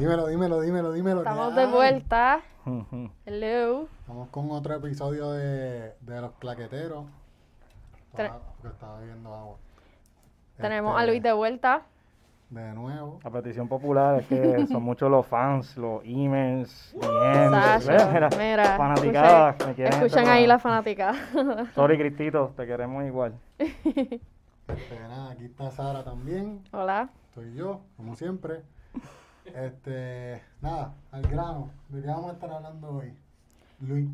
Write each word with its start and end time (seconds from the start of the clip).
Dímelo, 0.00 0.28
dímelo, 0.28 0.60
dímelo, 0.62 0.92
dímelo. 0.92 1.18
Estamos 1.20 1.52
¿qué 1.52 1.60
de 1.60 1.66
vuelta. 1.66 2.40
Hello. 3.26 3.86
Estamos 4.00 4.28
con 4.30 4.50
otro 4.50 4.74
episodio 4.74 5.32
de, 5.32 5.92
de 6.00 6.20
Los 6.22 6.32
Claqueteros. 6.38 7.04
Porque 8.12 8.30
estaba 8.64 8.98
bebiendo 9.00 9.34
agua. 9.34 9.56
Tenemos 10.56 10.92
Este, 10.92 11.02
a 11.02 11.06
Luis 11.06 11.22
de 11.22 11.32
vuelta. 11.34 11.82
De 12.48 12.72
nuevo. 12.72 13.18
La 13.22 13.30
petición 13.30 13.68
popular 13.68 14.20
es 14.22 14.26
que 14.26 14.66
son 14.68 14.82
muchos 14.82 15.10
los 15.10 15.26
fans, 15.26 15.76
los 15.76 16.00
emails, 16.06 16.96
DMs, 16.98 17.84
Sasha, 17.84 17.92
¿ves? 17.92 18.06
Mira, 18.10 18.28
mira, 18.38 18.76
fanaticadas, 18.78 19.54
escuchen- 19.56 19.66
me 19.68 19.74
quieren 19.74 19.92
Escuchan 20.02 20.28
ahí 20.28 20.46
la 20.46 20.58
fanática. 20.58 21.14
Sorry, 21.74 21.98
Cristito, 21.98 22.54
te 22.56 22.66
queremos 22.66 23.04
igual. 23.04 23.34
Este, 23.58 24.98
nada, 25.08 25.32
aquí 25.32 25.44
está 25.44 25.70
Sara 25.70 26.02
también. 26.02 26.62
Hola. 26.72 27.10
Soy 27.34 27.54
yo, 27.54 27.82
como 27.98 28.16
siempre. 28.16 28.62
Este, 29.54 30.42
nada, 30.60 30.94
al 31.12 31.22
grano. 31.22 31.70
¿De 31.88 32.00
qué 32.02 32.08
vamos 32.08 32.30
a 32.30 32.32
estar 32.34 32.50
hablando 32.52 32.88
hoy? 32.88 33.12
Luis. 33.80 34.08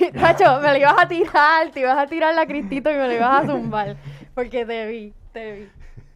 Tacho, 0.20 0.60
me 0.60 0.72
lo 0.72 0.76
ibas 0.78 0.94
a 0.98 1.08
tirar, 1.08 1.70
te 1.72 1.80
ibas 1.80 1.98
a 1.98 2.06
tirar 2.06 2.34
la 2.34 2.46
cristito 2.46 2.90
y 2.90 2.94
me 2.94 3.06
lo 3.06 3.12
ibas 3.12 3.44
a 3.44 3.46
zumbar. 3.46 3.96
Porque 4.34 4.64
te 4.66 4.86
vi, 4.86 5.14
te 5.32 5.52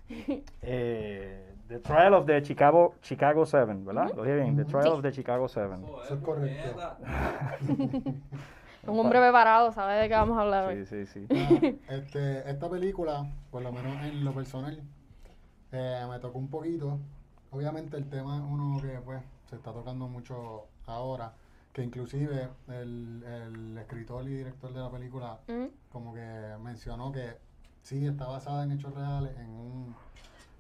vi. 0.09 0.45
Eh, 0.63 1.45
the 1.69 1.79
Trial 1.81 2.15
of 2.15 2.25
the 2.27 2.41
Chicago, 2.43 2.95
Chicago 3.03 3.45
7, 3.45 3.75
¿verdad? 3.85 4.11
Lo 4.17 4.23
dije 4.23 4.37
bien, 4.37 4.57
The 4.57 4.65
Trial 4.65 4.85
Sí. 4.85 4.89
of 4.89 5.03
the 5.03 5.13
Chicago 5.13 5.49
7. 5.49 5.69
Eso 6.05 6.15
es 6.15 6.21
correcto. 6.23 6.81
Un 8.87 8.99
hombre 9.01 9.21
preparado, 9.21 9.71
sabe 9.73 9.97
de 9.97 10.09
qué 10.09 10.15
vamos 10.15 10.39
a 10.39 10.43
hablar 10.43 10.65
hoy. 10.69 10.87
Sí, 10.87 11.05
sí, 11.05 11.27
sí. 11.29 11.79
Este, 11.91 12.51
esta 12.51 12.71
película, 12.71 13.27
por 13.51 13.61
lo 13.63 13.71
menos 13.71 14.03
en 14.03 14.25
lo 14.25 14.33
personal, 14.33 14.81
eh, 15.73 16.07
me 16.09 16.19
tocó 16.21 16.39
un 16.39 16.49
poquito. 16.49 16.99
Obviamente 17.51 17.97
el 17.97 18.09
tema 18.09 18.37
es 18.37 18.43
uno 18.43 18.81
que 18.81 18.99
pues 19.01 19.23
se 19.49 19.57
está 19.57 19.73
tocando 19.73 20.07
mucho 20.09 20.67
ahora, 20.87 21.33
que 21.73 21.83
inclusive 21.83 22.49
el, 22.69 23.23
el 23.25 23.79
escritor 23.79 24.25
y 24.29 24.35
director 24.37 24.73
de 24.73 24.81
la 24.81 24.91
película 24.91 25.39
Mm, 25.49 25.67
como 25.91 26.13
que 26.15 26.57
mencionó 26.63 27.11
que 27.13 27.37
sí 27.83 28.07
está 28.07 28.27
basada 28.27 28.65
en 28.65 28.73
hechos 28.73 28.95
reales 28.95 29.37
en 29.39 29.49
un 29.51 29.95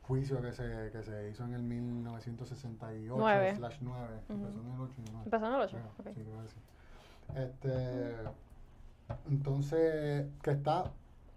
juicio 0.07 0.41
que 0.41 0.53
se, 0.53 0.91
que 0.91 1.03
se 1.03 1.29
hizo 1.31 1.45
en 1.45 1.53
el 1.55 1.63
1968 1.63 3.15
Nueve. 3.19 3.55
slash 3.57 3.77
9 3.83 4.21
empezó 4.31 4.61
en 4.61 4.73
el 4.75 4.81
8 4.81 4.95
y 4.97 5.11
9 5.11 5.25
Empezó 5.25 5.47
en 5.47 5.53
el 5.53 5.61
8. 5.61 5.77
Creo, 5.77 5.87
ok. 5.99 6.17
sí, 6.17 6.23
creo 6.25 6.43
que 6.43 6.49
sí. 6.49 6.57
Este, 7.37 8.15
entonces, 9.31 10.27
que 10.43 10.51
está, 10.51 10.91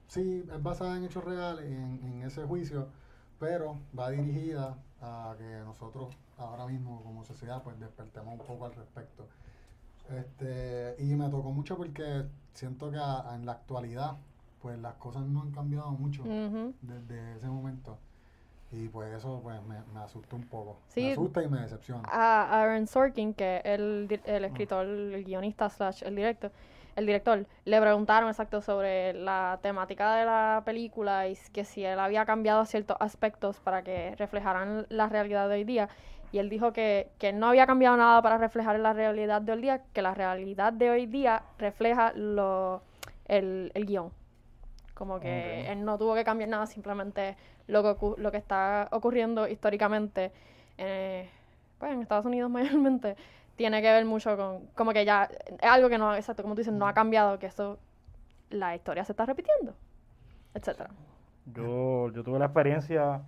sí, 0.07 0.45
es 0.53 0.63
basada 0.63 0.95
en 0.97 1.03
hechos 1.03 1.23
reales, 1.23 1.65
en, 1.65 1.99
en 2.03 2.21
ese 2.23 2.43
juicio, 2.45 2.87
pero 3.39 3.77
va 3.97 4.09
dirigida 4.11 4.77
a 5.01 5.35
que 5.37 5.43
nosotros 5.65 6.15
ahora 6.37 6.65
mismo 6.67 7.01
como 7.03 7.23
sociedad 7.23 7.61
pues 7.63 7.79
despertemos 7.79 8.39
un 8.39 8.45
poco 8.45 8.65
al 8.65 8.73
respecto. 8.75 9.25
Este, 10.09 10.95
y 10.99 11.15
me 11.15 11.29
tocó 11.29 11.51
mucho 11.51 11.77
porque 11.77 12.25
siento 12.53 12.91
que 12.91 12.97
a- 12.97 13.33
en 13.35 13.45
la 13.45 13.53
actualidad 13.53 14.17
pues 14.61 14.77
las 14.79 14.93
cosas 14.95 15.23
no 15.23 15.41
han 15.41 15.51
cambiado 15.51 15.91
mucho 15.91 16.21
Ujú. 16.21 16.73
desde 16.81 17.35
ese 17.35 17.47
momento. 17.47 17.97
Y 18.71 18.87
pues 18.87 19.11
eso 19.13 19.39
pues 19.43 19.61
me, 19.63 19.81
me 19.93 19.99
asusta 20.01 20.35
un 20.35 20.43
poco. 20.43 20.77
Sí. 20.89 21.01
Me 21.01 21.11
asusta 21.13 21.43
y 21.43 21.47
me 21.49 21.59
decepciona. 21.61 22.03
a 22.09 22.61
Aaron 22.61 22.87
Sorkin, 22.87 23.33
que 23.33 23.57
es 23.57 23.65
el, 23.65 24.21
el 24.25 24.45
escritor, 24.45 24.85
el 24.85 25.23
guionista 25.25 25.67
slash 25.69 26.03
el 26.03 26.15
director, 26.15 26.51
el 26.95 27.05
director, 27.05 27.45
le 27.65 27.81
preguntaron 27.81 28.29
exacto 28.29 28.61
sobre 28.61 29.13
la 29.13 29.59
temática 29.61 30.15
de 30.15 30.25
la 30.25 30.61
película 30.65 31.27
y 31.27 31.37
que 31.53 31.63
si 31.63 31.83
él 31.85 31.99
había 31.99 32.25
cambiado 32.25 32.65
ciertos 32.65 32.97
aspectos 32.99 33.59
para 33.59 33.83
que 33.83 34.15
reflejaran 34.17 34.85
la 34.89 35.07
realidad 35.07 35.47
de 35.47 35.55
hoy 35.55 35.63
día. 35.63 35.89
Y 36.31 36.39
él 36.39 36.49
dijo 36.49 36.71
que, 36.71 37.09
que 37.17 37.33
no 37.33 37.47
había 37.47 37.67
cambiado 37.67 37.97
nada 37.97 38.21
para 38.21 38.37
reflejar 38.37 38.79
la 38.79 38.93
realidad 38.93 39.41
de 39.41 39.51
hoy 39.51 39.61
día, 39.61 39.81
que 39.93 40.01
la 40.01 40.13
realidad 40.13 40.71
de 40.71 40.89
hoy 40.89 41.05
día 41.05 41.43
refleja 41.57 42.13
lo, 42.15 42.81
el, 43.25 43.71
el 43.73 43.85
guion. 43.85 44.11
Como 44.93 45.19
que 45.19 45.69
él 45.71 45.83
no 45.83 45.97
tuvo 45.97 46.13
que 46.13 46.23
cambiar 46.23 46.49
nada, 46.49 46.67
simplemente 46.67 47.35
lo 47.67 47.83
que, 47.83 48.21
lo 48.21 48.31
que 48.31 48.37
está 48.37 48.87
ocurriendo 48.91 49.47
históricamente 49.47 50.31
eh, 50.77 51.29
pues 51.77 51.91
en 51.91 52.01
Estados 52.01 52.25
Unidos 52.25 52.49
mayormente 52.51 53.15
tiene 53.55 53.81
que 53.81 53.91
ver 53.91 54.05
mucho 54.05 54.35
con 54.37 54.67
como 54.75 54.91
que 54.93 55.05
ya 55.05 55.23
es 55.25 55.69
algo 55.69 55.89
que 55.89 55.97
no 55.97 56.15
exacto 56.15 56.41
como 56.43 56.55
tú 56.55 56.59
dices 56.61 56.73
no 56.73 56.87
ha 56.87 56.93
cambiado 56.93 57.37
que 57.39 57.47
eso 57.47 57.77
la 58.49 58.75
historia 58.75 59.05
se 59.05 59.13
está 59.13 59.25
repitiendo 59.25 59.73
etcétera 60.53 60.89
Yo, 61.45 62.11
yo 62.11 62.23
tuve 62.23 62.37
la 62.39 62.45
experiencia, 62.45 63.21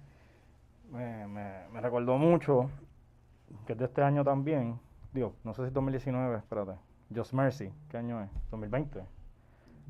me, 0.91 1.27
me, 1.27 1.67
me 1.71 1.81
recordó 1.81 2.17
mucho, 2.17 2.69
que 3.65 3.73
es 3.73 3.79
de 3.79 3.85
este 3.85 4.01
año 4.03 4.23
también, 4.23 4.79
digo, 5.13 5.33
no 5.43 5.53
sé 5.53 5.65
si 5.67 5.71
2019, 5.73 6.37
espérate, 6.37 6.73
Just 7.13 7.33
Mercy, 7.33 7.71
¿qué 7.89 7.97
año 7.97 8.21
es? 8.21 8.29
2020. 8.51 9.03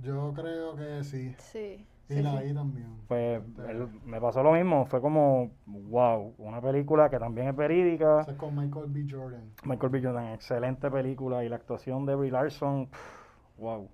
Yo 0.02 0.34
creo 0.34 0.76
que 0.76 1.04
sí. 1.04 1.36
sí, 1.38 1.86
Y 2.10 2.16
la 2.22 2.42
vi 2.42 2.54
también. 2.54 2.94
Pues 3.08 3.42
Este, 3.44 3.72
el- 3.72 3.88
me 4.06 4.20
pasó 4.22 4.44
lo 4.44 4.52
mismo, 4.54 4.86
fue 4.86 5.02
como, 5.02 5.52
wow, 5.66 6.36
una 6.38 6.62
película 6.62 7.10
que 7.10 7.18
también 7.20 7.48
es 7.50 7.56
verídica. 7.56 8.22
es 8.22 8.34
con 8.36 8.56
Michael 8.56 8.86
B. 8.90 9.06
Jordan. 9.10 9.52
Michael 9.64 9.92
B. 9.92 10.02
Jordan, 10.04 10.28
excelente 10.34 10.90
película 10.92 11.44
y 11.44 11.50
la 11.50 11.56
actuación 11.58 12.06
de 12.06 12.16
Brie 12.16 12.32
Larson, 12.32 12.88
pff, 12.88 13.58
wow. 13.58 13.90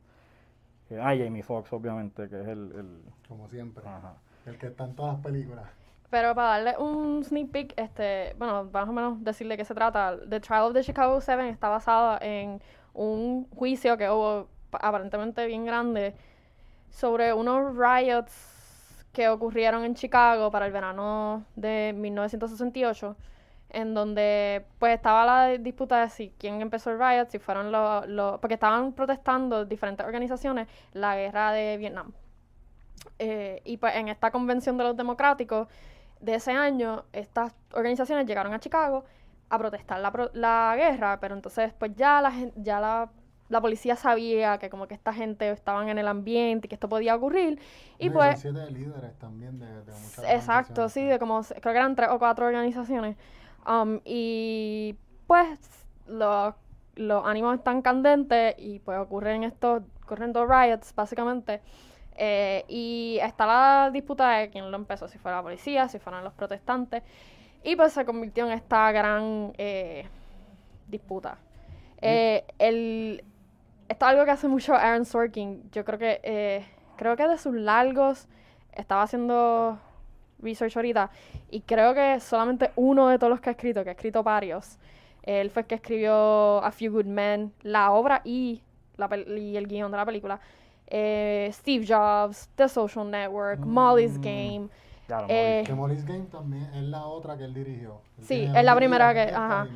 Ah, 0.99 1.13
Jamie 1.15 1.43
Foxx, 1.43 1.71
obviamente, 1.73 2.27
que 2.29 2.41
es 2.41 2.47
el... 2.47 2.71
el- 2.75 3.01
Como 3.27 3.47
siempre. 3.47 3.83
ajá. 3.87 4.15
El 4.45 4.57
que 4.57 4.67
está 4.67 4.85
en 4.85 4.95
todas 4.95 5.13
las 5.15 5.23
películas. 5.23 5.65
pero 6.09 6.33
para 6.33 6.57
darle 6.57 6.77
un 6.83 7.23
sneak 7.23 7.51
peek 7.51 7.73
este 7.77 8.33
bueno 8.39 8.63
más 8.73 8.89
o 8.89 8.93
menos 8.93 9.23
decirle 9.23 9.55
qué 9.57 9.63
se 9.65 9.75
trata 9.75 10.17
The 10.27 10.39
Trial 10.39 10.63
of 10.63 10.73
the 10.73 10.81
Chicago 10.81 11.21
7 11.21 11.49
está 11.49 11.69
basada 11.69 12.17
en 12.21 12.59
un 12.95 13.47
juicio 13.51 13.95
que 13.97 14.09
hubo 14.09 14.47
pa- 14.71 14.79
aparentemente 14.81 15.45
bien 15.45 15.65
grande 15.65 16.15
sobre 16.89 17.33
unos 17.33 17.75
riots 17.75 18.49
que 19.13 19.29
ocurrieron 19.29 19.83
en 19.83 19.95
Chicago 19.95 20.51
para 20.51 20.65
el 20.65 20.71
verano 20.71 21.43
de 21.55 21.93
1968, 21.95 23.15
en 23.71 23.93
donde 23.93 24.65
pues 24.79 24.95
estaba 24.95 25.25
la 25.25 25.57
disputa 25.57 26.01
de 26.01 26.09
si 26.09 26.33
quién 26.37 26.61
empezó 26.61 26.91
el 26.91 26.99
riot, 26.99 27.29
si 27.29 27.39
fueron 27.39 27.71
los, 27.71 28.39
porque 28.39 28.55
estaban 28.55 28.93
protestando 28.93 29.65
diferentes 29.65 30.05
organizaciones 30.05 30.67
la 30.93 31.15
guerra 31.15 31.51
de 31.51 31.77
Vietnam. 31.77 32.11
Eh, 33.17 33.61
y 33.65 33.77
pues 33.77 33.95
en 33.95 34.07
esta 34.07 34.31
convención 34.31 34.77
de 34.77 34.83
los 34.83 34.97
democráticos 34.97 35.67
de 36.19 36.35
ese 36.35 36.51
año, 36.51 37.05
estas 37.13 37.53
organizaciones 37.73 38.25
llegaron 38.25 38.53
a 38.53 38.59
Chicago 38.59 39.05
a 39.49 39.57
protestar 39.57 39.99
la, 39.99 40.29
la 40.33 40.75
guerra, 40.77 41.19
pero 41.19 41.35
entonces 41.35 41.73
pues 41.73 41.95
ya 41.95 42.21
la 42.21 42.31
ya 42.55 42.79
la, 42.79 43.09
la 43.49 43.61
policía 43.61 43.95
sabía 43.95 44.57
que 44.59 44.69
como 44.69 44.87
que 44.87 44.93
esta 44.93 45.13
gente 45.13 45.49
estaban 45.49 45.89
en 45.89 45.97
el 45.97 46.07
ambiente 46.07 46.67
y 46.67 46.69
que 46.69 46.75
esto 46.75 46.87
podía 46.87 47.15
ocurrir 47.15 47.59
y 47.97 48.09
pues 48.09 48.39
siete 48.39 48.69
líderes 48.71 49.17
también 49.17 49.59
de, 49.59 49.65
de 49.65 49.91
muchas 49.91 50.25
Exacto, 50.29 50.87
sí, 50.87 51.03
de 51.03 51.19
como, 51.19 51.41
creo 51.41 51.61
que 51.61 51.69
eran 51.79 51.95
tres 51.95 52.09
o 52.11 52.19
cuatro 52.19 52.45
organizaciones. 52.45 53.17
Um, 53.67 53.99
y 54.05 54.95
pues 55.27 55.59
los, 56.07 56.53
los 56.95 57.25
ánimos 57.25 57.55
están 57.57 57.81
candentes 57.81 58.55
y 58.57 58.79
pues 58.79 58.97
ocurren 58.99 59.43
estos, 59.43 59.81
ocurren 60.03 60.31
dos 60.31 60.47
riots 60.47 60.93
básicamente. 60.95 61.61
Eh, 62.21 62.65
y 62.67 63.17
está 63.21 63.45
la 63.45 63.89
disputa 63.91 64.29
de 64.31 64.49
quién 64.49 64.69
lo 64.69 64.77
empezó, 64.77 65.07
si 65.07 65.17
fue 65.17 65.31
la 65.31 65.41
policía, 65.41 65.87
si 65.87 65.99
fueron 65.99 66.23
los 66.23 66.33
protestantes. 66.33 67.03
Y 67.63 67.75
pues 67.75 67.93
se 67.93 68.05
convirtió 68.05 68.45
en 68.45 68.51
esta 68.51 68.91
gran 68.91 69.53
eh, 69.57 70.05
disputa. 70.87 71.37
Eh, 72.01 72.45
el, 72.57 73.23
esto 73.89 74.05
es 74.05 74.11
algo 74.11 74.23
que 74.25 74.31
hace 74.31 74.47
mucho 74.47 74.73
Aaron 74.75 75.05
Sorkin. 75.05 75.69
Yo 75.71 75.83
creo 75.83 75.99
que, 75.99 76.21
eh, 76.23 76.65
creo 76.95 77.15
que 77.17 77.27
de 77.27 77.37
sus 77.37 77.53
largos, 77.53 78.27
estaba 78.71 79.01
haciendo 79.03 79.77
research 80.41 80.77
ahorita, 80.77 81.09
y 81.51 81.61
creo 81.61 81.93
que 81.93 82.19
solamente 82.21 82.71
uno 82.77 83.09
de 83.09 83.17
todos 83.19 83.29
los 83.31 83.41
que 83.41 83.49
ha 83.49 83.51
escrito, 83.51 83.83
que 83.83 83.89
ha 83.89 83.93
escrito 83.93 84.23
varios, 84.23 84.77
él 85.23 85.49
fue 85.49 85.63
el 85.63 85.67
que 85.67 85.75
escribió 85.75 86.63
A 86.63 86.71
Few 86.71 86.91
Good 86.91 87.05
Men, 87.05 87.51
la 87.61 87.91
obra 87.91 88.21
y, 88.23 88.61
la 88.95 89.09
pel- 89.09 89.37
y 89.37 89.57
el 89.57 89.67
guion 89.67 89.91
de 89.91 89.97
la 89.97 90.05
película. 90.05 90.39
Eh, 90.87 91.49
Steve 91.53 91.85
Jobs, 91.85 92.49
The 92.55 92.69
Social 92.69 93.09
Network, 93.11 93.59
Molly's 93.59 94.17
Mm. 94.17 94.21
Game. 94.21 94.69
Lo 95.17 95.25
Eh, 95.29 95.63
Que 95.65 95.73
Molly's 95.73 96.05
Game 96.05 96.25
también 96.25 96.63
es 96.73 96.83
la 96.83 97.05
otra 97.05 97.37
que 97.37 97.43
él 97.45 97.53
dirigió. 97.53 98.01
Él 98.17 98.23
Sí, 98.23 98.49
es 98.53 98.63
la 98.63 98.75
primera 98.75 99.13
que- 99.13 99.23
está 99.23 99.61
ajá. 99.61 99.67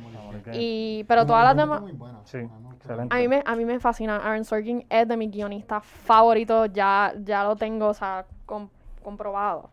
Y, 0.52 1.04
pero 1.08 1.22
Y 1.22 1.26
todas 1.26 1.44
las 1.44 1.56
demás... 1.56 1.80
muy 1.80 1.92
buena. 1.92 2.20
Sí, 2.24 2.38
A 2.38 2.40
mí 2.42 2.48
me 2.48 2.58
gustó. 2.68 2.74
excelente. 2.76 3.14
A 3.14 3.18
mí, 3.18 3.28
me, 3.28 3.42
a 3.44 3.56
mí 3.56 3.64
me 3.64 3.80
fascina. 3.80 4.16
Aaron 4.16 4.44
Sorkin 4.44 4.84
es 4.88 5.08
de 5.08 5.16
mis 5.16 5.30
guionistas 5.30 5.84
favoritos. 5.84 6.70
Ya, 6.72 7.12
ya 7.24 7.44
lo 7.44 7.56
tengo, 7.56 7.88
o 7.88 7.94
sea, 7.94 8.26
com- 8.46 8.68
comprobado. 9.02 9.70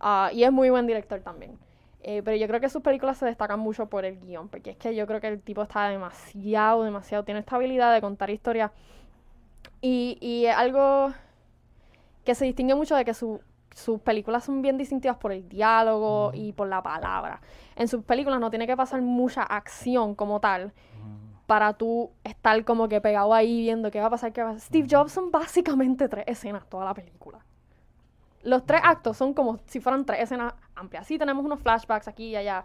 Ah, 0.00 0.30
y 0.32 0.44
es 0.44 0.52
muy 0.52 0.70
buen 0.70 0.86
director 0.86 1.20
también. 1.20 1.58
Eh, 2.02 2.20
pero 2.24 2.36
yo 2.36 2.46
creo 2.46 2.60
que 2.60 2.68
sus 2.68 2.82
películas 2.82 3.16
se 3.16 3.24
destacan 3.26 3.58
mucho 3.60 3.86
por 3.86 4.04
el 4.04 4.18
guion. 4.20 4.48
Porque 4.48 4.70
es 4.70 4.76
que 4.76 4.94
yo 4.94 5.06
creo 5.06 5.20
que 5.20 5.28
el 5.28 5.40
tipo 5.40 5.62
está 5.62 5.88
demasiado, 5.88 6.84
demasiado. 6.84 7.24
Tiene 7.24 7.40
esta 7.40 7.56
habilidad 7.56 7.92
de 7.94 8.00
contar 8.00 8.30
historias. 8.30 8.70
Y, 9.80 10.18
y 10.20 10.46
es 10.46 10.56
algo 10.56 11.12
que 12.24 12.34
se 12.34 12.44
distingue 12.44 12.74
mucho 12.74 12.94
de 12.96 13.04
que 13.04 13.12
su, 13.14 13.40
sus 13.74 14.00
películas 14.00 14.44
son 14.44 14.62
bien 14.62 14.78
distintivas 14.78 15.16
por 15.16 15.32
el 15.32 15.48
diálogo 15.48 16.30
y 16.32 16.52
por 16.52 16.68
la 16.68 16.82
palabra. 16.82 17.40
En 17.74 17.88
sus 17.88 18.04
películas 18.04 18.38
no 18.40 18.48
tiene 18.48 18.66
que 18.66 18.76
pasar 18.76 19.02
mucha 19.02 19.42
acción 19.42 20.14
como 20.14 20.40
tal 20.40 20.72
para 21.46 21.74
tú 21.74 22.12
estar 22.22 22.64
como 22.64 22.88
que 22.88 23.00
pegado 23.00 23.34
ahí 23.34 23.62
viendo 23.62 23.90
qué 23.90 24.00
va 24.00 24.06
a 24.06 24.10
pasar, 24.10 24.32
qué 24.32 24.42
va 24.42 24.50
a 24.50 24.52
pasar. 24.54 24.66
Steve 24.66 24.86
Jobs 24.88 25.12
son 25.12 25.30
básicamente 25.30 26.08
tres 26.08 26.24
escenas 26.28 26.66
toda 26.68 26.84
la 26.84 26.94
película. 26.94 27.44
Los 28.44 28.64
tres 28.64 28.80
actos 28.84 29.16
son 29.16 29.34
como 29.34 29.58
si 29.66 29.80
fueran 29.80 30.04
tres 30.04 30.20
escenas 30.20 30.54
amplias. 30.76 31.06
Sí 31.06 31.18
tenemos 31.18 31.44
unos 31.44 31.60
flashbacks 31.60 32.06
aquí 32.06 32.28
y 32.28 32.36
allá 32.36 32.64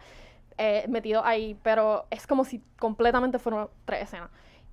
eh, 0.58 0.86
metidos 0.90 1.24
ahí, 1.26 1.58
pero 1.64 2.06
es 2.12 2.28
como 2.28 2.46
si 2.46 2.62
completamente 2.78 3.40
fueran 3.40 3.68
tres 3.86 4.04
escenas. 4.04 4.30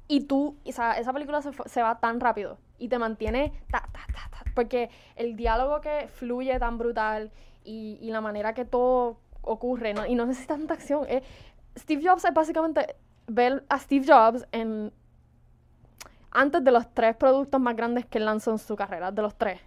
Y 0.09 0.21
tú, 0.23 0.57
o 0.65 0.73
sea, 0.73 0.93
esa 0.93 1.13
película 1.13 1.43
se, 1.43 1.83
va 1.83 1.99
tan 1.99 2.21
rápido 2.21 2.59
y 2.79 2.89
te 2.89 2.99
mantiene 2.99 3.53
ta, 3.71 3.81
ta, 3.93 4.07
ta, 4.13 4.31
ta, 4.31 4.45
porque 4.55 4.91
el 5.17 5.37
diálogo 5.37 5.81
que 5.81 6.09
fluye 6.09 6.59
tan 6.59 6.79
brutal 6.79 7.33
y, 7.65 7.99
y 8.01 8.11
la 8.11 8.21
manera 8.21 8.55
que 8.55 8.65
todo 8.65 9.19
ocurre, 9.43 9.95
y 10.09 10.15
no 10.15 10.27
necesita 10.27 10.57
tanta 10.57 10.75
acción. 10.75 11.07
eh, 11.09 11.23
Steve 11.77 12.03
Jobs 12.05 12.25
es 12.25 12.35
básicamente 12.35 12.97
ver 13.27 13.65
a 13.69 13.79
Steve 13.79 14.05
Jobs 14.07 14.47
en 14.53 14.93
antes 16.31 16.63
de 16.63 16.71
los 16.71 16.93
tres 16.93 17.17
productos 17.17 17.61
más 17.61 17.77
grandes 17.77 18.05
que 18.05 18.19
él 18.19 18.27
lanzó 18.27 18.51
en 18.51 18.59
su 18.59 18.77
carrera, 18.77 19.11
de 19.11 19.23
los 19.23 19.35
tres. 19.37 19.61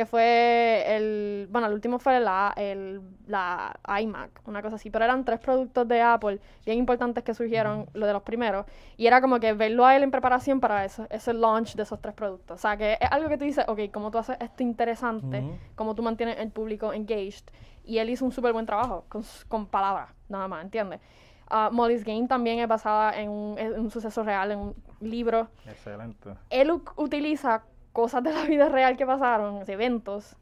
Que 0.00 0.06
fue 0.06 0.82
el. 0.96 1.46
Bueno, 1.50 1.66
el 1.66 1.74
último 1.74 1.98
fue 1.98 2.20
la, 2.20 2.54
el, 2.56 3.02
la 3.26 3.78
iMac, 4.00 4.30
una 4.46 4.62
cosa 4.62 4.76
así. 4.76 4.88
Pero 4.88 5.04
eran 5.04 5.26
tres 5.26 5.40
productos 5.40 5.86
de 5.86 6.00
Apple 6.00 6.40
bien 6.64 6.78
importantes 6.78 7.22
que 7.22 7.34
surgieron, 7.34 7.84
lo 7.92 8.06
de 8.06 8.14
los 8.14 8.22
primeros. 8.22 8.64
Y 8.96 9.06
era 9.06 9.20
como 9.20 9.38
que 9.40 9.52
verlo 9.52 9.84
a 9.84 9.94
él 9.94 10.02
en 10.02 10.10
preparación 10.10 10.58
para 10.58 10.86
eso, 10.86 11.06
ese 11.10 11.34
launch 11.34 11.74
de 11.74 11.82
esos 11.82 12.00
tres 12.00 12.14
productos. 12.14 12.54
O 12.54 12.58
sea, 12.58 12.78
que 12.78 12.94
es 12.98 13.12
algo 13.12 13.28
que 13.28 13.36
tú 13.36 13.44
dices, 13.44 13.66
ok, 13.68 13.78
como 13.92 14.10
tú 14.10 14.16
haces 14.16 14.38
esto 14.40 14.62
interesante, 14.62 15.40
Ujú. 15.40 15.58
como 15.74 15.94
tú 15.94 16.02
mantienes 16.02 16.38
el 16.38 16.50
público 16.50 16.94
engaged. 16.94 17.44
Y 17.84 17.98
él 17.98 18.08
hizo 18.08 18.24
un 18.24 18.32
súper 18.32 18.54
buen 18.54 18.64
trabajo 18.64 19.04
con, 19.10 19.22
con 19.48 19.66
palabras, 19.66 20.08
nada 20.30 20.48
más, 20.48 20.64
¿entiendes? 20.64 21.00
Ah, 21.46 21.68
Molly's 21.70 22.04
Game 22.04 22.26
también 22.26 22.58
es 22.58 22.68
basada 22.68 23.20
en 23.20 23.28
un, 23.28 23.58
en 23.58 23.78
un 23.78 23.90
suceso 23.90 24.22
real, 24.22 24.52
en 24.52 24.58
un 24.60 24.74
libro. 25.00 25.48
Excelente. 25.66 26.30
Él 26.48 26.70
utiliza 26.96 27.64
cosas 27.92 28.22
de 28.22 28.32
la 28.32 28.44
vida 28.44 28.68
real 28.68 28.96
que 28.96 29.06
pasaron, 29.06 29.62
eventos, 29.68 30.36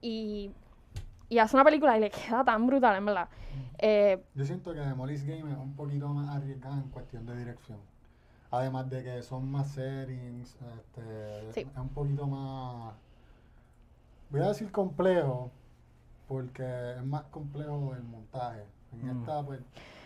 y, 0.00 0.50
y 1.28 1.38
hace 1.38 1.56
una 1.56 1.64
película 1.64 1.96
y 1.96 2.00
le 2.00 2.10
queda 2.10 2.44
tan 2.44 2.66
brutal, 2.66 2.96
en 2.96 3.06
verdad. 3.06 3.28
Eh, 3.78 4.22
Yo 4.34 4.44
siento 4.44 4.72
que 4.72 4.80
Molly's 4.94 5.24
Game 5.24 5.50
es 5.50 5.58
un 5.58 5.74
poquito 5.74 6.08
más 6.08 6.36
arriesgada 6.36 6.76
en 6.76 6.88
cuestión 6.90 7.26
de 7.26 7.36
dirección. 7.36 7.78
Además 8.50 8.88
de 8.88 9.02
que 9.04 9.22
son 9.22 9.50
más 9.50 9.68
settings, 9.72 10.56
este, 10.78 11.52
Sí. 11.52 11.60
es 11.60 11.76
un 11.78 11.88
poquito 11.90 12.26
más, 12.26 12.94
voy 14.30 14.40
a 14.40 14.48
decir 14.48 14.70
complejo, 14.72 15.50
porque 16.26 16.92
es 16.96 17.04
más 17.04 17.22
complejo 17.24 17.92
el 17.94 18.02
montaje. 18.04 18.64
En 18.92 19.06
Mm. 19.06 19.20
esta, 19.20 19.42
pues, 19.42 19.60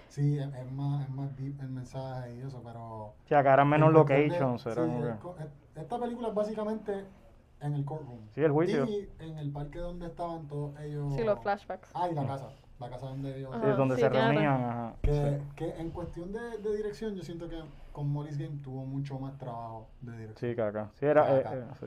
sí, 0.08 0.38
es, 0.38 0.46
es 0.54 0.72
más, 0.72 1.04
es 1.04 1.10
más 1.10 1.36
deep 1.36 1.60
el 1.60 1.68
mensaje 1.68 2.34
y 2.36 2.40
eso, 2.40 2.60
pero... 2.64 3.12
Sí, 3.28 3.34
acá 3.34 3.52
eran 3.54 3.68
menos 3.68 3.92
locations. 3.92 4.62
sí, 4.62 4.70
esta 5.76 5.98
película 5.98 6.28
es 6.28 6.34
básicamente 6.34 7.04
en 7.60 7.74
el 7.74 7.84
courtroom. 7.84 8.20
Sí, 8.34 8.40
el 8.42 8.50
juicio. 8.52 8.84
Y 8.86 9.08
en 9.20 9.38
el 9.38 9.52
parque 9.52 9.78
donde 9.78 10.06
estaban 10.06 10.46
todos 10.48 10.78
ellos... 10.80 11.14
sí, 11.14 11.22
los 11.22 11.38
flashbacks. 11.40 11.90
Ah, 11.94 12.08
y 12.10 12.14
la 12.14 12.26
casa. 12.26 12.50
La 12.80 12.90
casa 12.90 13.06
donde 13.06 13.38
ellos... 13.38 13.54
Sí, 13.54 13.68
donde 13.76 13.94
sí, 13.94 14.00
se 14.00 14.08
reunían. 14.08 14.46
ajá, 14.64 14.94
Que, 15.02 15.12
sí. 15.12 15.44
que 15.54 15.70
en 15.80 15.90
cuestión 15.90 16.32
de, 16.32 16.58
de 16.58 16.76
dirección, 16.76 17.14
yo 17.14 17.22
siento 17.22 17.48
que 17.48 17.62
con 17.92 18.08
Molly's 18.08 18.36
Game 18.38 18.58
tuvo 18.62 18.84
mucho 18.84 19.18
más 19.20 19.38
trabajo 19.38 19.86
de 20.00 20.12
dirección. 20.18 20.50
Sí, 20.50 20.56
que 20.56 20.62
acá. 20.62 20.90
Sí, 20.94 21.06
era. 21.06 21.26
Que 21.26 21.32
eh, 21.32 21.38
acá. 21.40 21.54
eh, 21.54 21.64
sí. 21.78 21.86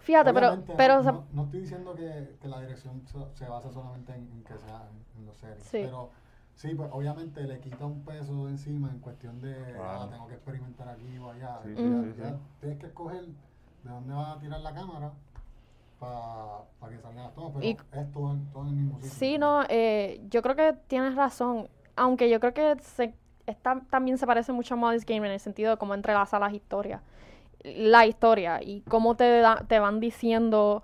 Fíjate, 0.00 0.32
pero, 0.34 0.46
Obviamente, 0.48 0.74
pero 0.76 0.94
no, 0.94 1.00
o 1.00 1.02
sea, 1.02 1.12
no- 1.12 1.24
no 1.32 1.44
estoy 1.44 1.60
diciendo 1.60 1.94
que, 1.94 2.36
que 2.40 2.48
la 2.48 2.60
dirección 2.60 3.02
so- 3.06 3.30
se 3.34 3.48
basa 3.48 3.70
solamente 3.72 4.12
en, 4.14 4.30
en 4.32 4.42
que 4.44 4.56
sea 4.58 4.88
en, 4.90 5.20
en 5.20 5.26
los 5.26 5.36
series, 5.36 5.62
Sí. 5.64 5.80
pero 5.84 6.10
sí, 6.56 6.74
pues 6.74 6.88
obviamente 6.92 7.42
le 7.46 7.60
quita 7.60 7.86
un 7.86 8.04
peso 8.04 8.46
de 8.46 8.52
encima 8.52 8.90
en 8.90 8.98
cuestión 8.98 9.40
de, 9.40 9.54
Claro. 9.74 10.02
ah, 10.04 10.08
tengo 10.10 10.26
que 10.28 10.34
experimentar 10.34 10.88
aquí 10.88 11.18
o 11.18 11.30
allá. 11.30 11.60
Sí, 11.62 11.70
Ya- 11.76 12.02
sí, 12.02 12.14
ya 12.18 12.28
sí. 12.30 12.34
Tienes 12.60 12.78
que 12.80 12.86
escoger 12.86 13.22
de 13.26 13.90
dónde 13.90 14.12
vas 14.14 14.36
a 14.36 14.40
tirar 14.40 14.60
la 14.60 14.74
cámara 14.74 15.12
para 16.00 16.90
que 16.90 17.00
salgan 17.00 17.24
las 17.24 17.34
tomas, 17.34 17.52
pero 17.54 17.64
Y- 17.66 17.70
es 17.70 18.12
todo, 18.12 18.32
en- 18.32 18.46
todo 18.52 18.62
en 18.64 18.68
el 18.70 18.74
mismo 18.74 18.96
sitio. 19.00 19.10
Sí, 19.10 19.38
no, 19.38 19.62
eh, 19.68 20.20
yo 20.30 20.42
creo 20.42 20.56
que 20.56 20.74
tienes 20.88 21.14
razón. 21.14 21.68
Aunque 21.96 22.28
yo 22.28 22.40
creo 22.40 22.52
que 22.52 22.76
se, 22.82 23.14
esta 23.46 23.80
también 23.88 24.18
se 24.18 24.26
parece 24.26 24.52
mucho 24.52 24.74
a 24.74 24.76
Molly's 24.76 25.06
Game 25.06 25.26
en 25.26 25.32
el 25.32 25.40
sentido 25.40 25.70
de 25.70 25.76
cómo 25.78 25.94
entrelaza 25.94 26.38
las 26.38 26.52
historias. 26.52 27.00
La 27.64 28.06
historia 28.06 28.62
y 28.62 28.82
cómo 28.82 29.16
te, 29.16 29.40
da- 29.40 29.64
te 29.66 29.78
van 29.78 29.98
diciendo 30.00 30.82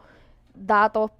datos 0.54 1.10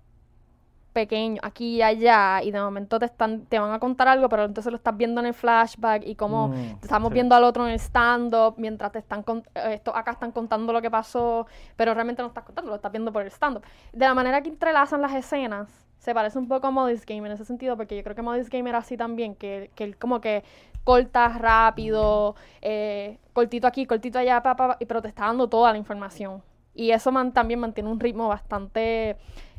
pequeños 0.92 1.40
aquí 1.42 1.76
y 1.76 1.82
allá 1.82 2.42
y 2.42 2.50
de 2.50 2.60
momento 2.60 2.98
te 2.98 3.06
están 3.06 3.46
te 3.46 3.58
van 3.58 3.72
a 3.72 3.78
contar 3.78 4.08
algo 4.08 4.28
pero 4.28 4.44
entonces 4.44 4.70
lo 4.70 4.76
estás 4.76 4.96
viendo 4.96 5.20
en 5.20 5.26
el 5.26 5.34
flashback 5.34 6.02
y 6.06 6.14
cómo 6.14 6.48
Mm, 6.48 6.52
te 6.80 6.86
estamos 6.86 7.08
sí. 7.08 7.14
viendo 7.14 7.34
al 7.34 7.44
otro 7.44 7.64
en 7.66 7.72
el 7.72 7.78
stand-up 7.80 8.54
mientras 8.58 8.92
te 8.92 8.98
están 8.98 9.22
con- 9.22 9.42
eh, 9.54 9.74
estos 9.74 9.94
acá 9.96 10.12
están 10.12 10.32
contando 10.32 10.72
lo 10.72 10.82
que 10.82 10.90
pasó 10.90 11.46
pero 11.76 11.94
realmente 11.94 12.22
no 12.22 12.28
estás 12.28 12.44
contando 12.44 12.70
lo 12.70 12.76
estás 12.76 12.92
viendo 12.92 13.12
por 13.12 13.22
el 13.22 13.28
stand-up 13.28 13.62
de 13.92 14.04
la 14.06 14.14
manera 14.14 14.42
que 14.42 14.48
entrelazan 14.50 15.00
las 15.02 15.14
escenas 15.14 15.68
se 15.98 16.12
parece 16.14 16.36
un 16.38 16.48
poco 16.48 16.66
a 16.66 16.70
Modest 16.70 17.08
Game 17.08 17.26
en 17.26 17.32
ese 17.32 17.44
sentido 17.44 17.76
porque 17.76 17.96
yo 17.96 18.02
creo 18.02 18.16
que 18.16 18.22
Modest 18.22 18.50
Game 18.52 18.68
era 18.68 18.78
así 18.78 18.96
también 18.96 19.34
que, 19.36 19.70
que 19.74 19.84
él 19.84 19.96
como 19.96 20.20
que 20.20 20.42
corta 20.84 21.28
rápido 21.28 22.34
eh, 22.60 23.18
cortito 23.32 23.66
aquí 23.66 23.86
cortito 23.86 24.18
allá 24.18 24.42
pa, 24.42 24.56
pa, 24.56 24.76
pero 24.86 25.00
te 25.00 25.08
está 25.08 25.26
dando 25.26 25.48
toda 25.48 25.70
la 25.72 25.78
información 25.78 26.42
y 26.74 26.90
eso 26.90 27.12
man- 27.12 27.32
también 27.32 27.60
mantiene 27.60 27.88
un 27.90 28.00
ritmo 28.00 28.26
bastante 28.28 29.16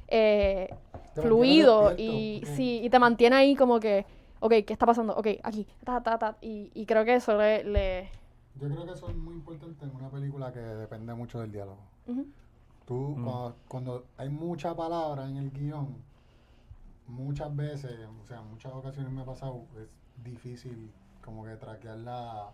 eh, 0.09 0.73
fluido 1.21 1.93
y 1.97 2.41
sí 2.55 2.81
y 2.83 2.89
te 2.89 2.99
mantiene 2.99 3.35
ahí 3.35 3.55
como 3.55 3.79
que 3.79 4.05
ok 4.39 4.51
¿qué 4.65 4.73
está 4.73 4.85
pasando? 4.85 5.15
ok 5.15 5.27
aquí 5.43 5.67
ta 5.83 6.01
ta 6.01 6.17
ta 6.17 6.37
y, 6.41 6.71
y 6.73 6.85
creo 6.85 7.05
que 7.05 7.15
eso 7.15 7.37
le, 7.37 7.63
le 7.63 8.09
Yo 8.59 8.67
creo 8.67 8.85
que 8.85 8.91
eso 8.93 9.09
es 9.09 9.15
muy 9.15 9.33
importante 9.35 9.85
en 9.85 9.95
una 9.95 10.09
película 10.09 10.51
que 10.51 10.59
depende 10.59 11.13
mucho 11.13 11.39
del 11.39 11.51
diálogo. 11.51 11.79
Tú, 12.85 13.15
Mm. 13.15 13.23
cuando, 13.23 13.55
cuando 13.69 14.05
hay 14.17 14.29
mucha 14.29 14.75
palabra 14.75 15.27
en 15.29 15.37
el 15.37 15.51
guion, 15.51 15.95
muchas 17.07 17.55
veces, 17.55 17.91
o 18.21 18.27
sea, 18.27 18.39
en 18.39 18.49
muchas 18.49 18.73
ocasiones 18.73 19.11
me 19.11 19.21
ha 19.21 19.25
pasado, 19.25 19.65
es 19.81 19.87
difícil 20.23 20.91
como 21.23 21.45
que 21.45 21.55
traquearla 21.55 22.49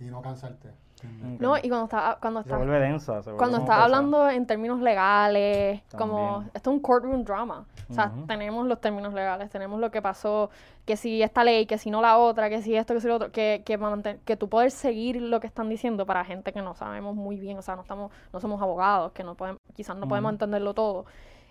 y 0.00 0.04
no 0.04 0.22
cansarte. 0.22 0.68
Ok. 0.98 1.40
no 1.40 1.56
y 1.56 1.68
cuando 1.68 1.84
está 1.84 2.18
cuando 2.20 2.40
Se 2.42 2.48
está 2.48 2.56
vuelve 2.56 2.80
densa. 2.80 3.22
se 3.22 3.30
vuelve 3.30 3.38
cuando 3.38 3.58
pesada. 3.60 3.84
hablando 3.84 4.28
en 4.28 4.46
términos 4.46 4.80
legales, 4.80 5.80
como 5.96 6.42
esto 6.52 6.70
es 6.70 6.74
un 6.76 6.80
courtroom 6.80 7.22
drama. 7.24 7.66
O 7.88 7.94
sea, 7.94 8.12
tenemos 8.26 8.66
los 8.66 8.80
términos 8.80 9.14
legales, 9.14 9.48
tenemos 9.48 9.78
lo 9.80 9.90
que 9.90 10.02
pasó, 10.02 10.50
que 10.84 10.96
si 10.96 11.22
esta 11.22 11.42
ley, 11.44 11.66
que 11.66 11.78
si 11.78 11.90
no 11.90 12.02
la 12.02 12.18
otra, 12.18 12.50
que 12.50 12.60
si 12.62 12.74
esto, 12.76 12.94
que 12.94 13.00
si 13.00 13.06
lo 13.08 13.14
otro, 13.14 13.30
que, 13.32 13.62
que, 13.64 13.78
manten- 13.78 14.18
que 14.26 14.36
tú 14.36 14.48
puedes 14.48 14.74
seguir 14.74 15.22
lo 15.22 15.38
que 15.40 15.46
están 15.46 15.68
diciendo 15.70 16.04
para 16.04 16.24
gente 16.24 16.52
que 16.52 16.60
no 16.62 16.74
sabemos 16.74 17.14
muy 17.16 17.38
bien, 17.38 17.56
o 17.58 17.62
sea, 17.62 17.76
no 17.76 17.82
estamos, 17.82 18.12
no 18.32 18.40
somos 18.40 18.60
abogados, 18.60 19.12
que 19.12 19.22
no 19.24 19.36
podemos, 19.36 19.60
quizás 19.74 19.96
no 19.96 20.06
podemos 20.08 20.32
entenderlo 20.32 20.74
todo. 20.74 21.06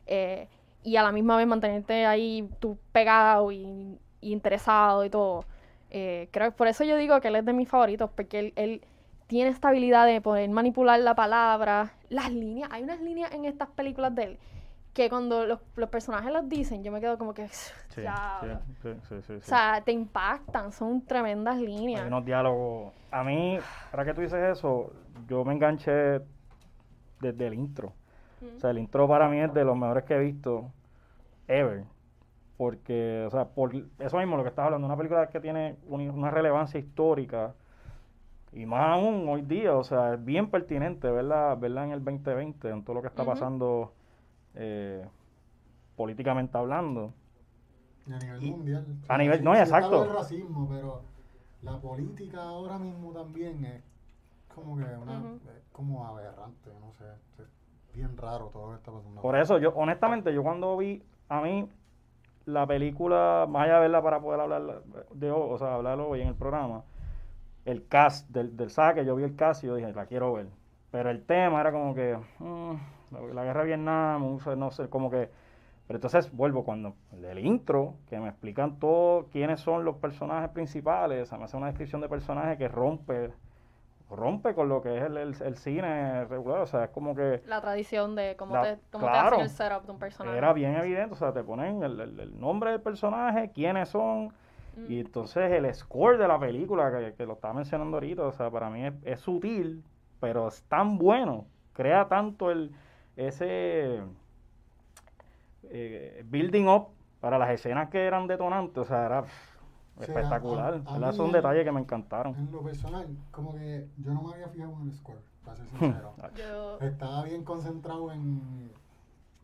Eh, 0.05 0.47
y 0.83 0.95
a 0.97 1.03
la 1.03 1.11
misma 1.11 1.37
vez 1.37 1.47
mantenerte 1.47 2.05
ahí 2.05 2.47
tú 2.59 2.77
pegado 2.91 3.51
y, 3.51 3.97
y 4.21 4.31
interesado 4.31 5.05
y 5.05 5.09
todo. 5.09 5.43
Eh, 5.89 6.27
creo 6.31 6.51
por 6.51 6.67
eso 6.67 6.83
yo 6.83 6.97
digo 6.97 7.19
que 7.21 7.29
él 7.29 7.35
es 7.37 7.45
de 7.45 7.53
mis 7.53 7.69
favoritos, 7.69 8.09
porque 8.11 8.39
él, 8.39 8.53
él 8.55 8.81
tiene 9.27 9.49
esta 9.49 9.69
habilidad 9.69 10.05
de 10.05 10.21
poder 10.21 10.49
manipular 10.49 10.99
la 10.99 11.15
palabra, 11.15 11.93
las 12.09 12.31
líneas. 12.31 12.69
Hay 12.71 12.83
unas 12.83 13.01
líneas 13.01 13.31
en 13.33 13.45
estas 13.45 13.69
películas 13.69 14.13
de 14.15 14.23
él 14.23 14.39
que 14.97 15.11
cuando 15.11 15.45
los, 15.45 15.59
los 15.75 15.89
personajes 15.89 16.31
las 16.31 16.49
dicen, 16.49 16.83
yo 16.83 16.91
me 16.91 16.99
quedo 16.99 17.19
como 17.19 17.31
que. 17.31 17.47
Sí, 17.49 18.01
O 18.01 19.41
sea, 19.41 19.79
te 19.85 19.91
impactan, 19.91 20.71
son 20.71 21.05
tremendas 21.05 21.59
líneas. 21.59 22.01
Hay 22.01 22.07
unos 22.07 22.25
diálogos. 22.25 22.93
A 23.11 23.23
mí, 23.23 23.59
ahora 23.91 24.05
que 24.05 24.15
tú 24.15 24.21
dices 24.21 24.57
eso, 24.57 24.91
yo 25.27 25.45
me 25.45 25.53
enganché 25.53 26.21
desde 27.21 27.45
el 27.45 27.53
intro. 27.53 27.93
O 28.55 28.59
sea, 28.59 28.71
el 28.71 28.79
intro 28.79 29.07
para 29.07 29.29
mí 29.29 29.39
es 29.39 29.53
de 29.53 29.63
los 29.63 29.77
mejores 29.77 30.03
que 30.03 30.15
he 30.15 30.19
visto 30.19 30.71
ever. 31.47 31.83
Porque, 32.57 33.23
o 33.27 33.29
sea, 33.29 33.45
por 33.45 33.71
eso 33.99 34.17
mismo 34.17 34.35
lo 34.35 34.43
que 34.43 34.49
estás 34.49 34.65
hablando, 34.65 34.87
una 34.87 34.97
película 34.97 35.29
que 35.29 35.39
tiene 35.39 35.77
un- 35.87 36.09
una 36.09 36.31
relevancia 36.31 36.79
histórica 36.79 37.53
y 38.51 38.65
más 38.65 38.93
aún 38.97 39.27
hoy 39.29 39.43
día, 39.43 39.75
o 39.75 39.83
sea, 39.83 40.15
es 40.15 40.25
bien 40.25 40.49
pertinente 40.49 41.09
verla, 41.11 41.53
verla 41.55 41.83
en 41.85 41.91
el 41.91 42.03
2020, 42.03 42.69
en 42.69 42.83
todo 42.83 42.95
lo 42.95 43.01
que 43.01 43.07
está 43.09 43.21
Ujú. 43.21 43.31
pasando 43.31 43.93
eh, 44.59 45.05
políticamente 45.95 46.57
hablando. 46.57 47.13
Y 48.07 48.13
a 48.13 48.17
nivel 48.17 48.43
Y- 48.43 48.51
mundial. 48.51 48.85
a 49.07 49.17
nivel- 49.19 49.43
no, 49.43 49.53
sí 49.53 49.59
exacto. 49.59 50.03
el 50.05 50.13
racismo, 50.13 50.67
pero 50.67 51.01
la 51.61 51.77
política 51.79 52.41
ahora 52.41 52.79
mismo 52.79 53.11
también 53.11 53.63
es 53.65 53.83
como 54.55 54.77
que 54.77 54.83
una, 54.83 55.19
Ujú. 55.19 55.35
es 55.55 55.63
como 55.71 56.07
aberrante, 56.07 56.71
no 56.81 56.91
sé. 56.93 57.05
Es 57.43 57.93
bien 57.93 58.17
raro 58.17 58.47
todo 58.47 58.65
lo 58.65 58.71
que 58.71 58.77
está 58.77 58.91
pasando. 58.91 59.21
Por 59.21 59.37
eso, 59.37 59.59
yo, 59.59 59.69
honestamente, 59.75 60.33
yo 60.33 60.41
cuando 60.41 60.75
vi, 60.77 61.03
a 61.29 61.41
mí, 61.41 61.69
la 62.47 62.65
película, 62.65 63.45
más 63.49 63.65
allá 63.65 63.75
de 63.75 63.79
verla 63.81 64.01
para 64.01 64.19
poder 64.21 64.39
hablar 64.39 64.81
de 65.13 65.31
o 65.31 65.57
sea, 65.57 65.75
hablarlo 65.75 66.07
hoy 66.07 66.21
en 66.21 66.29
el 66.29 66.35
programa, 66.35 66.83
el 67.65 67.85
cast 67.87 68.29
del, 68.29 68.55
del 68.55 68.69
saque, 68.69 69.05
yo 69.05 69.15
vi 69.15 69.23
el 69.23 69.35
cast 69.35 69.63
y 69.63 69.67
yo 69.67 69.75
dije, 69.75 69.91
la 69.91 70.05
quiero 70.05 70.33
ver. 70.33 70.47
Pero 70.89 71.09
el 71.09 71.25
tema 71.25 71.59
era 71.59 71.73
como 71.73 71.93
que, 71.93 72.17
mm, 72.39 72.73
la, 73.33 73.43
guerra 73.43 73.61
de 73.61 73.67
Vietnam, 73.67 74.39
no 74.57 74.71
sé, 74.71 74.89
como 74.89 75.11
que 75.11 75.29
Pero 75.87 75.97
entonces 75.97 76.31
vuelvo 76.31 76.63
cuando 76.63 76.95
el 77.21 77.39
intro, 77.39 77.95
que 78.09 78.19
me 78.19 78.29
explican 78.29 78.79
todo 78.79 79.27
quiénes 79.31 79.59
son 79.59 79.83
los 79.83 79.97
personajes 79.97 80.49
principales, 80.51 81.23
o 81.23 81.25
sea, 81.25 81.37
me 81.37 81.45
hace 81.45 81.57
una 81.57 81.67
descripción 81.67 82.01
de 82.01 82.09
personaje 82.09 82.57
que 82.57 82.69
rompe 82.69 83.31
rompe 84.09 84.53
con 84.55 84.69
lo 84.69 84.81
que 84.81 84.97
es 84.97 85.03
el, 85.03 85.17
el, 85.17 85.35
el 85.41 85.55
cine 85.57 86.25
regular, 86.25 86.61
o 86.61 86.65
sea, 86.67 86.85
es 86.85 86.89
como 86.91 87.13
que 87.15 87.41
La 87.45 87.59
tradición 87.61 88.15
de 88.15 88.35
cómo, 88.37 88.53
La- 88.55 88.61
te, 88.63 88.79
cómo 88.91 89.05
claro. 89.07 89.37
te 89.37 89.41
hacen 89.41 89.41
el 89.41 89.49
setup 89.49 89.85
de 89.85 89.91
un 89.91 89.99
personaje. 89.99 90.37
era 90.37 90.53
bien 90.53 90.75
evidente, 90.75 91.13
o 91.13 91.15
sea, 91.17 91.33
te 91.33 91.43
ponen 91.43 91.83
el, 91.83 91.99
el- 91.99 92.39
nombre 92.39 92.71
del 92.71 92.81
personaje, 92.81 93.51
quiénes 93.53 93.89
son, 93.89 94.31
Mm. 94.77 94.91
y 94.91 94.99
entonces 94.99 95.51
el 95.51 95.73
score 95.73 96.17
de 96.19 96.27
la 96.27 96.39
película, 96.39 96.91
que, 96.91 97.15
que 97.15 97.25
lo 97.25 97.33
estaba 97.33 97.53
mencionando 97.55 97.97
ahorita, 97.97 98.23
o 98.23 98.31
sea, 98.31 98.51
para 98.51 98.69
mí 98.69 98.85
es, 98.85 98.93
es 99.03 99.19
sutil, 99.19 99.83
pero 100.19 100.47
es 100.47 100.61
tan 100.65 100.97
bueno, 100.99 101.47
crea 101.73 102.07
tanto 102.07 102.51
el 102.51 102.71
ese 103.15 104.01
eh, 105.63 106.23
building 106.25 106.67
up 106.67 106.89
para 107.19 107.37
las 107.37 107.49
escenas 107.49 107.89
que 107.89 108.05
eran 108.05 108.27
detonantes, 108.27 108.77
o 108.77 108.85
sea, 108.85 109.05
era 109.05 109.23
a- 109.99 110.03
espectacular, 110.03 110.81
a- 110.85 110.95
a 110.95 110.99
detalles 111.31 111.63
que 111.65 111.71
me 111.71 111.79
encantaron. 111.81 112.35
En 112.35 112.51
lo 112.51 112.61
personal, 112.61 113.07
como 113.31 113.53
que 113.55 113.87
yo 113.97 114.13
no 114.13 114.21
me 114.23 114.33
había 114.33 114.47
fijado 114.49 114.73
en 114.81 114.87
el 114.89 114.93
score, 114.93 115.19
para 115.43 115.57
ser 115.57 115.65
sincero. 115.69 116.13
Yo, 116.35 116.79
Estaba 116.81 117.23
bien 117.23 117.43
concentrado 117.43 118.11
en 118.11 118.71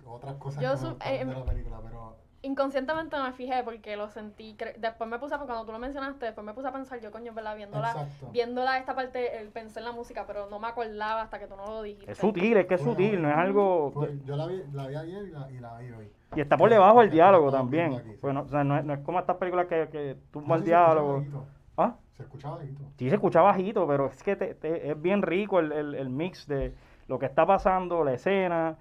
otras 0.06 0.36
cosas 0.36 0.62
Yo 0.62 0.72
que 0.72 0.78
eh, 1.22 1.26
de 1.26 1.34
la 1.34 1.46
película, 1.46 1.80
pero 1.84 2.16
inconscientemente 2.44 3.18
no 3.18 3.24
me 3.24 3.32
fijé 3.34 3.64
porque 3.64 3.96
lo 3.98 4.08
sentí. 4.10 4.56
Después 4.78 5.10
me 5.10 5.18
puse, 5.18 5.34
a- 5.36 5.40
cuando 5.40 5.66
tú 5.66 5.72
lo 5.72 5.80
mencionaste, 5.80 6.26
después 6.26 6.46
me 6.46 6.54
puse 6.54 6.68
a 6.68 6.72
pensar, 6.72 7.00
yo 7.00 7.12
coño, 7.12 7.34
¿verdad? 7.34 7.56
Viéndola, 7.56 7.90
exacto. 7.92 8.30
viéndola 8.32 8.78
esta 8.78 8.94
parte, 8.96 9.40
el, 9.40 9.50
pensé 9.50 9.80
en 9.80 9.86
la 9.86 9.92
música, 9.92 10.26
pero 10.28 10.50
no 10.50 10.60
me 10.60 10.68
acordaba 10.68 11.22
hasta 11.22 11.40
que 11.40 11.48
tú 11.48 11.56
no 11.56 11.66
lo 11.66 11.82
dijiste. 11.82 12.12
Es 12.12 12.18
sutil, 12.18 12.58
es 12.58 12.66
que 12.68 12.76
es 12.76 12.82
Bueno, 12.86 12.94
sutil, 12.94 13.22
no 13.22 13.30
es 13.30 13.36
algo... 13.36 13.92
Pues, 13.94 14.24
yo 14.26 14.36
la 14.36 14.46
vi, 14.48 14.62
la 14.74 14.88
vi 14.88 14.96
ayer 14.96 15.24
y 15.24 15.32
la, 15.32 15.52
y 15.52 15.60
la 15.60 15.78
vi 15.78 15.92
hoy. 15.92 16.12
Y 16.36 16.42
está 16.42 16.58
por 16.58 16.70
debajo 16.70 17.02
el 17.02 17.10
diálogo 17.10 17.52
también. 17.52 17.90
viendo 17.90 17.98
aquí, 18.00 18.12
sí. 18.14 18.20
Bueno, 18.22 18.42
o 18.42 18.50
sea, 18.50 18.64
no 18.64 18.78
es, 18.78 18.84
no 18.86 18.94
es 18.94 19.00
como 19.02 19.20
estas 19.20 19.38
películas 19.38 19.68
que, 19.68 19.88
que 19.92 20.18
tumba 20.32 20.56
Ah, 20.56 20.58
el 20.60 20.64
diálogo. 20.66 21.24
¿Ah? 21.78 21.96
Se 22.18 22.24
escucha 22.24 22.50
bajito. 22.50 22.84
Sí 22.98 23.10
se 23.10 23.16
escucha 23.16 23.42
bajito, 23.42 23.88
pero 23.88 24.08
es 24.08 24.22
que 24.22 24.36
te- 24.36 24.54
te- 24.56 24.92
es 24.92 25.02
bien 25.02 25.22
rico 25.22 25.60
el, 25.60 25.72
el- 25.72 25.96
el 25.96 26.10
mix 26.10 26.46
de 26.48 26.74
lo 27.08 27.18
que 27.20 27.26
está 27.26 27.46
pasando, 27.46 28.04
la 28.04 28.14
escena, 28.14 28.76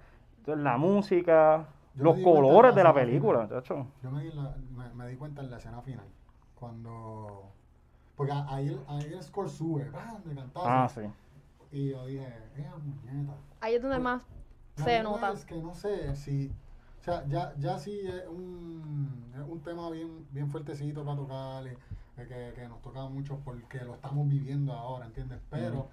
la 0.45 0.77
música, 0.77 1.65
Yo 1.95 2.03
los 2.03 2.19
colores 2.19 2.73
de 2.75 2.83
la 2.83 2.93
película, 2.93 3.47
chacho. 3.47 3.87
Yo 4.01 4.11
me, 4.11 4.23
di 4.23 4.31
la- 4.31 4.55
me, 4.71 4.93
me 4.93 5.07
di 5.09 5.15
cuenta 5.15 5.41
en 5.41 5.51
la 5.51 5.57
escena 5.57 5.81
final. 5.81 6.05
Cuando. 6.59 7.51
Porque 8.15 8.31
ahí, 8.31 8.67
el- 8.69 8.81
ahí 8.87 9.13
el 9.13 9.23
score 9.23 9.49
sube, 9.49 9.89
¡bam! 9.89 10.23
de 10.23 10.35
cantazo. 10.35 10.67
Ah, 10.67 10.89
sí. 10.93 11.01
Y 11.71 11.89
yo 11.91 12.05
dije, 12.05 12.27
¡eh, 12.55 12.69
muñeca! 12.83 13.33
Ahí 13.61 13.75
es 13.75 13.81
donde 13.81 13.97
Pues, 13.97 14.03
más 14.03 14.23
se 14.75 15.03
nota. 15.03 15.31
Es 15.31 15.45
que 15.45 15.55
no 15.57 15.73
sé 15.73 16.15
si. 16.15 16.51
O 16.99 17.03
sea, 17.03 17.25
ya, 17.27 17.53
ya 17.57 17.77
sí 17.77 17.99
es 18.07 18.27
un, 18.27 19.33
es 19.35 19.41
un 19.47 19.59
tema 19.61 19.89
bien, 19.89 20.25
bien 20.31 20.49
fuertecito 20.49 21.03
para 21.03 21.17
tocar, 21.17 21.67
eh, 21.67 21.77
que, 22.15 22.53
que 22.55 22.67
nos 22.69 22.81
toca 22.81 23.05
mucho 23.09 23.39
porque 23.43 23.83
lo 23.83 23.95
estamos 23.95 24.27
viviendo 24.29 24.71
ahora, 24.73 25.05
¿entiendes? 25.07 25.39
Pero, 25.49 25.79
Ujú. 25.79 25.87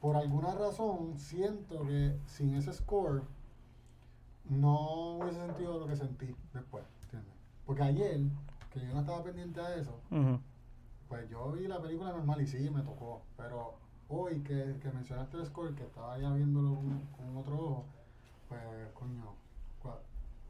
por 0.00 0.16
alguna 0.16 0.54
razón, 0.54 1.18
siento 1.18 1.86
que 1.86 2.14
sin 2.26 2.54
ese 2.56 2.72
score 2.74 3.22
no 4.48 5.18
hubiese 5.18 5.46
sentido 5.46 5.78
lo 5.78 5.86
que 5.86 5.96
sentí 5.96 6.34
después, 6.52 6.84
¿entiendes? 7.04 7.34
Porque 7.66 7.82
ayer, 7.82 8.20
que 8.72 8.80
yo 8.80 8.94
no 8.94 9.00
estaba 9.00 9.22
pendiente 9.22 9.60
a 9.60 9.76
eso, 9.76 10.00
pues 11.08 11.28
yo 11.28 11.52
vi 11.52 11.66
la 11.66 11.80
película 11.80 12.10
normal 12.10 12.40
y 12.40 12.46
sí, 12.46 12.70
me 12.70 12.82
tocó. 12.82 13.22
Pero 13.36 13.74
hoy 14.08 14.40
que, 14.40 14.78
que 14.80 14.90
mencionaste 14.90 15.36
el 15.36 15.46
score, 15.46 15.74
que 15.74 15.84
estaba 15.84 16.18
ya 16.18 16.32
viéndolo 16.32 16.74
con, 16.74 17.00
con 17.16 17.36
otro 17.36 17.54
ojo, 17.54 17.84
pues 18.48 18.60
coño, 18.94 19.34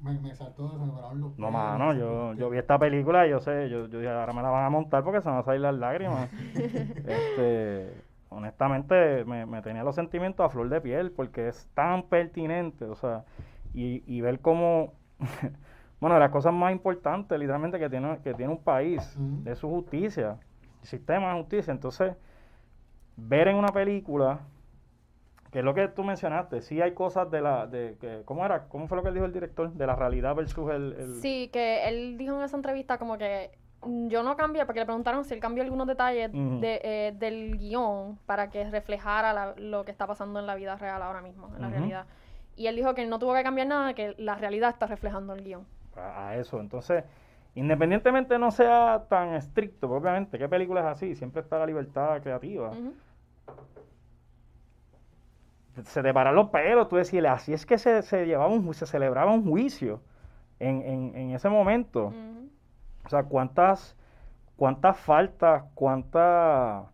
me, 0.02 0.18
me 0.18 0.34
saltó, 0.34 0.68
pararon 0.94 1.20
los 1.20 1.38
No, 1.38 1.50
mano, 1.50 1.94
yo, 1.94 2.34
yo 2.34 2.50
vi 2.50 2.58
esta 2.58 2.78
película 2.78 3.26
y 3.26 3.30
yo 3.30 3.40
sé, 3.40 3.68
yo, 3.68 3.86
yo 3.86 3.98
dije, 3.98 4.10
ahora 4.10 4.32
me 4.32 4.42
la 4.42 4.50
van 4.50 4.64
a 4.64 4.70
montar 4.70 5.04
porque 5.04 5.20
se 5.20 5.28
me 5.28 5.32
van 5.32 5.42
a 5.42 5.44
salir 5.44 5.60
las 5.60 5.74
lágrimas. 5.74 6.28
este, 6.54 8.02
honestamente, 8.28 9.24
me, 9.24 9.46
me 9.46 9.62
tenía 9.62 9.84
los 9.84 9.94
sentimientos 9.94 10.44
a 10.44 10.48
flor 10.48 10.68
de 10.68 10.80
piel 10.80 11.12
porque 11.12 11.48
es 11.48 11.68
tan 11.74 12.02
pertinente, 12.04 12.84
o 12.84 12.96
sea, 12.96 13.24
y, 13.74 14.02
y 14.06 14.20
ver 14.20 14.40
cómo, 14.40 14.92
bueno, 16.00 16.14
de 16.14 16.20
las 16.20 16.30
cosas 16.30 16.52
más 16.52 16.72
importantes 16.72 17.38
literalmente 17.38 17.78
que 17.78 17.88
tiene, 17.88 18.18
que 18.22 18.34
tiene 18.34 18.52
un 18.52 18.62
país, 18.62 19.16
Ujú. 19.16 19.48
es 19.50 19.58
su 19.58 19.68
justicia, 19.68 20.38
el 20.82 20.88
sistema 20.88 21.32
de 21.34 21.40
justicia. 21.40 21.72
Entonces, 21.72 22.14
ver 23.16 23.48
en 23.48 23.56
una 23.56 23.68
película, 23.68 24.40
que 25.50 25.58
es 25.58 25.64
lo 25.64 25.74
que 25.74 25.86
tú 25.88 26.02
mencionaste, 26.02 26.62
sí 26.62 26.80
hay 26.80 26.94
cosas 26.94 27.30
de 27.30 27.40
la, 27.42 27.66
de 27.66 27.96
que, 28.00 28.22
¿cómo 28.24 28.44
era? 28.44 28.68
¿Cómo 28.68 28.88
fue 28.88 28.96
lo 28.96 29.02
que 29.04 29.10
dijo 29.12 29.26
el 29.26 29.32
director? 29.32 29.70
De 29.72 29.86
la 29.86 29.94
realidad 29.94 30.34
versus 30.34 30.70
el... 30.70 30.92
el- 30.98 31.14
Sí, 31.20 31.50
que 31.52 31.88
él 31.88 32.16
dijo 32.16 32.36
en 32.36 32.42
esa 32.42 32.56
entrevista 32.56 32.96
como 32.98 33.18
que 33.18 33.50
mm, 33.82 34.08
yo 34.08 34.22
no 34.22 34.34
cambié, 34.36 34.64
porque 34.64 34.80
le 34.80 34.86
preguntaron 34.86 35.24
si 35.24 35.34
él 35.34 35.40
cambió 35.40 35.62
algunos 35.62 35.86
detalles 35.86 36.32
de, 36.32 36.80
eh, 36.82 37.14
del 37.18 37.58
guion 37.58 38.18
para 38.24 38.48
que 38.48 38.64
reflejara 38.70 39.34
la- 39.34 39.54
lo 39.58 39.84
que 39.84 39.90
está 39.90 40.06
pasando 40.06 40.40
en 40.40 40.46
la 40.46 40.54
vida 40.54 40.74
real 40.76 41.02
ahora 41.02 41.20
mismo, 41.20 41.48
en 41.54 41.60
la 41.60 41.68
realidad. 41.68 42.06
Y 42.56 42.66
él 42.66 42.76
dijo 42.76 42.94
que 42.94 43.06
no 43.06 43.18
tuvo 43.18 43.34
que 43.34 43.42
cambiar 43.42 43.66
nada, 43.66 43.94
que 43.94 44.14
la 44.18 44.34
realidad 44.34 44.70
está 44.70 44.86
reflejando 44.86 45.32
el 45.34 45.42
guion. 45.42 45.66
a, 45.96 46.36
eso. 46.36 46.60
Entonces, 46.60 47.04
independientemente 47.54 48.38
no 48.38 48.50
sea 48.50 49.04
tan 49.08 49.34
estricto, 49.34 49.90
obviamente, 49.90 50.38
¿qué 50.38 50.48
película 50.48 50.80
es 50.80 50.86
así? 50.86 51.14
Siempre 51.14 51.42
está 51.42 51.58
la 51.58 51.66
libertad 51.66 52.20
creativa. 52.22 52.72
Se 55.84 56.02
te 56.02 56.12
paran 56.12 56.34
los 56.34 56.50
pelos, 56.50 56.88
tú 56.88 56.96
decías, 56.96 57.24
así 57.26 57.54
es 57.54 57.64
que 57.64 57.78
se, 57.78 58.02
se 58.02 58.26
llevaba 58.26 58.48
un, 58.52 58.66
ju- 58.66 58.74
se 58.74 58.84
celebraba 58.86 59.32
un 59.32 59.48
juicio 59.48 60.00
en, 60.60 60.82
en, 60.82 61.16
en 61.16 61.30
ese 61.30 61.48
momento. 61.48 62.12
O 63.04 63.08
sea, 63.08 63.22
cuántas, 63.24 63.96
cuántas 64.56 64.98
faltas, 64.98 65.64
cuántas, 65.74 66.84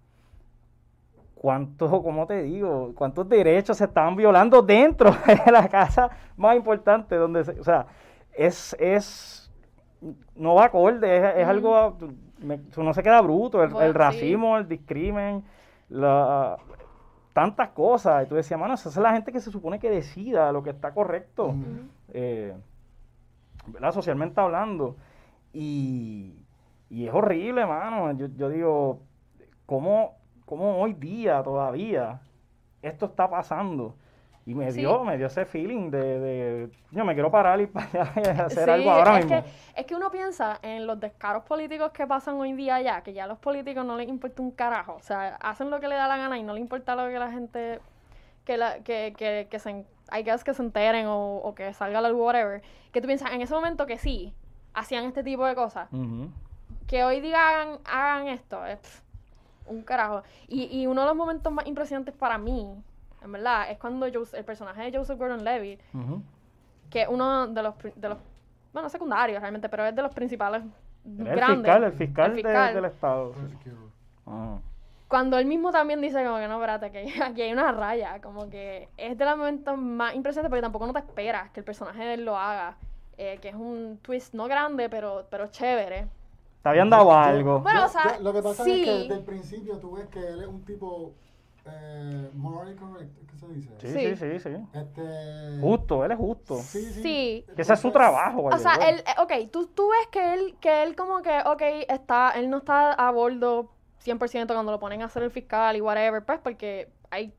cuántos, 1.41 1.91
¿cómo 2.03 2.27
te 2.27 2.43
digo? 2.43 2.93
Cuántos 2.95 3.29
derechos 3.29 3.77
se 3.79 3.85
estaban 3.85 4.17
violando 4.17 4.63
dentro 4.63 5.11
de 5.47 5.53
la 5.53 5.69
casa 5.69 6.11
más 6.37 6.57
importante, 6.57 7.17
donde, 7.17 7.45
se- 7.45 7.59
o 7.61 7.65
sea, 7.65 7.87
es, 8.33 8.77
es, 8.79 9.51
no 10.37 10.55
va 10.55 10.67
acorde, 10.67 11.17
es, 11.17 11.37
es 11.39 11.47
algo, 11.47 11.97
me- 12.41 12.61
uno 12.77 12.95
se 12.95 13.03
queda 13.03 13.21
bruto, 13.21 13.63
el, 13.63 13.71
Bueno, 13.71 13.87
el 13.87 13.93
sí. 13.93 13.99
racismo, 13.99 14.57
el 14.59 14.69
discrimen, 14.69 15.43
la, 15.89 16.57
tantas 17.33 17.71
cosas, 17.71 18.25
y 18.27 18.29
tú 18.29 18.35
decías, 18.35 18.59
mano, 18.59 18.75
esa 18.75 18.89
es 18.89 18.97
la 18.97 19.13
gente 19.13 19.33
que 19.33 19.41
se 19.41 19.51
supone 19.51 19.79
que 19.79 19.91
decida 19.91 20.53
lo 20.53 20.63
que 20.63 20.71
está 20.71 20.93
correcto 20.93 21.55
eh, 22.13 22.55
¿verdad? 23.67 23.93
Socialmente 23.93 24.41
hablando. 24.41 24.97
Y, 25.53 26.35
y 26.91 27.07
es 27.07 27.15
horrible, 27.15 27.67
mano. 27.67 28.13
Yo, 28.13 28.27
yo 28.37 28.49
digo, 28.49 29.01
¿cómo, 29.67 30.18
¿cómo 30.49 30.81
hoy 30.81 30.95
día 30.95 31.43
todavía 31.43 32.21
esto 32.83 33.07
está 33.07 33.29
pasando? 33.29 33.95
Y 34.47 34.55
me 34.55 34.73
Sí. 34.73 34.81
dio, 34.81 35.05
me 35.05 35.19
dio 35.19 35.27
ese 35.27 35.45
feeling 35.45 35.91
de, 35.91 36.21
de, 36.21 36.71
yo 36.91 37.05
me 37.05 37.13
quiero 37.13 37.31
parar 37.31 37.61
y 37.61 37.67
para 37.67 38.47
hacer 38.47 38.65
Sí, 38.65 38.71
algo 38.71 38.91
ahora 38.91 39.19
es 39.19 39.27
mismo. 39.27 39.43
Que, 39.43 39.81
es 39.81 39.87
que 39.87 39.95
uno 39.95 40.11
piensa 40.11 40.59
en 40.63 40.87
los 40.87 40.99
descaros 40.99 41.45
políticos 41.45 41.91
que 41.93 42.07
pasan 42.07 42.37
hoy 42.37 42.55
día 42.55 42.81
ya, 42.81 43.03
que 43.03 43.13
ya 43.13 43.25
a 43.25 43.27
los 43.27 43.39
políticos 43.39 43.85
no 43.85 43.97
les 43.97 44.09
importa 44.09 44.41
un 44.41 44.51
carajo. 44.51 44.95
O 44.95 45.03
sea, 45.03 45.37
hacen 45.37 45.69
lo 45.69 45.81
que 45.81 45.89
le 45.89 45.97
da 45.97 46.09
la 46.09 46.17
gana 46.17 46.39
y 46.39 46.43
no 46.43 46.55
les 46.55 46.63
importa 46.63 46.97
lo 46.97 47.07
que 47.09 47.19
la 47.19 47.31
gente, 47.31 47.81
que, 48.47 48.57
la, 48.57 48.79
que, 48.79 49.13
que, 49.19 49.49
que 49.51 49.59
se, 49.59 49.85
guess 50.25 50.45
que 50.45 50.55
se 50.55 50.63
enteren 50.63 51.07
o, 51.09 51.37
o 51.37 51.55
que 51.55 51.75
salga 51.75 52.01
la 52.01 52.09
luz, 52.09 52.19
whatever. 52.23 52.63
Que 52.91 53.03
tú 53.03 53.07
piensas 53.07 53.31
en 53.33 53.43
ese 53.43 53.53
momento 53.53 53.85
que 53.85 53.99
sí, 53.99 54.33
hacían 54.73 55.05
este 55.05 55.23
tipo 55.23 55.45
de 55.45 55.55
cosas. 55.55 55.91
Que 56.87 57.05
hoy 57.05 57.21
día 57.21 57.37
hagan, 57.51 57.79
hagan 57.85 58.29
esto, 58.29 58.65
es 58.65 59.03
un 59.69 59.83
carajo. 59.83 60.23
Y, 60.49 60.65
y 60.81 60.87
uno 60.87 61.03
de 61.03 61.07
los 61.09 61.17
momentos 61.17 61.53
más 61.53 61.67
impresionantes 61.67 62.15
para 62.15 62.39
mí, 62.39 62.67
en 63.23 63.33
verdad, 63.33 63.71
es 63.71 63.79
cuando 63.79 64.07
el 64.07 64.45
personaje 64.45 64.91
de 64.91 64.97
Joseph 64.99 65.19
Gordon-Levitt 65.19 65.81
Ujú. 65.95 66.23
que 66.91 67.03
es 67.03 67.09
uno 67.09 67.47
de 67.49 67.63
los, 67.63 67.75
de 67.97 68.09
los, 68.09 68.19
bueno, 68.73 68.89
secundarios 68.89 69.41
realmente, 69.41 69.69
pero 69.69 69.85
es 69.87 69.95
de 69.95 70.03
los 70.03 70.15
principales 70.15 70.63
Era 71.19 71.31
el 71.33 71.37
grandes. 71.37 71.57
fiscal, 71.65 71.85
el 71.85 71.93
fiscal, 71.93 72.31
El 72.31 72.37
de- 72.37 72.43
fiscal. 72.43 72.75
del 72.75 72.85
estado. 72.85 73.35
Ajá. 74.27 74.61
Cuando 75.09 75.39
él 75.39 75.47
mismo 75.47 75.71
también 75.73 76.01
dice 76.03 76.23
como 76.23 76.37
que 76.37 76.49
no, 76.49 76.57
espérate, 76.57 76.91
que 76.93 77.03
aquí 77.23 77.43
hay 77.43 77.53
una 77.53 77.73
raya, 77.73 78.21
como 78.21 78.49
que 78.51 78.89
es 78.97 79.17
de 79.17 79.25
los 79.25 79.37
momentos 79.39 79.77
más 79.79 80.15
impresionantes 80.15 80.51
porque 80.51 80.63
tampoco 80.63 80.87
no 80.87 80.93
te 80.93 80.99
esperas 80.99 81.51
que 81.51 81.61
el 81.61 81.65
personaje 81.65 82.03
de 82.05 82.15
él 82.15 82.25
lo 82.27 82.37
haga, 82.37 82.77
eh, 83.17 83.39
que 83.41 83.49
es 83.49 83.55
un 83.55 83.99
twist 84.03 84.35
no 84.35 84.47
grande, 84.47 84.89
pero, 84.91 85.27
pero 85.31 85.47
chévere. 85.49 86.09
Te 86.63 86.69
habían 86.69 86.91
dado 86.91 87.13
algo. 87.13 87.61
Bueno, 87.61 87.85
o 87.87 87.89
sea, 87.89 88.17
yo- 88.17 88.23
lo 88.25 88.33
que 88.33 88.43
pasa 88.43 88.65
sí. 88.65 88.71
es 88.73 88.85
que 88.85 88.91
desde 88.91 89.15
el 89.15 89.25
principio 89.25 89.79
tú 89.79 89.93
ves 89.93 90.07
que 90.09 90.21
él 90.21 90.41
es 90.43 90.49
un 90.49 90.65
tipo 90.65 91.15
eh, 91.67 92.31
morally 92.35 92.75
correct, 92.77 93.11
¿qué 93.31 93.37
se 93.37 93.49
dice? 93.49 93.69
sí, 93.81 93.89
sí, 93.89 94.17
sí. 94.17 94.39
sí, 94.41 94.57
sí. 94.57 94.79
Este, 94.79 95.61
Justo, 95.61 96.05
él 96.05 96.13
es 96.13 96.19
justo. 96.19 96.61
Sí, 96.61 96.81
sí. 96.93 97.03
Sí. 97.03 97.47
Que 97.55 97.63
ese 97.63 97.73
es 97.75 97.81
su 97.81 97.91
trabajo. 97.91 98.45
O 98.45 98.59
sea, 98.59 98.75
él, 98.89 99.03
eh, 99.07 99.15
ok, 99.21 99.51
tú, 99.51 99.67
tú 99.69 99.89
ves 99.91 100.07
que 100.11 100.35
él, 100.35 100.57
que 100.61 100.83
él 100.83 100.95
como 100.97 101.21
que, 101.23 101.37
ok, 101.45 101.63
está, 101.89 102.31
él 102.37 102.49
no 102.51 102.59
está 102.59 102.93
a 102.93 103.11
bordo 103.11 103.71
100% 103.99 104.55
cuando 104.55 104.73
lo 104.73 104.79
ponen 104.79 105.03
a 105.03 105.07
hacer 105.07 105.23
el 105.23 105.31
fiscal 105.31 105.77
y 105.77 105.81
whatever, 105.81 106.25
pues 106.25 106.39
porque 106.41 106.89
hay 107.11 107.35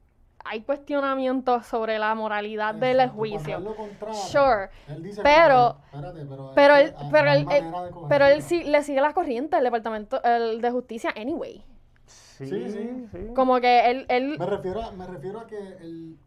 hay 0.45 0.61
cuestionamientos 0.61 1.65
sobre 1.67 1.99
la 1.99 2.13
moralidad 2.15 2.73
del 2.75 2.99
Exacto, 3.01 3.17
cuando 3.17 3.73
juicio. 3.73 3.75
contrata, 3.75 4.13
Sure. 4.13 4.69
él 4.87 5.03
dice 5.03 5.21
Pero- 5.23 5.73
como 5.73 5.81
que, 5.81 5.95
espérate, 5.97 6.25
pero, 6.25 6.51
Pero 6.55 6.75
es 6.75 6.89
él, 6.89 6.95
hay- 6.99 7.07
pero 7.11 7.29
hay 7.31 7.41
él, 7.41 7.47
él- 7.51 7.71
manera 7.71 7.81
de 7.85 8.07
pero 8.07 8.25
él 8.25 8.41
sí, 8.41 8.63
le 8.63 8.83
sigue 8.83 9.01
la 9.01 9.13
corriente 9.13 9.57
el 9.57 9.63
departamento 9.63 10.23
el 10.23 10.61
de 10.61 10.71
justicia 10.71 11.13
anyway. 11.15 11.63
Sí, 12.05 12.47
Sí, 12.47 12.71
sí, 12.71 13.07
sí. 13.11 13.33
Como 13.35 13.59
que 13.59 13.89
él, 13.91 14.05
él 14.09 14.37
Me 14.39 14.45
refiero 14.45 14.81
a, 14.81 14.91
me 14.91 15.05
refiero 15.05 15.39
a 15.41 15.47
que 15.47 15.57
el, 15.57 16.17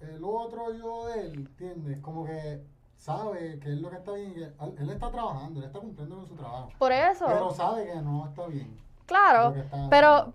el 0.00 0.24
otro 0.24 0.72
yo 0.72 1.06
de 1.08 1.20
él, 1.20 1.34
¿entiendes? 1.34 1.98
Como 2.00 2.24
que 2.24 2.62
sabe 2.96 3.58
que 3.60 3.72
es 3.72 3.78
lo 3.78 3.90
que 3.90 3.96
está 3.96 4.12
bien. 4.14 4.32
que 4.74 4.82
él, 4.82 4.90
está 4.90 5.10
trabajando, 5.10 5.60
él 5.60 5.66
está 5.66 5.78
cumpliendo 5.78 6.16
con 6.16 6.26
su 6.26 6.34
trabajo. 6.34 6.70
por 6.78 6.90
eso, 6.92 7.26
Pero 7.26 7.50
sabe 7.50 7.84
que 7.86 7.94
no 8.00 8.26
está 8.26 8.46
bien. 8.46 8.74
claro, 9.06 9.54
pero. 9.90 10.32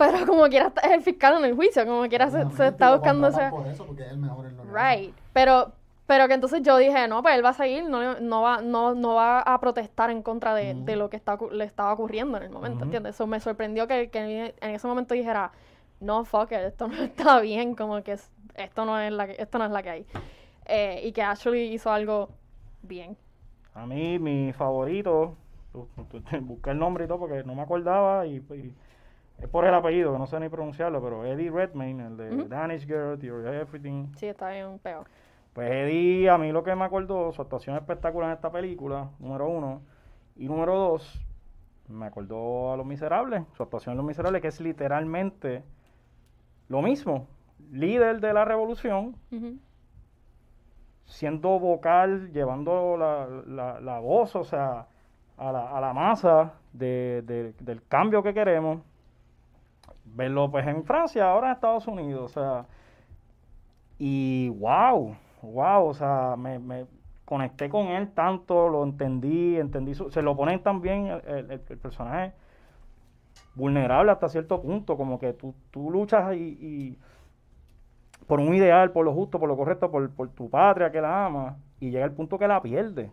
Pero 0.00 0.26
como 0.26 0.48
quiera 0.48 0.72
es 0.82 0.90
el 0.90 1.02
fiscal 1.02 1.36
en 1.38 1.44
el 1.44 1.54
juicio, 1.54 1.84
como 1.86 2.08
quiera 2.08 2.30
se, 2.30 2.40
está 2.66 2.92
buscando 2.94 3.28
ese 3.28 3.50
Por 3.50 3.66
eso, 3.68 3.84
porque 3.86 4.02
es 4.04 4.10
el 4.12 4.18
mejor 4.18 4.46
en 4.46 4.56
lo 4.56 4.64
right, 4.64 5.14
pero 5.32 5.72
pero 6.06 6.26
que 6.26 6.34
entonces 6.34 6.62
yo 6.62 6.76
dije, 6.76 7.06
no, 7.06 7.22
pues 7.22 7.36
él 7.36 7.44
va 7.44 7.50
a 7.50 7.54
seguir, 7.54 7.84
no, 7.84 8.18
no 8.18 8.42
va 8.42 8.60
no, 8.62 8.94
no 8.96 9.14
va 9.14 9.42
a 9.42 9.60
protestar 9.60 10.10
en 10.10 10.22
contra 10.22 10.54
de, 10.54 10.74
de 10.74 10.96
lo 10.96 11.08
que 11.08 11.16
está, 11.16 11.38
le 11.52 11.64
estaba 11.64 11.92
ocurriendo 11.92 12.36
en 12.38 12.42
el 12.42 12.50
momento. 12.50 12.84
¿entiendes? 12.84 13.14
Eso 13.14 13.28
me 13.28 13.38
sorprendió 13.38 13.86
que, 13.86 14.10
que 14.10 14.52
en 14.60 14.70
ese 14.70 14.88
momento 14.88 15.14
dijera, 15.14 15.52
no, 16.00 16.24
fuck 16.24 16.50
it, 16.50 16.58
esto 16.58 16.88
no 16.88 16.94
está 17.04 17.38
bien, 17.40 17.76
como 17.76 18.02
que 18.02 18.12
es- 18.12 18.32
esto 18.56 18.84
no 18.84 18.98
es 18.98 19.12
la 19.12 19.26
que, 19.28 19.36
esto 19.40 19.58
no 19.58 19.66
es 19.66 19.70
la 19.70 19.82
que 19.84 19.90
hay. 19.90 20.06
Eh, 20.66 21.00
y 21.04 21.12
que 21.12 21.22
Ashley 21.22 21.72
hizo 21.72 21.92
algo 21.92 22.30
bien. 22.82 23.16
A 23.74 23.86
mí, 23.86 24.18
mi 24.18 24.52
favorito, 24.52 25.36
busqué 26.40 26.70
el 26.70 26.78
nombre 26.78 27.04
y 27.04 27.06
todo 27.06 27.20
porque 27.20 27.44
no 27.44 27.54
me 27.54 27.62
acordaba 27.62 28.26
y, 28.26 28.36
y 28.38 28.74
es 29.40 29.48
por 29.48 29.64
el 29.64 29.74
apellido, 29.74 30.12
que 30.12 30.18
no 30.18 30.26
sé 30.26 30.38
ni 30.40 30.48
pronunciarlo, 30.48 31.02
pero 31.02 31.24
Eddie 31.24 31.50
Redmayne, 31.50 32.06
el 32.06 32.16
de. 32.16 32.30
Danish 32.48 32.86
Girl, 32.86 33.18
Theory 33.18 33.46
of 33.48 33.54
Everything. 33.54 34.06
Sí, 34.16 34.26
está 34.26 34.50
bien 34.50 34.78
peor. 34.78 35.06
Pues 35.52 35.70
Eddie, 35.70 36.28
a 36.30 36.38
mí 36.38 36.52
lo 36.52 36.62
que 36.62 36.74
me 36.76 36.84
acordó, 36.84 37.32
su 37.32 37.42
actuación 37.42 37.76
espectacular 37.76 38.28
en 38.30 38.34
esta 38.36 38.52
película, 38.52 39.10
número 39.18 39.48
uno. 39.48 39.82
Y 40.36 40.46
número 40.48 40.76
dos, 40.76 41.20
me 41.88 42.06
acordó 42.06 42.72
a 42.72 42.76
Los 42.76 42.86
Miserables, 42.86 43.42
su 43.56 43.62
actuación 43.62 43.92
en 43.94 43.96
Los 43.98 44.06
Miserables, 44.06 44.42
que 44.42 44.48
es 44.48 44.60
literalmente 44.60 45.64
lo 46.68 46.82
mismo. 46.82 47.26
Líder 47.72 48.20
de 48.20 48.32
la 48.32 48.44
revolución, 48.44 49.16
siendo 51.04 51.58
vocal, 51.58 52.30
llevando 52.32 52.96
la, 52.96 53.26
la- 53.46 53.80
la 53.80 53.98
voz, 53.98 54.36
o 54.36 54.44
sea, 54.44 54.86
a 55.36 55.52
la, 55.52 55.76
a 55.76 55.80
la 55.80 55.92
masa 55.92 56.54
de- 56.72 57.22
de- 57.26 57.54
del 57.60 57.82
cambio 57.86 58.22
que 58.22 58.32
queremos. 58.32 58.80
Verlo 60.14 60.50
pues 60.50 60.66
en 60.66 60.84
Francia, 60.84 61.30
ahora 61.30 61.48
en 61.48 61.52
Estados 61.54 61.86
Unidos, 61.86 62.24
o 62.24 62.28
sea, 62.40 62.66
y 63.98 64.48
wow, 64.50 65.16
wow, 65.42 65.86
o 65.86 65.94
sea, 65.94 66.36
me, 66.38 66.58
me 66.58 66.86
conecté 67.24 67.68
con 67.68 67.88
él 67.88 68.10
tanto, 68.12 68.68
lo 68.68 68.82
entendí, 68.84 69.56
entendí, 69.56 69.94
se 69.94 70.22
lo 70.22 70.36
ponen 70.36 70.62
también 70.62 71.06
el, 71.08 71.20
el- 71.28 71.50
el- 71.52 71.60
personaje 71.78 72.32
vulnerable 73.54 74.10
hasta 74.12 74.28
cierto 74.28 74.60
punto, 74.60 74.96
como 74.96 75.18
que 75.18 75.32
tú, 75.32 75.54
tú 75.70 75.90
luchas 75.90 76.34
y 76.36 76.98
por 78.26 78.40
un 78.40 78.54
ideal, 78.54 78.92
por 78.92 79.04
lo 79.04 79.12
justo, 79.12 79.38
por 79.38 79.48
lo 79.48 79.56
correcto, 79.56 79.90
por, 79.90 80.10
por 80.10 80.28
tu 80.30 80.48
patria 80.50 80.90
que 80.92 81.00
la 81.00 81.26
ama, 81.26 81.58
y 81.80 81.90
llega 81.90 82.04
el 82.04 82.12
punto 82.12 82.38
que 82.38 82.48
la 82.48 82.62
pierde. 82.62 83.10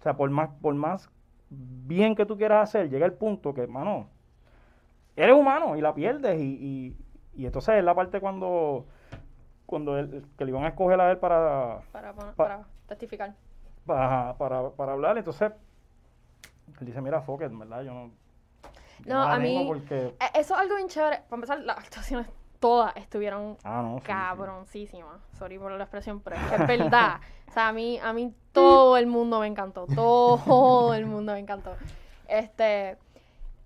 O 0.00 0.02
sea, 0.02 0.16
por 0.16 0.30
más, 0.30 0.50
por 0.60 0.74
más 0.74 1.10
bien 1.50 2.14
que 2.14 2.26
tú 2.26 2.36
quieras 2.36 2.68
hacer, 2.68 2.90
llega 2.90 3.06
el 3.06 3.14
punto 3.14 3.54
que, 3.54 3.66
mano, 3.66 4.08
eres 5.16 5.34
humano 5.34 5.76
y 5.76 5.80
la 5.80 5.94
pierdes. 5.94 6.40
Y, 6.40 6.44
y, 6.44 6.96
y 7.42 7.46
entonces 7.46 7.76
es 7.76 7.84
la 7.84 7.94
parte 7.94 8.20
cuando, 8.20 8.86
cuando 9.66 9.98
él- 9.98 10.24
que 10.36 10.44
le 10.44 10.50
iban 10.50 10.64
a 10.64 10.68
escoger 10.68 11.00
a 11.00 11.10
él 11.10 11.18
para, 11.18 11.80
Para, 11.92 12.12
para 12.34 12.64
testificar. 12.86 13.34
para, 13.86 14.34
para, 14.36 14.70
para 14.70 14.92
hablar, 14.92 15.18
entonces 15.18 15.52
él 16.80 16.86
dice, 16.86 17.00
mira, 17.00 17.20
fuck 17.22 17.42
it, 17.42 17.50
¿verdad? 17.56 17.82
Yo 17.82 17.92
no... 17.94 18.10
yo 19.04 19.14
No, 19.14 19.22
a 19.22 19.38
mí- 19.38 19.64
Porque... 19.66 20.06
Eh, 20.06 20.30
Eso 20.34 20.54
es 20.54 20.60
algo 20.60 20.76
bien 20.76 20.88
chévere. 20.88 21.18
Para 21.28 21.36
empezar, 21.36 21.60
las 21.60 21.78
actuaciones 21.78 22.26
todas 22.58 22.94
estuvieron 22.96 23.56
Ah, 23.64 23.80
no, 23.82 23.94
sí, 23.98 24.04
sí. 24.04 24.06
cabroncísimas. 24.06 25.20
Sorry 25.38 25.58
por 25.58 25.72
la 25.72 25.84
expresión, 25.84 26.20
pero 26.20 26.36
es 26.36 26.42
que 26.42 26.54
es 26.56 26.66
verdad. 26.66 27.20
o 27.48 27.52
sea, 27.52 27.68
a 27.68 27.72
mí, 27.72 27.98
a 28.02 28.12
mí 28.12 28.34
todo 28.52 28.96
el 28.98 29.06
mundo 29.06 29.40
me 29.40 29.46
encantó. 29.46 29.86
Todo 29.86 30.92
el 30.94 31.06
mundo 31.06 31.32
me 31.32 31.38
encantó. 31.38 31.74
Este, 32.28 32.96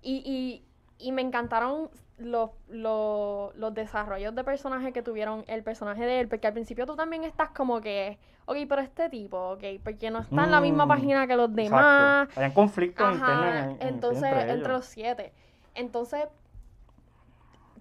y, 0.01 0.15
y, 0.25 0.65
y 0.97 1.11
me 1.11 1.21
encantaron 1.21 1.89
los, 2.17 2.51
los, 2.69 3.55
los 3.55 3.73
desarrollos 3.73 4.33
de 4.35 4.43
personaje 4.43 4.93
que 4.93 5.01
tuvieron 5.03 5.43
el 5.47 5.63
personaje 5.63 6.05
de 6.05 6.21
él, 6.21 6.27
porque 6.29 6.47
al 6.47 6.53
principio 6.53 6.85
tú 6.85 6.95
también 6.95 7.23
estás 7.23 7.49
como 7.49 7.81
que, 7.81 8.17
ok, 8.45 8.57
pero 8.69 8.81
este 8.81 9.09
tipo, 9.09 9.51
ok, 9.51 9.63
porque 9.83 10.09
no 10.11 10.19
está 10.19 10.45
en 10.45 10.51
la 10.51 10.61
misma 10.61 10.85
Mm, 10.85 10.87
página 10.87 11.27
que 11.27 11.35
los 11.35 11.53
demás. 11.53 12.29
Hay 12.35 12.45
un 12.45 12.53
conflicto 12.53 13.03
Ajá, 13.03 13.15
interno 13.15 13.47
en- 13.47 13.71
en- 13.81 13.81
entonces, 13.89 14.33
entre 14.49 14.71
los 14.73 14.85
siete. 14.85 15.33
Entonces, 15.75 16.27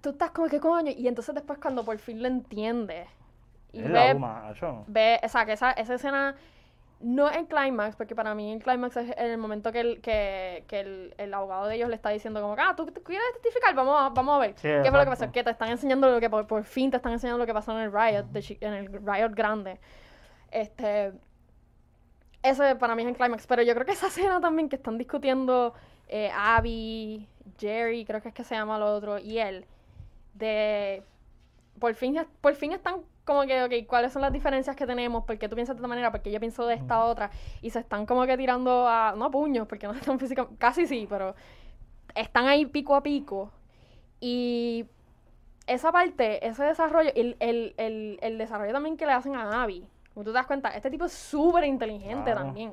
tú 0.00 0.10
estás 0.10 0.30
como 0.30 0.48
que 0.48 0.60
coño, 0.60 0.92
y 0.96 1.08
entonces 1.08 1.34
después 1.34 1.58
cuando 1.60 1.84
por 1.84 1.98
fin 1.98 2.22
lo 2.22 2.28
entiendes 2.28 3.08
y 3.72 3.82
Es 3.82 3.90
la 3.90 4.06
ves, 4.06 4.16
macho. 4.24 4.72
ve, 4.86 5.20
o 5.24 5.28
sea, 5.28 5.46
que 5.46 5.52
esa, 5.54 5.72
esa 5.72 5.94
escena 5.94 6.36
no 7.00 7.28
es 7.28 7.36
el 7.36 7.46
clímax, 7.46 7.96
porque 7.96 8.14
para 8.14 8.34
mí 8.34 8.52
el 8.52 8.62
clímax 8.62 8.96
es 8.96 9.10
en 9.16 9.30
el 9.30 9.38
momento 9.38 9.72
que 9.72 9.80
el, 9.80 10.00
que, 10.00 10.64
que 10.68 10.80
el, 10.80 11.14
el 11.18 11.34
abogado 11.34 11.66
de 11.66 11.76
ellos 11.76 11.88
le 11.88 11.96
está 11.96 12.10
diciendo 12.10 12.40
como 12.40 12.56
que, 12.56 12.62
ah, 12.62 12.74
¿tú, 12.76 12.86
tú 12.86 13.02
quieres 13.02 13.26
testificar? 13.34 13.74
Vamos 13.74 14.00
a, 14.00 14.08
vamos 14.10 14.36
a 14.36 14.38
ver. 14.38 14.54
Sí, 14.56 14.68
¿Qué 14.68 14.90
fue 14.90 14.98
lo 14.98 15.04
que 15.04 15.10
pasó? 15.10 15.30
Que 15.30 15.44
te 15.44 15.50
están 15.50 15.68
enseñando 15.68 16.10
lo 16.10 16.20
que, 16.20 16.30
por, 16.30 16.46
por 16.46 16.64
fin 16.64 16.90
te 16.90 16.96
están 16.96 17.12
enseñando 17.12 17.38
lo 17.38 17.46
que 17.46 17.54
pasó 17.54 17.72
en 17.72 17.78
el 17.78 17.92
riot, 17.92 18.24
de 18.26 18.56
en 18.60 18.72
el 18.72 18.86
riot 19.04 19.34
grande. 19.34 19.78
Este, 20.50 21.12
ese 22.42 22.76
para 22.76 22.94
mí 22.94 23.02
es 23.02 23.08
el 23.08 23.16
clímax, 23.16 23.46
pero 23.46 23.62
yo 23.62 23.74
creo 23.74 23.86
que 23.86 23.92
esa 23.92 24.06
escena 24.06 24.40
también 24.40 24.68
que 24.68 24.76
están 24.76 24.98
discutiendo 24.98 25.74
eh, 26.08 26.30
Abby, 26.34 27.26
Jerry, 27.58 28.04
creo 28.04 28.22
que 28.22 28.28
es 28.28 28.34
que 28.34 28.44
se 28.44 28.54
llama 28.54 28.78
lo 28.78 28.94
otro, 28.94 29.18
y 29.18 29.38
él, 29.38 29.66
de 30.34 31.02
por 31.78 31.94
fin, 31.94 32.18
por 32.40 32.54
fin 32.54 32.72
están 32.72 33.02
como 33.24 33.42
que, 33.46 33.62
ok, 33.62 33.86
¿cuáles 33.86 34.12
son 34.12 34.22
las 34.22 34.32
diferencias 34.32 34.76
que 34.76 34.86
tenemos? 34.86 35.24
¿Por 35.24 35.38
qué 35.38 35.48
tú 35.48 35.54
piensas 35.56 35.76
de 35.76 35.80
esta 35.80 35.88
manera? 35.88 36.10
¿Por 36.10 36.20
qué 36.22 36.30
yo 36.30 36.40
pienso 36.40 36.66
de 36.66 36.74
esta 36.74 37.04
otra? 37.04 37.30
Y 37.62 37.70
se 37.70 37.78
están 37.80 38.06
como 38.06 38.26
que 38.26 38.36
tirando 38.36 38.86
a, 38.88 39.14
no 39.16 39.24
a 39.26 39.30
puños, 39.30 39.66
porque 39.66 39.86
no 39.86 39.92
están 39.94 40.18
físicamente, 40.18 40.56
casi 40.58 40.86
sí, 40.86 41.06
pero 41.08 41.34
están 42.14 42.46
ahí 42.46 42.66
pico 42.66 42.94
a 42.94 43.02
pico. 43.02 43.50
Y 44.20 44.86
esa 45.66 45.92
parte, 45.92 46.46
ese 46.46 46.64
desarrollo, 46.64 47.10
el, 47.14 47.36
el, 47.40 47.74
el, 47.78 48.18
el 48.22 48.38
desarrollo 48.38 48.72
también 48.72 48.96
que 48.96 49.06
le 49.06 49.12
hacen 49.12 49.34
a 49.36 49.62
Abby, 49.62 49.86
como 50.12 50.24
tú 50.24 50.30
te 50.30 50.34
das 50.34 50.46
cuenta, 50.46 50.68
este 50.70 50.90
tipo 50.90 51.06
es 51.06 51.12
súper 51.12 51.64
inteligente 51.64 52.30
Claro. 52.32 52.40
también. 52.46 52.72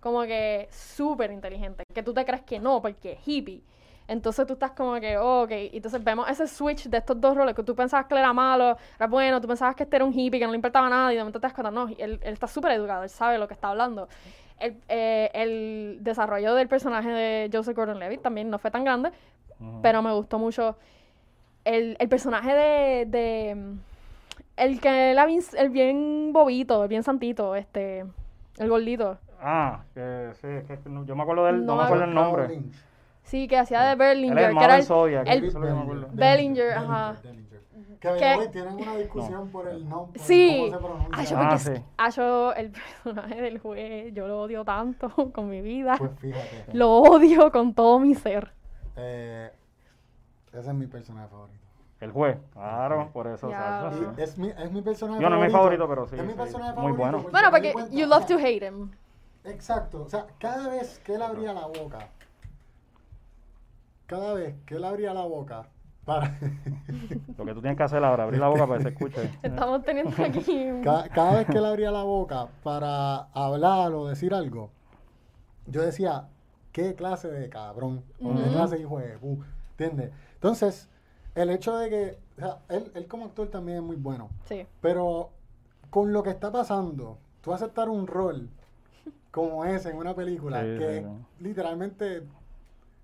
Como 0.00 0.22
que 0.22 0.68
súper 0.70 1.32
inteligente. 1.32 1.82
Que 1.92 2.02
tú 2.04 2.14
te 2.14 2.24
crees 2.24 2.42
que 2.42 2.60
no, 2.60 2.80
porque 2.80 3.12
es 3.12 3.18
hippie. 3.26 3.62
Entonces 4.08 4.46
tú 4.46 4.54
estás 4.54 4.70
como 4.72 4.98
que, 5.00 5.18
oh, 5.18 5.42
ok. 5.42 5.50
Entonces 5.52 6.02
vemos 6.02 6.28
ese 6.30 6.48
switch 6.48 6.88
de 6.88 6.96
estos 6.98 7.20
dos 7.20 7.36
roles. 7.36 7.54
Que 7.54 7.62
tú 7.62 7.74
pensabas 7.76 8.06
que 8.06 8.14
él 8.14 8.20
era 8.20 8.32
malo, 8.32 8.76
era 8.96 9.06
bueno, 9.06 9.40
tú 9.40 9.46
pensabas 9.46 9.76
que 9.76 9.82
este 9.84 9.96
era 9.96 10.04
un 10.04 10.12
hippie, 10.12 10.40
que 10.40 10.46
no 10.46 10.52
le 10.52 10.56
importaba 10.56 10.88
nada. 10.88 11.12
Y 11.12 11.16
de 11.16 11.20
momento 11.22 11.38
te 11.38 11.46
das 11.46 11.52
cuenta, 11.52 11.70
no, 11.70 11.88
él, 11.88 12.18
él 12.22 12.32
está 12.32 12.46
súper 12.48 12.72
educado, 12.72 13.02
él 13.02 13.10
sabe 13.10 13.38
lo 13.38 13.46
que 13.46 13.54
está 13.54 13.68
hablando. 13.68 14.08
El, 14.58 14.76
eh, 14.88 15.30
el 15.34 15.98
desarrollo 16.00 16.54
del 16.54 16.66
personaje 16.68 17.10
de 17.10 17.50
Joseph 17.52 17.76
Gordon-Levitt 17.76 18.22
también 18.22 18.50
no 18.50 18.58
fue 18.58 18.70
tan 18.70 18.82
grande, 18.82 19.10
Ujú. 19.60 19.80
pero 19.82 20.02
me 20.02 20.12
gustó 20.12 20.38
mucho 20.38 20.76
el, 21.64 21.96
el 22.00 22.08
personaje 22.08 22.52
de, 22.54 23.06
de 23.06 23.74
el 24.56 24.80
que 24.80 25.10
era 25.12 25.26
bien, 25.26 25.40
el 25.56 25.68
bien 25.68 26.32
bobito, 26.32 26.82
el 26.82 26.88
bien 26.88 27.02
santito, 27.02 27.54
este, 27.54 28.04
el 28.56 28.68
gordito. 28.68 29.18
Ah, 29.40 29.82
que 29.94 30.30
sí, 30.40 30.48
es 30.48 30.80
que 30.80 30.88
no- 30.88 31.04
yo 31.04 31.14
me 31.14 31.22
acuerdo 31.22 31.44
del, 31.44 31.64
no, 31.64 31.74
No 31.74 31.76
me 31.78 31.84
acuerdo 31.84 32.04
el 32.04 32.14
nombre. 32.14 32.48
Lynch. 32.48 32.74
Sí, 33.28 33.46
que 33.46 33.58
hacía 33.58 33.82
de 33.82 33.94
Berlinger, 33.94 34.50
el 34.50 34.56
que 34.58 34.64
era 34.64 34.76
el, 34.76 34.84
Zodiac, 34.84 35.26
el- 35.28 35.48
acuerdo. 35.48 36.08
Bellinger, 36.12 36.72
ajá. 36.72 37.16
Bellinger. 37.22 37.48
Que, 38.00 38.48
tienen 38.52 38.74
una 38.74 38.96
discusión 38.96 39.48
por 39.50 39.68
el 39.68 39.88
nombre, 39.88 40.18
Sí. 40.22 40.70
cómo 40.80 40.98
se. 41.00 41.06
Ah, 41.12 41.24
yo, 41.24 41.36
Ah, 41.36 41.40
porque 41.40 41.54
es- 41.56 41.62
sí. 41.62 41.84
ah, 41.98 42.08
yo, 42.10 42.52
el 42.54 42.70
personaje 43.04 43.40
del 43.42 43.58
juez, 43.58 44.14
yo 44.14 44.28
lo 44.28 44.40
odio 44.42 44.64
tanto 44.64 45.10
con 45.34 45.48
mi 45.50 45.60
vida. 45.60 45.96
Pues 45.98 46.12
fíjate. 46.18 46.64
Lo 46.72 46.90
odio 46.98 47.50
con 47.52 47.74
todo 47.74 47.98
mi 47.98 48.14
ser. 48.14 48.52
Eh, 48.96 49.50
ese 50.52 50.68
es 50.70 50.74
mi 50.74 50.86
personaje 50.86 51.28
favorito. 51.28 51.58
El 52.00 52.12
juez, 52.12 52.38
claro, 52.52 53.10
por 53.12 53.26
eso. 53.26 53.50
Sí. 53.50 54.22
es 54.22 54.38
mi, 54.38 54.48
es 54.50 54.70
mi 54.72 54.80
personaje 54.82 55.20
Yo 55.20 55.28
no 55.28 55.36
es 55.36 55.46
mi 55.46 55.50
favorito, 55.50 55.88
pero 55.88 56.06
sí, 56.06 56.14
Es 56.16 56.22
mi 56.22 56.30
sí, 56.32 56.38
personaje 56.38 56.72
muy 56.80 56.92
favorito. 56.92 57.02
bueno. 57.18 57.28
Bueno, 57.32 57.50
porque 57.50 57.66
di 57.68 57.72
cuenta, 57.72 57.92
you 57.94 58.04
o 58.04 58.08
love 58.08 58.24
sea, 58.26 58.36
to 58.36 58.42
hate 58.46 58.62
him. 58.66 58.90
Exacto. 59.44 60.02
O 60.02 60.08
sea, 60.08 60.26
cada 60.38 60.68
vez 60.68 61.00
que 61.00 61.14
él 61.16 61.22
abría 61.22 61.52
la 61.52 61.66
boca, 61.66 62.08
cada 64.08 64.32
vez 64.32 64.56
que 64.66 64.76
él 64.76 64.84
abría 64.84 65.14
la 65.14 65.24
boca 65.24 65.68
para... 66.04 66.38
Lo 67.38 67.44
que 67.44 67.54
tú 67.54 67.60
tienes 67.60 67.76
que 67.76 67.82
hacer 67.82 68.02
ahora, 68.02 68.24
abrir 68.24 68.40
la 68.40 68.48
boca 68.48 68.66
para 68.66 68.78
que 68.78 68.84
se 68.84 68.88
escuche. 68.88 69.30
Estamos 69.42 69.82
teniendo 69.84 70.10
aquí... 70.24 70.42
cada, 70.82 71.08
cada 71.10 71.36
vez 71.36 71.46
que 71.46 71.58
él 71.58 71.64
abría 71.66 71.90
la 71.90 72.02
boca 72.02 72.48
para 72.64 73.28
hablar 73.34 73.92
o 73.92 74.08
decir 74.08 74.32
algo, 74.32 74.70
yo 75.66 75.82
decía, 75.82 76.28
¿qué 76.72 76.94
clase 76.94 77.28
de 77.28 77.50
cabrón? 77.50 78.02
O 78.22 78.34
qué 78.34 78.42
clase 78.50 78.76
de 78.76 78.80
hijo 78.80 78.98
de 78.98 79.18
pu-", 79.20 79.44
¿Entiendes? 79.72 80.10
Entonces, 80.34 80.88
el 81.34 81.50
hecho 81.50 81.76
de 81.76 81.90
que 81.90 82.18
o 82.38 82.40
sea, 82.40 82.58
él, 82.70 82.90
él 82.94 83.06
como 83.06 83.26
actor 83.26 83.48
también 83.48 83.78
es 83.78 83.84
muy 83.84 83.96
bueno. 83.96 84.30
Sí. 84.46 84.66
Pero 84.80 85.30
con 85.90 86.14
lo 86.14 86.22
que 86.22 86.30
está 86.30 86.50
pasando, 86.50 87.18
tú 87.42 87.52
aceptar 87.52 87.90
un 87.90 88.06
rol 88.06 88.48
como 89.30 89.66
ese 89.66 89.90
en 89.90 89.98
una 89.98 90.14
película, 90.14 90.62
Sí, 90.62 90.78
que 90.78 91.02
sí. 91.02 91.44
literalmente 91.44 92.22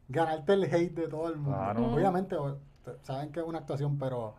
ganarte 0.08 0.52
el 0.54 0.64
hate 0.64 0.94
de 0.94 1.08
todo 1.08 1.28
el 1.28 1.36
mundo. 1.36 1.56
Claro. 1.58 1.92
Obviamente, 1.94 2.36
saben 3.02 3.32
que 3.32 3.40
es 3.40 3.46
una 3.46 3.58
actuación, 3.58 3.98
pero 3.98 4.34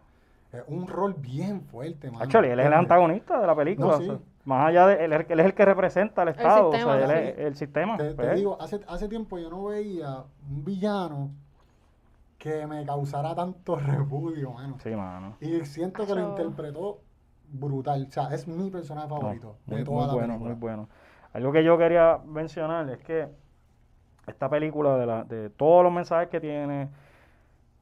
es 0.51 0.63
un 0.67 0.87
rol 0.87 1.13
bien 1.15 1.61
fuerte, 1.63 2.09
mano. 2.11 2.23
Actually, 2.23 2.49
él 2.49 2.59
es 2.59 2.65
el 2.67 2.73
antagonista 2.73 3.39
de 3.39 3.47
la 3.47 3.55
película. 3.55 3.87
No, 3.87 3.95
o 3.95 3.99
sí. 3.99 4.05
sea, 4.05 4.19
más 4.45 4.67
allá 4.67 4.87
de 4.87 5.05
él, 5.05 5.13
es- 5.13 5.25
él 5.29 5.39
es 5.39 5.45
el 5.47 5.53
que 5.53 5.65
representa 5.65 6.21
al 6.21 6.29
Estado, 6.29 6.71
sistema, 6.71 6.93
o 6.95 6.97
sea, 6.97 7.05
él 7.05 7.33
sí. 7.35 7.41
es 7.41 7.45
el 7.47 7.55
sistema. 7.55 7.97
Te, 7.97 8.09
te 8.09 8.13
pues. 8.15 8.35
digo, 8.35 8.57
hace, 8.61 8.79
hace 8.87 9.07
tiempo 9.09 9.37
yo 9.39 9.49
no 9.49 9.65
veía 9.65 10.23
un 10.49 10.63
villano 10.63 11.31
que 12.37 12.67
me 12.67 12.85
causara 12.85 13.33
tanto 13.35 13.75
repudio, 13.79 14.51
mano. 14.51 14.77
Sí, 14.83 14.89
mano. 14.95 15.37
Y 15.39 15.65
siento 15.65 16.05
que 16.05 16.15
lo 16.15 16.21
interpretó 16.21 17.01
brutal. 17.51 18.05
O 18.09 18.11
sea, 18.11 18.33
es 18.33 18.47
mi 18.47 18.69
personaje 18.69 19.07
No, 19.07 19.15
favorito 19.17 19.57
muy, 19.65 19.77
de 19.79 19.85
toda 19.85 19.97
muy 19.97 20.07
la 20.07 20.13
bueno, 20.13 20.27
película. 20.33 20.49
muy 20.51 20.59
bueno. 20.59 20.89
Algo 21.33 21.51
que 21.51 21.63
yo 21.63 21.77
quería 21.77 22.19
mencionar 22.25 22.89
es 22.89 22.99
que 22.99 23.27
esta 24.27 24.49
película, 24.49 24.97
de, 24.97 25.05
la, 25.05 25.23
de 25.23 25.49
todos 25.49 25.83
los 25.83 25.93
mensajes 25.93 26.29
que 26.29 26.39
tiene, 26.39 26.89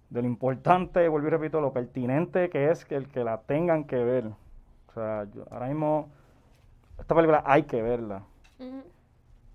de 0.09 0.21
lo 0.21 0.27
importante, 0.27 1.07
vuelvo 1.07 1.27
y 1.27 1.31
repito, 1.31 1.61
lo 1.61 1.73
pertinente 1.73 2.49
que 2.49 2.69
es 2.71 2.85
que 2.85 2.95
el 2.95 3.07
que 3.09 3.23
la 3.23 3.41
tengan 3.41 3.85
que 3.85 3.97
ver. 3.97 4.27
O 4.89 4.91
sea, 4.93 5.25
yo- 5.33 5.45
ahora 5.51 5.67
mismo, 5.67 6.09
esta 6.99 7.15
película 7.15 7.43
hay 7.45 7.63
que 7.63 7.81
verla. 7.81 8.23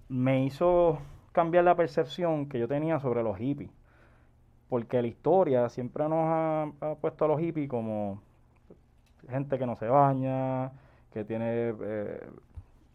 Me 0.09 0.45
hizo 0.45 0.99
cambiar 1.33 1.65
la 1.65 1.75
percepción 1.77 2.49
que 2.49 2.59
yo 2.59 2.69
tenía 2.69 2.99
sobre 3.01 3.23
los 3.23 3.37
hippies. 3.37 3.71
Porque 4.69 5.01
la 5.01 5.09
historia 5.09 5.69
siempre 5.69 6.09
nos 6.09 6.25
ha, 6.27 6.63
ha 6.81 6.95
puesto 6.97 7.25
a 7.25 7.29
los 7.29 7.41
hippies 7.41 7.69
como 7.69 8.21
gente 9.29 9.59
que 9.59 9.67
no 9.67 9.77
se 9.77 9.89
baña, 9.89 10.73
que 11.13 11.25
tiene 11.25 11.75
eh, 11.83 12.21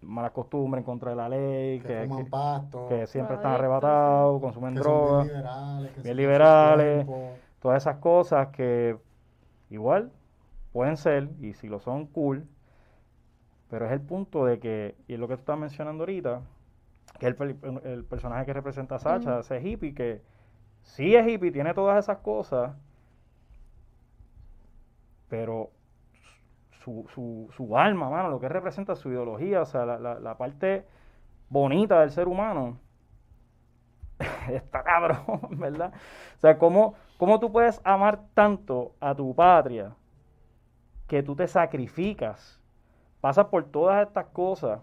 malas 0.04 0.32
costumbres 0.32 0.82
en 0.82 0.86
contra 0.86 1.12
de 1.12 1.16
la 1.16 1.30
ley, 1.30 1.80
Que, 1.80 1.88
que, 1.88 2.04
fuman 2.08 2.24
que- 2.26 2.30
pasto, 2.32 2.86
que 2.89 3.08
siempre 3.08 3.36
están 3.36 3.54
arrebatados, 3.54 4.42
consumen 4.42 4.76
drogas, 4.76 5.26
bien 5.26 5.34
liberales, 5.36 6.04
bien 6.04 6.18
liberales. 6.18 7.08
todas 7.62 7.84
esas 7.84 7.98
cosas 7.98 8.48
que 8.50 8.98
igual 9.70 10.12
pueden 10.72 10.98
ser, 10.98 11.30
y 11.42 11.54
si 11.54 11.68
lo 11.68 11.80
son, 11.80 12.08
cool, 12.08 12.46
pero 13.70 13.86
es 13.86 13.92
el 13.92 14.02
punto 14.02 14.46
de 14.46 14.60
que, 14.60 14.96
y 15.08 15.13
es 15.13 15.20
lo 15.20 15.28
que 15.28 15.36
tú 15.36 15.42
estás 15.42 15.58
mencionando 15.58 16.04
ahorita, 16.04 16.42
que 17.20 17.28
el, 17.28 17.58
el 17.86 18.04
personaje 18.06 18.46
que 18.46 18.54
representa 18.54 18.96
a 18.96 19.00
Sacha, 19.00 19.32
Ujú. 19.32 19.39
ese 19.39 19.62
hippie 19.62 19.94
que 19.94 20.22
sí 20.84 21.16
es 21.16 21.28
hippie, 21.28 21.52
tiene 21.52 21.74
todas 21.74 21.98
esas 22.04 22.18
cosas, 22.20 22.74
pero 25.30 25.72
su, 26.84 27.06
su, 27.13 27.50
su 27.56 27.78
alma, 27.78 28.10
mano, 28.10 28.30
lo 28.30 28.39
que 28.39 28.50
representa 28.50 28.96
su 28.96 29.10
ideología, 29.10 29.62
o 29.62 29.65
sea, 29.65 29.86
la, 29.86 29.98
la, 30.00 30.19
la 30.19 30.38
parte 30.38 30.86
bonita 31.50 32.02
del 32.02 32.12
ser 32.12 32.28
humano, 32.28 32.78
está 34.50 34.84
cabrón, 34.84 35.39
¿verdad? 35.52 35.93
O 36.38 36.39
sea, 36.39 36.58
¿cómo, 36.58 36.96
¿cómo 37.17 37.39
tú 37.39 37.52
puedes 37.52 37.80
amar 37.84 38.22
tanto 38.34 38.96
a 39.00 39.15
tu 39.15 39.34
patria 39.36 39.96
que 41.08 41.24
tú 41.24 41.36
te 41.36 41.48
sacrificas? 41.48 42.60
Pasas 43.22 43.46
por 43.46 43.63
todas 43.65 44.06
estas 44.06 44.26
cosas, 44.28 44.82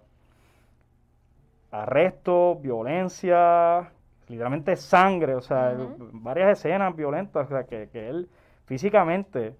arrestos, 1.70 2.60
violencia, 2.62 3.92
literalmente 4.28 4.76
sangre, 4.76 5.34
o 5.34 5.42
sea, 5.42 5.76
varias 6.12 6.58
escenas 6.58 6.96
violentas, 6.96 7.46
o 7.46 7.48
sea, 7.50 7.64
que, 7.64 7.88
que 7.90 8.08
él 8.08 8.30
físicamente, 8.64 9.56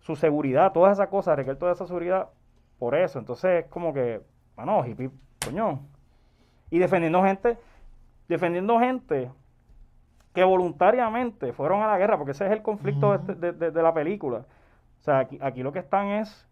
su 0.00 0.16
seguridad, 0.16 0.72
todas 0.72 0.92
esas 0.98 1.08
cosas, 1.08 1.36
requiere 1.36 1.58
toda 1.58 1.72
esa 1.72 1.86
seguridad 1.86 2.28
por 2.78 2.94
eso. 2.94 3.18
Entonces 3.18 3.64
es 3.64 3.70
como 3.70 3.92
que, 3.94 4.20
mano, 4.56 4.84
hippie, 4.86 5.10
coño. 5.44 5.80
Y 6.70 6.78
defendiendo 6.78 7.22
gente, 7.22 7.56
defendiendo 8.28 8.78
gente 8.78 9.30
que 10.32 10.44
voluntariamente 10.44 11.52
fueron 11.52 11.82
a 11.82 11.88
la 11.88 11.98
guerra, 11.98 12.16
porque 12.16 12.32
ese 12.32 12.46
es 12.46 12.52
el 12.52 12.62
conflicto 12.62 13.10
de 13.10 13.16
este- 13.16 13.34
de, 13.34 13.52
de- 13.52 13.70
de 13.72 13.82
la 13.82 13.92
película. 13.92 14.38
O 14.98 15.02
sea, 15.02 15.18
aquí, 15.20 15.38
aquí 15.42 15.62
lo 15.62 15.72
que 15.72 15.80
están 15.80 16.06
es 16.08 16.46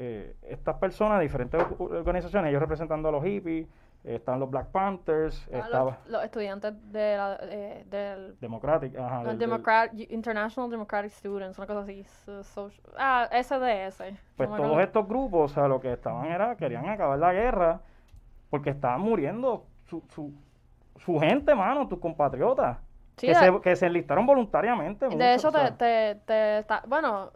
eh, 0.00 0.36
estas 0.42 0.76
personas, 0.76 1.20
diferentes 1.20 1.60
or- 1.78 1.92
organizaciones, 1.94 2.50
ellos 2.50 2.60
representando 2.60 3.08
a 3.08 3.12
los 3.12 3.24
hippies, 3.24 3.66
están 4.04 4.40
los 4.40 4.48
Black 4.50 4.68
Panthers, 4.68 5.46
Ah, 5.52 5.58
estaba 5.58 5.98
los, 6.04 6.08
los 6.12 6.24
estudiantes 6.24 6.72
de 6.92 7.16
la, 7.16 7.38
eh, 7.42 7.84
del 7.90 8.38
Democratic, 8.40 8.96
ajá, 8.96 9.24
del- 9.24 10.06
International 10.10 10.70
Democratic 10.70 11.10
Students, 11.12 11.58
una 11.58 11.66
cosa 11.66 11.80
así. 11.80 12.04
social- 12.42 12.94
ah, 12.96 13.28
SDS. 13.32 14.14
pues 14.36 14.48
no 14.48 14.56
todos 14.56 14.80
estos 14.80 15.06
grupos, 15.08 15.50
o 15.50 15.54
sea, 15.54 15.68
lo 15.68 15.80
que 15.80 15.92
estaban 15.92 16.26
era, 16.26 16.56
querían 16.56 16.88
acabar 16.88 17.18
la 17.18 17.32
guerra, 17.32 17.80
porque 18.50 18.70
estaban 18.70 19.00
muriendo 19.00 19.66
su, 19.86 20.02
su, 20.08 20.32
su 20.96 21.18
gente, 21.18 21.54
mano, 21.54 21.88
tus 21.88 21.98
compatriotas, 21.98 22.78
Sí, 23.16 23.26
que, 23.26 23.34
de- 23.34 23.38
se, 23.38 23.60
que 23.60 23.76
se 23.76 23.86
enlistaron 23.86 24.24
voluntariamente. 24.26 25.06
De 25.08 25.10
muchos, 25.16 25.26
hecho, 25.38 25.48
o 25.48 25.50
sea. 25.50 25.76
te, 25.76 26.14
te, 26.14 26.20
te 26.24 26.58
está, 26.60 26.82
bueno, 26.86 27.32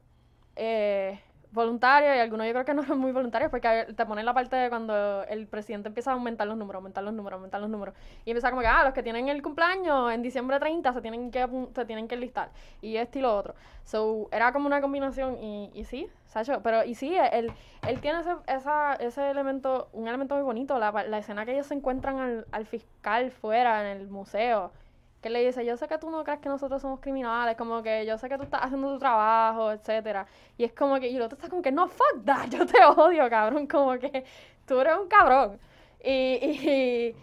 eh, 0.54 1.20
voluntario 1.52 2.14
y 2.14 2.18
algunos 2.18 2.46
yo 2.46 2.52
creo 2.52 2.64
que 2.64 2.74
no 2.74 2.82
son 2.82 2.98
muy 2.98 3.12
voluntarios 3.12 3.50
porque 3.50 3.86
te 3.94 4.06
ponen 4.06 4.24
la 4.24 4.34
parte 4.34 4.56
de 4.56 4.68
cuando 4.70 5.24
el 5.24 5.46
presidente 5.46 5.88
empieza 5.88 6.10
a 6.10 6.14
aumentar 6.14 6.46
los 6.46 6.56
números, 6.56 6.80
aumentar 6.80 7.04
los 7.04 7.12
números, 7.12 7.36
aumentar 7.36 7.60
los 7.60 7.70
números. 7.70 7.94
Y 8.24 8.30
empieza 8.30 8.50
como 8.50 8.62
que, 8.62 8.68
ah, 8.68 8.84
los 8.84 8.94
que 8.94 9.02
tienen 9.02 9.28
el 9.28 9.42
cumpleaños 9.42 10.12
en 10.12 10.22
diciembre 10.22 10.58
30 10.58 10.92
se 10.92 11.00
tienen 11.00 11.30
que, 11.30 11.46
se 11.74 11.84
tienen 11.84 12.08
que 12.08 12.14
enlistar. 12.14 12.50
Y 12.80 12.96
esto 12.96 13.18
y 13.18 13.22
lo 13.22 13.36
otro. 13.36 13.54
So, 13.84 14.28
era 14.32 14.52
como 14.52 14.66
una 14.66 14.80
combinación 14.80 15.42
y, 15.42 15.70
y 15.74 15.84
sí, 15.84 16.08
Sacho, 16.26 16.62
pero 16.62 16.84
y 16.84 16.94
sí, 16.94 17.14
él, 17.32 17.52
él 17.86 18.00
tiene 18.00 18.20
ese, 18.20 18.30
esa, 18.46 18.94
ese 18.94 19.30
elemento, 19.30 19.88
un 19.92 20.08
elemento 20.08 20.34
muy 20.34 20.44
bonito, 20.44 20.78
la, 20.78 20.90
la 20.90 21.18
escena 21.18 21.44
que 21.44 21.52
ellos 21.52 21.66
se 21.66 21.74
encuentran 21.74 22.18
al, 22.18 22.46
al 22.52 22.64
fiscal 22.64 23.30
fuera 23.30 23.82
en 23.82 24.00
el 24.00 24.08
museo 24.08 24.72
que 25.22 25.30
le 25.30 25.46
dice, 25.46 25.64
yo 25.64 25.76
sé 25.76 25.86
que 25.88 25.98
tú 25.98 26.10
no 26.10 26.24
crees 26.24 26.40
que 26.40 26.48
nosotros 26.48 26.82
somos 26.82 27.00
criminales, 27.00 27.56
como 27.56 27.82
que 27.82 28.04
yo 28.04 28.18
sé 28.18 28.28
que 28.28 28.36
tú 28.36 28.42
estás 28.42 28.62
haciendo 28.62 28.92
tu 28.92 28.98
trabajo, 28.98 29.70
etcétera. 29.70 30.26
Y 30.58 30.64
es 30.64 30.72
como 30.72 30.98
que, 30.98 31.08
y 31.08 31.16
el 31.16 31.22
otro 31.22 31.36
está 31.36 31.48
como 31.48 31.62
que, 31.62 31.72
no, 31.72 31.88
fuck 31.88 32.24
that, 32.24 32.48
yo 32.50 32.66
te 32.66 32.84
odio, 32.84 33.30
cabrón, 33.30 33.66
como 33.68 33.98
que 33.98 34.24
tú 34.66 34.80
eres 34.80 34.96
un 34.98 35.08
cabrón. 35.08 35.58
Y, 36.04 36.10
y 36.10 37.16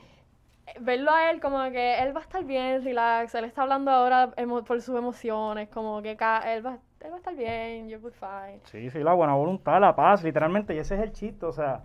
verlo 0.80 1.12
a 1.12 1.32
él 1.32 1.42
como 1.42 1.62
que 1.72 2.00
él 2.00 2.16
va 2.16 2.22
a 2.22 2.24
estar 2.24 2.44
bien, 2.46 2.84
relax, 2.84 3.36
él 3.36 3.46
está 3.46 3.64
hablando 3.64 3.92
ahora 3.92 4.32
por 4.66 4.82
sus 4.82 4.98
emociones, 4.98 5.68
como 5.70 6.02
que 6.02 6.12
él 6.12 6.18
va, 6.18 6.40
él 6.54 6.64
va 6.64 7.16
a 7.16 7.18
estar 7.18 7.36
bien, 7.36 7.90
you'll 7.90 8.02
be 8.02 8.12
fine. 8.12 8.62
Sí, 8.64 8.90
sí, 8.90 9.00
la 9.00 9.14
buena 9.14 9.36
voluntad, 9.36 9.82
la 9.82 9.96
paz, 9.96 10.24
literalmente, 10.24 10.74
y 10.74 10.80
ese 10.80 10.96
es 10.96 11.02
el 11.02 11.12
chiste, 11.12 11.46
o 11.46 11.52
sea, 11.52 11.82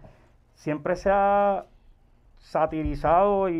siempre 0.55 0.95
se 0.95 1.11
ha 1.11 1.65
satirizado 2.45 3.49
y, 3.49 3.55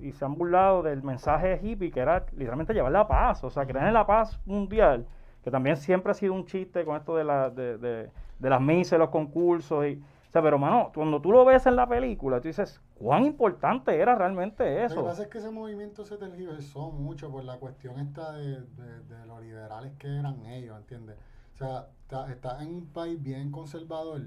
y- 0.00 0.06
y 0.08 0.12
se 0.12 0.24
han 0.24 0.34
burlado 0.34 0.82
del 0.82 1.02
mensaje 1.02 1.58
hippie, 1.62 1.90
que 1.90 2.00
era 2.00 2.24
literalmente 2.32 2.72
llevar 2.74 2.92
la 2.92 3.06
paz, 3.08 3.42
o 3.44 3.50
sea, 3.50 3.66
creer 3.66 3.86
en 3.88 3.94
la 3.94 4.06
paz 4.06 4.40
mundial, 4.46 5.06
que 5.42 5.50
también 5.50 5.76
siempre 5.76 6.12
ha 6.12 6.14
sido 6.14 6.32
un 6.34 6.46
chiste 6.46 6.84
con 6.84 6.96
esto 6.96 7.16
de, 7.16 7.24
la, 7.24 7.50
de, 7.50 7.78
de, 7.78 8.10
de 8.38 8.50
las 8.50 8.60
misas, 8.60 8.98
los 8.98 9.10
concursos, 9.10 9.84
y, 9.86 9.94
o 10.28 10.30
sea, 10.30 10.40
pero 10.42 10.58
mano, 10.58 10.90
cuando 10.94 11.20
tú 11.20 11.32
lo 11.32 11.44
ves 11.44 11.66
en 11.66 11.76
la 11.76 11.86
película, 11.88 12.40
tú 12.40 12.48
dices, 12.48 12.80
¿cuán 12.94 13.24
importante 13.24 13.98
era 14.00 14.14
realmente 14.14 14.64
Lo 14.64 14.78
que 14.80 14.86
eso? 14.86 15.04
pasa 15.04 15.22
es 15.24 15.28
que 15.28 15.38
ese 15.38 15.50
movimiento 15.50 16.04
se 16.04 16.16
tergiversó 16.16 16.90
mucho 16.92 17.30
por 17.30 17.44
la 17.44 17.58
cuestión 17.58 17.98
esta 17.98 18.32
de, 18.32 18.60
de, 18.62 19.00
de 19.08 19.26
los 19.26 19.40
liberales 19.42 19.92
que 19.98 20.06
eran 20.08 20.46
ellos, 20.46 20.76
¿entiendes? 20.78 21.16
O 21.54 21.56
sea, 21.58 21.88
está, 22.02 22.30
está 22.32 22.62
en 22.62 22.74
un 22.74 22.86
país 22.86 23.20
bien 23.22 23.50
conservador 23.50 24.22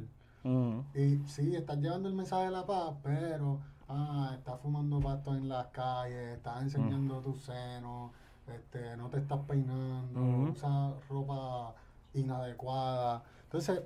y 0.93 1.19
sí, 1.27 1.55
estás 1.55 1.77
llevando 1.79 2.08
el 2.08 2.15
mensaje 2.15 2.45
de 2.45 2.51
la 2.51 2.65
paz, 2.65 2.95
pero, 3.03 3.62
ah, 3.89 4.33
estás 4.37 4.59
fumando 4.61 4.99
pasto 4.99 5.35
en 5.35 5.49
las 5.49 5.67
calles, 5.67 6.37
estás 6.37 6.61
enseñando 6.61 7.19
tus 7.21 7.41
senos, 7.41 8.11
este, 8.47 8.95
no 8.97 9.09
te 9.09 9.19
estás 9.19 9.39
peinando, 9.47 10.21
Ujú. 10.21 10.51
usas 10.51 11.07
ropa 11.09 11.75
inadecuada. 12.13 13.23
Entonces, 13.43 13.81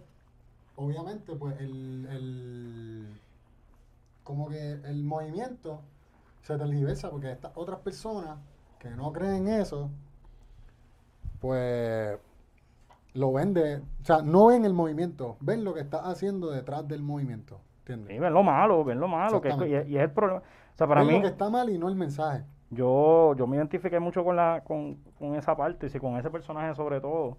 obviamente, 0.76 1.36
pues 1.36 1.60
el, 1.60 2.08
el 2.10 3.20
como 4.24 4.48
que 4.50 4.74
el 4.74 5.04
movimiento 5.04 5.82
se 6.44 6.58
tergiversa 6.58 7.10
porque 7.10 7.32
estas 7.32 7.52
otras 7.56 7.80
personas 7.80 8.38
que 8.80 8.90
no 8.92 9.12
creen 9.12 9.48
eso, 9.48 9.90
pues 11.42 12.18
lo 13.14 13.34
ven 13.34 13.54
de, 13.54 13.78
o 13.78 14.06
sea, 14.06 14.22
no 14.22 14.48
ven 14.48 14.66
el 14.66 14.74
movimiento, 14.74 15.38
ven 15.40 15.64
lo 15.64 15.74
que 15.74 15.82
está 15.82 16.10
haciendo 16.10 16.52
detrás 16.52 16.88
del 16.88 17.02
movimiento, 17.02 17.60
¿entiendes? 17.94 18.16
Sí, 18.16 18.20
ven 18.20 18.34
lo 18.34 18.44
malo, 18.44 18.84
ven 18.84 19.00
lo 19.00 19.08
malo, 19.08 19.42
que, 19.42 19.50
y, 19.50 19.92
y 19.92 19.98
es 19.98 20.04
el 20.04 20.12
problema. 20.12 20.40
O 20.40 20.78
sea, 20.78 20.88
para 20.88 21.04
mí, 21.04 21.14
lo 21.14 21.22
que 21.22 21.28
está 21.28 21.50
mal 21.50 21.70
y 21.70 21.78
no 21.78 21.90
el 21.90 21.96
mensaje. 21.96 22.44
Yo, 22.70 23.36
yo 23.36 23.48
me 23.48 23.58
identifiqué 23.58 24.00
mucho 24.00 24.24
con 24.24 24.36
la, 24.36 24.62
con, 24.64 24.96
con 25.18 25.36
esa 25.36 25.56
parte, 25.56 25.88
y 25.88 25.90
sí, 25.90 26.00
con 26.00 26.18
ese 26.18 26.30
personaje 26.30 26.76
sobre 26.76 27.02
todo, 27.02 27.38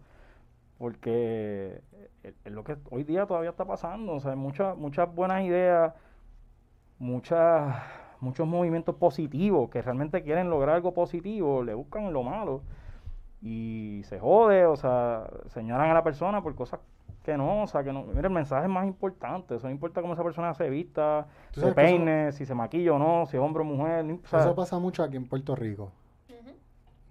porque 0.79 1.81
es, 2.23 2.35
lo 2.53 2.65
que 2.65 2.77
hoy 2.91 3.05
día 3.05 3.27
todavía 3.27 3.51
está 3.51 3.65
pasando, 3.65 4.15
o 4.15 4.21
sea, 4.21 4.33
hay 4.33 4.37
muchas, 4.37 4.77
muchas 4.77 5.15
buenas 5.15 5.43
ideas, 5.45 5.95
muchas, 6.99 7.77
muchos 8.21 8.47
movimientos 8.47 8.97
positivos 8.97 9.71
que 9.71 9.83
realmente 9.83 10.23
quieren 10.23 10.51
lograr 10.51 10.77
algo 10.77 10.93
positivo, 10.93 11.63
le 11.63 11.75
buscan 11.75 12.13
lo 12.13 12.23
malo, 12.23 12.63
y 13.41 14.03
se 14.05 14.19
jode, 14.19 14.67
o 14.67 14.77
sea, 14.77 15.31
señalan 15.49 15.91
a 15.91 15.95
la 15.95 16.03
persona 16.03 16.43
por 16.43 16.55
cosas 16.55 16.81
que 17.25 17.37
no, 17.37 17.63
o 17.63 17.67
sea, 17.67 17.83
que 17.85 17.93
no. 17.93 18.05
Mira, 18.05 18.29
el 18.29 18.35
mensaje 18.35 18.65
es 18.65 18.71
más 18.73 18.87
importante. 18.87 19.55
Eso 19.57 19.67
no 19.67 19.73
importa 19.73 20.01
cómo 20.01 20.15
esa 20.15 20.23
persona 20.25 20.55
se 20.55 20.71
vista, 20.71 21.27
se 21.53 21.61
eso- 21.61 21.75
peine, 21.75 22.33
si 22.33 22.47
se 22.47 22.55
maquilla 22.55 22.95
o 22.95 22.99
no, 22.99 23.27
si 23.27 23.37
es 23.37 23.43
hombre 23.43 23.63
o 23.63 23.67
mujer. 23.67 24.05
no- 24.05 24.15
o 24.25 24.27
sea, 24.29 24.41
Eso 24.41 24.55
pasa 24.55 24.79
mucho 24.79 25.03
aquí 25.03 25.17
en 25.17 25.27
Puerto 25.27 25.55
Rico. 25.55 25.93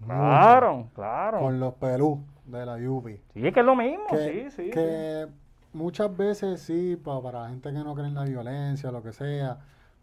claro, 0.06 0.88
claro. 0.96 1.40
Con 1.40 1.60
los 1.60 1.74
pelú 1.76 2.24
de 2.46 2.66
la 2.66 2.80
Yupi. 2.80 3.20
Sí, 3.34 3.46
es 3.48 3.54
que 3.54 3.60
es 3.60 3.66
lo 3.66 3.76
mismo, 3.76 4.06
que, 4.10 4.50
sí, 4.50 4.64
sí. 4.64 4.72
que 4.72 5.28
muchas 5.74 6.16
veces 6.16 6.62
sí, 6.62 6.96
pa- 6.96 7.22
para 7.22 7.44
la 7.44 7.50
gente 7.50 7.72
que 7.72 7.80
no 7.80 7.94
cree 7.94 8.08
en 8.08 8.16
la 8.16 8.24
violencia, 8.24 8.92
lo 8.92 9.04
que 9.04 9.14
sea, 9.14 9.58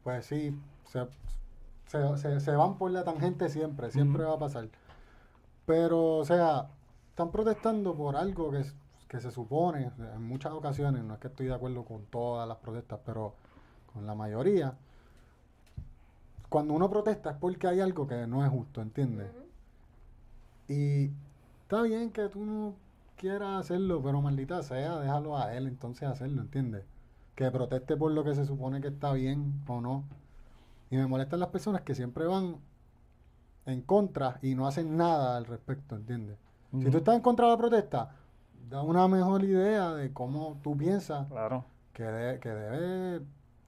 pues 0.04 0.26
sí, 0.26 0.56
se, 0.84 1.06
se, 1.86 2.16
se- 2.18 2.40
se 2.40 2.52
van 2.56 2.76
por 2.76 2.90
la 2.90 3.04
tangente 3.04 3.48
siempre, 3.48 3.90
siempre 3.90 4.24
va 4.24 4.34
a 4.34 4.38
pasar. 4.38 4.68
Pero, 5.64 6.18
o 6.18 6.24
sea, 6.24 6.66
están 7.10 7.30
protestando 7.32 7.94
por 7.94 8.14
algo 8.16 8.50
que, 8.52 8.60
s- 8.60 8.74
que 9.08 9.20
se 9.20 9.30
supone, 9.30 9.90
en 9.98 10.22
muchas 10.22 10.52
ocasiones, 10.52 11.04
no 11.04 11.14
es 11.14 11.20
que 11.20 11.28
estoy 11.28 11.46
de 11.46 11.54
acuerdo 11.54 11.84
con 11.84 12.04
todas 12.06 12.46
las 12.48 12.58
protestas, 12.58 13.00
pero 13.04 13.34
con 13.92 14.06
la 14.06 14.14
mayoría, 14.14 14.74
cuando 16.48 16.74
uno 16.74 16.90
protesta 16.90 17.30
es 17.30 17.36
porque 17.36 17.66
hay 17.66 17.80
algo 17.80 18.06
que 18.06 18.26
no 18.26 18.44
es 18.44 18.50
justo, 18.50 18.82
¿entiendes? 18.82 19.30
Y 20.68 21.10
está 21.62 21.82
bien 21.82 22.10
que 22.10 22.28
tú 22.28 22.44
no 22.44 22.74
quieras 23.16 23.60
hacerlo, 23.60 24.02
pero 24.02 24.20
maldita 24.20 24.62
sea, 24.62 24.98
déjalo 24.98 25.36
a 25.36 25.54
él 25.54 25.66
entonces 25.66 26.08
hacerlo, 26.08 26.42
¿entiendes? 26.42 26.84
Que 27.34 27.50
proteste 27.50 27.96
por 27.96 28.12
lo 28.12 28.24
que 28.24 28.34
se 28.34 28.44
supone 28.44 28.80
que 28.80 28.88
está 28.88 29.12
bien 29.12 29.62
o 29.66 29.80
no. 29.80 30.04
Y 30.90 30.96
me 30.96 31.06
molestan 31.06 31.40
las 31.40 31.48
personas 31.50 31.82
que 31.82 31.94
siempre 31.94 32.26
van 32.26 32.56
en 33.66 33.82
contra 33.82 34.38
y 34.42 34.54
no 34.54 34.66
hacen 34.66 34.96
nada 34.96 35.36
al 35.36 35.46
respecto, 35.46 35.96
¿entiendes? 35.96 36.38
Si 36.72 36.90
tú 36.90 36.98
estás 36.98 37.16
en 37.16 37.22
contra 37.22 37.46
de 37.46 37.52
la 37.52 37.58
protesta, 37.58 38.14
da 38.68 38.82
una 38.82 39.06
mejor 39.08 39.44
idea 39.44 39.94
de 39.94 40.12
cómo 40.12 40.58
tú 40.62 40.76
piensas 40.76 41.26
Claro. 41.28 41.64
que, 41.92 42.02
de- 42.04 42.40
que 42.40 42.48
debe 42.48 43.24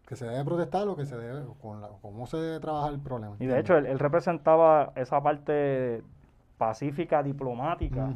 que 0.07 0.17
se 0.17 0.25
debe 0.27 0.43
protestar 0.43 0.89
o 0.89 0.97
que 0.97 1.05
se 1.05 1.19
debe 1.19 1.45
con 1.61 1.83
la- 1.83 1.91
cómo 2.01 2.27
se 2.27 2.39
debe 2.39 2.61
trabajar 2.61 2.95
el 2.95 2.99
problema. 3.01 3.37
Y 3.39 3.45
de 3.47 3.59
hecho, 3.61 3.77
él, 3.77 3.85
él 3.85 3.99
representaba 3.99 4.93
esa 4.97 5.23
parte 5.23 6.03
pacífica, 6.57 7.23
diplomática, 7.23 8.09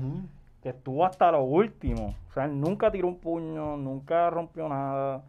que 0.63 0.71
estuvo 0.71 1.05
hasta 1.05 1.31
lo 1.31 1.43
último. 1.45 2.15
O 2.31 2.33
sea, 2.33 2.47
él 2.47 2.59
nunca 2.59 2.91
tiró 2.91 3.09
un 3.09 3.19
puño, 3.19 3.77
nunca 3.77 4.31
rompió 4.31 4.69
nada. 4.71 5.23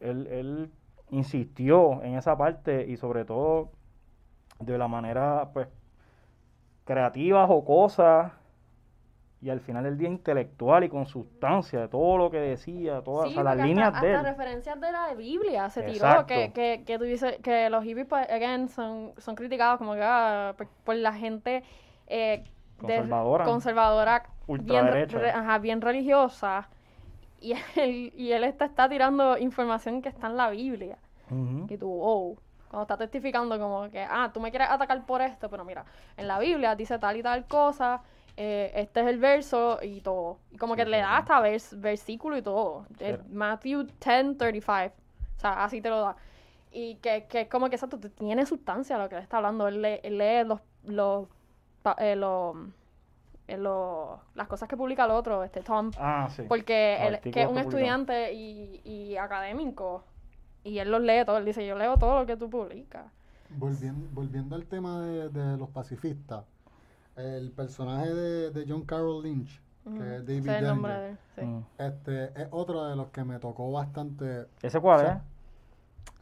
Él, 0.00 0.26
él 0.28 0.70
insistió 1.10 2.02
en 2.02 2.14
esa 2.14 2.38
parte 2.38 2.86
y 2.88 2.96
sobre 2.96 3.26
todo 3.26 3.68
de 4.60 4.78
la 4.78 4.88
manera, 4.88 5.50
pues, 5.52 5.68
creativa, 6.86 7.46
jocosa 7.46 8.32
y 9.42 9.50
al 9.50 9.60
final 9.60 9.82
del 9.84 9.98
día 9.98 10.08
intelectual 10.08 10.84
y 10.84 10.88
con 10.88 11.04
sustancia 11.06 11.80
de 11.80 11.88
todo 11.88 12.16
lo 12.16 12.30
que 12.30 12.38
decía, 12.38 13.02
todas 13.02 13.28
Sí, 13.28 13.32
o 13.38 13.42
sea, 13.42 13.42
las 13.42 13.56
líneas 13.66 13.88
hasta, 13.92 14.06
de 14.06 14.14
hasta 14.14 14.28
él. 14.28 14.36
referencias 14.36 14.80
de 14.80 14.92
la 14.92 15.14
Biblia 15.14 15.68
se 15.68 15.82
tiró, 15.82 16.26
que, 16.26 16.52
que, 16.52 16.84
que 16.86 16.98
tú 16.98 17.04
dices 17.04 17.38
que 17.42 17.68
los 17.68 17.82
hippies, 17.84 18.06
pues, 18.06 18.30
again, 18.30 18.68
son, 18.68 19.12
son 19.18 19.34
criticados 19.34 19.78
como 19.78 19.94
que 19.94 20.00
ah, 20.02 20.54
por, 20.56 20.68
por 20.84 20.94
la 20.96 21.12
gente 21.12 21.64
eh, 22.06 22.44
de- 22.80 22.86
Conservadora. 22.96 23.44
conservadora, 23.44 24.22
bien, 24.46 24.86
re- 25.08 25.30
ajá, 25.30 25.58
bien 25.58 25.80
religiosa, 25.80 26.68
y 27.40 27.54
él, 27.76 28.12
y 28.16 28.32
él 28.32 28.44
está, 28.44 28.66
está 28.66 28.88
tirando 28.88 29.36
información 29.38 30.02
que 30.02 30.08
está 30.08 30.28
en 30.28 30.36
la 30.36 30.50
Biblia. 30.50 30.98
Y 31.68 31.78
tú, 31.78 31.88
oh, 31.90 32.36
cuando 32.68 32.82
está 32.82 32.96
testificando 32.98 33.58
como 33.58 33.88
que, 33.90 34.02
ah, 34.08 34.30
tú 34.34 34.38
me 34.40 34.50
quieres 34.50 34.68
atacar 34.70 35.04
por 35.06 35.22
esto, 35.22 35.48
pero 35.48 35.64
mira, 35.64 35.84
en 36.16 36.28
la 36.28 36.38
Biblia 36.38 36.74
dice 36.76 36.98
tal 36.98 37.16
y 37.16 37.22
tal 37.22 37.46
cosa, 37.46 38.02
eh, 38.36 38.72
este 38.74 39.00
es 39.00 39.06
el 39.06 39.18
verso 39.18 39.78
y 39.82 40.00
todo. 40.00 40.38
Y 40.50 40.56
como 40.56 40.74
que 40.76 40.84
Sí, 40.84 40.90
le 40.90 40.98
da 40.98 41.18
hasta 41.18 41.40
vers- 41.40 41.78
versículo 41.80 42.36
y 42.36 42.42
todo. 42.42 42.86
Eh, 42.98 43.18
Sí. 43.20 43.28
Matthew 43.32 43.84
10, 43.84 43.98
35. 44.38 44.92
O 45.36 45.40
sea, 45.40 45.64
así 45.64 45.80
te 45.80 45.88
lo 45.90 46.00
da. 46.00 46.16
Y 46.70 46.94
que, 46.96 47.26
que 47.28 47.42
es 47.42 47.48
como 47.48 47.68
que 47.68 47.76
exacto, 47.76 47.98
tiene 47.98 48.46
sustancia 48.46 48.96
lo 48.98 49.08
que 49.08 49.16
le 49.16 49.22
está 49.22 49.36
hablando. 49.38 49.68
Él, 49.68 49.82
lee- 49.82 50.00
él 50.02 50.16
lee 50.18 50.44
los, 50.46 50.60
los, 50.84 51.28
pa- 51.82 51.96
eh, 51.98 52.16
los, 52.16 52.56
eh, 53.48 53.58
los- 53.58 54.18
las 54.34 54.48
cosas 54.48 54.68
que 54.68 54.76
publica 54.76 55.04
el 55.04 55.10
otro, 55.10 55.44
este 55.44 55.60
Tom, 55.60 55.90
Ah, 55.98 56.28
sí. 56.30 56.42
porque 56.48 56.96
él, 57.06 57.20
que 57.20 57.42
es 57.42 57.48
un 57.48 57.54
que 57.56 57.60
estudiante 57.60 58.32
y, 58.32 58.80
y 58.84 59.16
académico, 59.18 60.04
y 60.64 60.78
él 60.78 60.90
los 60.90 61.02
lee 61.02 61.24
todo, 61.26 61.36
él 61.38 61.44
dice, 61.44 61.66
yo 61.66 61.76
leo 61.76 61.96
todo 61.98 62.20
lo 62.20 62.26
que 62.26 62.36
tú 62.36 62.48
publicas. 62.48 63.04
Volviendo, 63.50 64.08
volviendo 64.12 64.54
al 64.56 64.64
tema 64.64 65.00
de, 65.02 65.28
de 65.28 65.56
los 65.58 65.68
pacifistas, 65.68 66.44
el 67.16 67.50
personaje 67.52 68.12
de, 68.14 68.50
de 68.50 68.64
John 68.68 68.84
Carroll 68.84 69.22
Lynch, 69.22 69.60
que 69.96 70.16
es 70.16 70.26
David 70.26 70.48
es 70.48 70.58
el 70.58 70.66
nombre 70.66 70.92
Danger, 70.92 71.00
de 71.00 71.08
él, 71.10 71.18
sí. 71.34 71.42
Mm. 71.42 71.66
este, 71.78 72.42
es 72.42 72.48
otro 72.50 72.84
de 72.86 72.96
los 72.96 73.08
que 73.10 73.24
me 73.24 73.38
tocó 73.38 73.70
bastante. 73.72 74.46
¿Ese 74.62 74.80
cuál 74.80 74.96
O 74.96 74.98
sea, 74.98 75.12
es? 75.12 75.22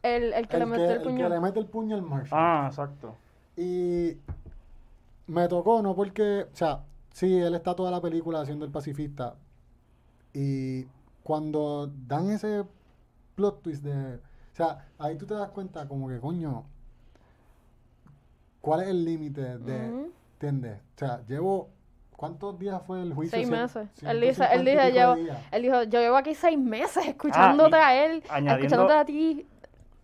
El, 0.03 0.33
el 0.33 0.47
que 0.47 0.57
el, 0.57 0.59
le 0.59 0.65
que, 0.65 0.71
mete 0.71 0.91
el 0.91 0.91
el 0.93 1.01
puño. 1.01 1.17
que 1.17 1.29
le 1.29 1.39
mete 1.39 1.59
el 1.59 1.67
puño 1.67 1.95
al 1.95 2.01
Marshall. 2.01 2.39
Ah, 2.39 2.65
exacto. 2.69 3.15
Y 3.55 4.17
me 5.27 5.47
tocó, 5.47 5.81
no 5.81 5.95
porque, 5.95 6.47
o 6.51 6.55
sea, 6.55 6.83
sí, 7.11 7.37
él 7.39 7.55
está 7.55 7.75
toda 7.75 7.91
la 7.91 8.01
película 8.01 8.41
haciendo 8.41 8.65
el 8.65 8.71
pacifista. 8.71 9.35
Y 10.33 10.85
cuando 11.23 11.87
dan 12.07 12.29
ese 12.31 12.65
plot 13.35 13.61
twist 13.61 13.83
de, 13.83 14.15
o 14.15 14.55
sea, 14.55 14.87
ahí 14.97 15.17
tú 15.17 15.25
te 15.25 15.33
das 15.35 15.49
cuenta 15.51 15.87
como 15.87 16.07
que, 16.09 16.19
coño, 16.19 16.65
¿cuál 18.61 18.81
es 18.81 18.87
el 18.89 19.05
límite 19.05 19.57
de. 19.59 20.11
¿Entiendes? 20.41 20.79
O 20.95 20.99
sea, 20.99 21.21
llevo, 21.27 21.69
¿cuántos 22.15 22.57
días 22.57 22.81
fue 22.85 23.01
el 23.01 23.13
juicio? 23.13 23.37
Seis 23.37 23.49
meses. 23.49 23.87
Él 24.03 24.21
dice, 24.21 24.45
150 24.47 24.53
él 24.53 24.65
dice, 24.65 25.21
días. 25.21 25.39
él 25.51 25.61
dijo, 25.61 25.83
yo 25.83 25.99
llevo 25.99 26.17
aquí 26.17 26.33
seis 26.33 26.57
meses 26.57 27.07
escuchándote 27.07 27.77
y 27.77 27.79
a 27.79 28.05
él, 28.05 28.23
escuchándote 28.47 28.93
a 28.93 29.05
ti, 29.05 29.47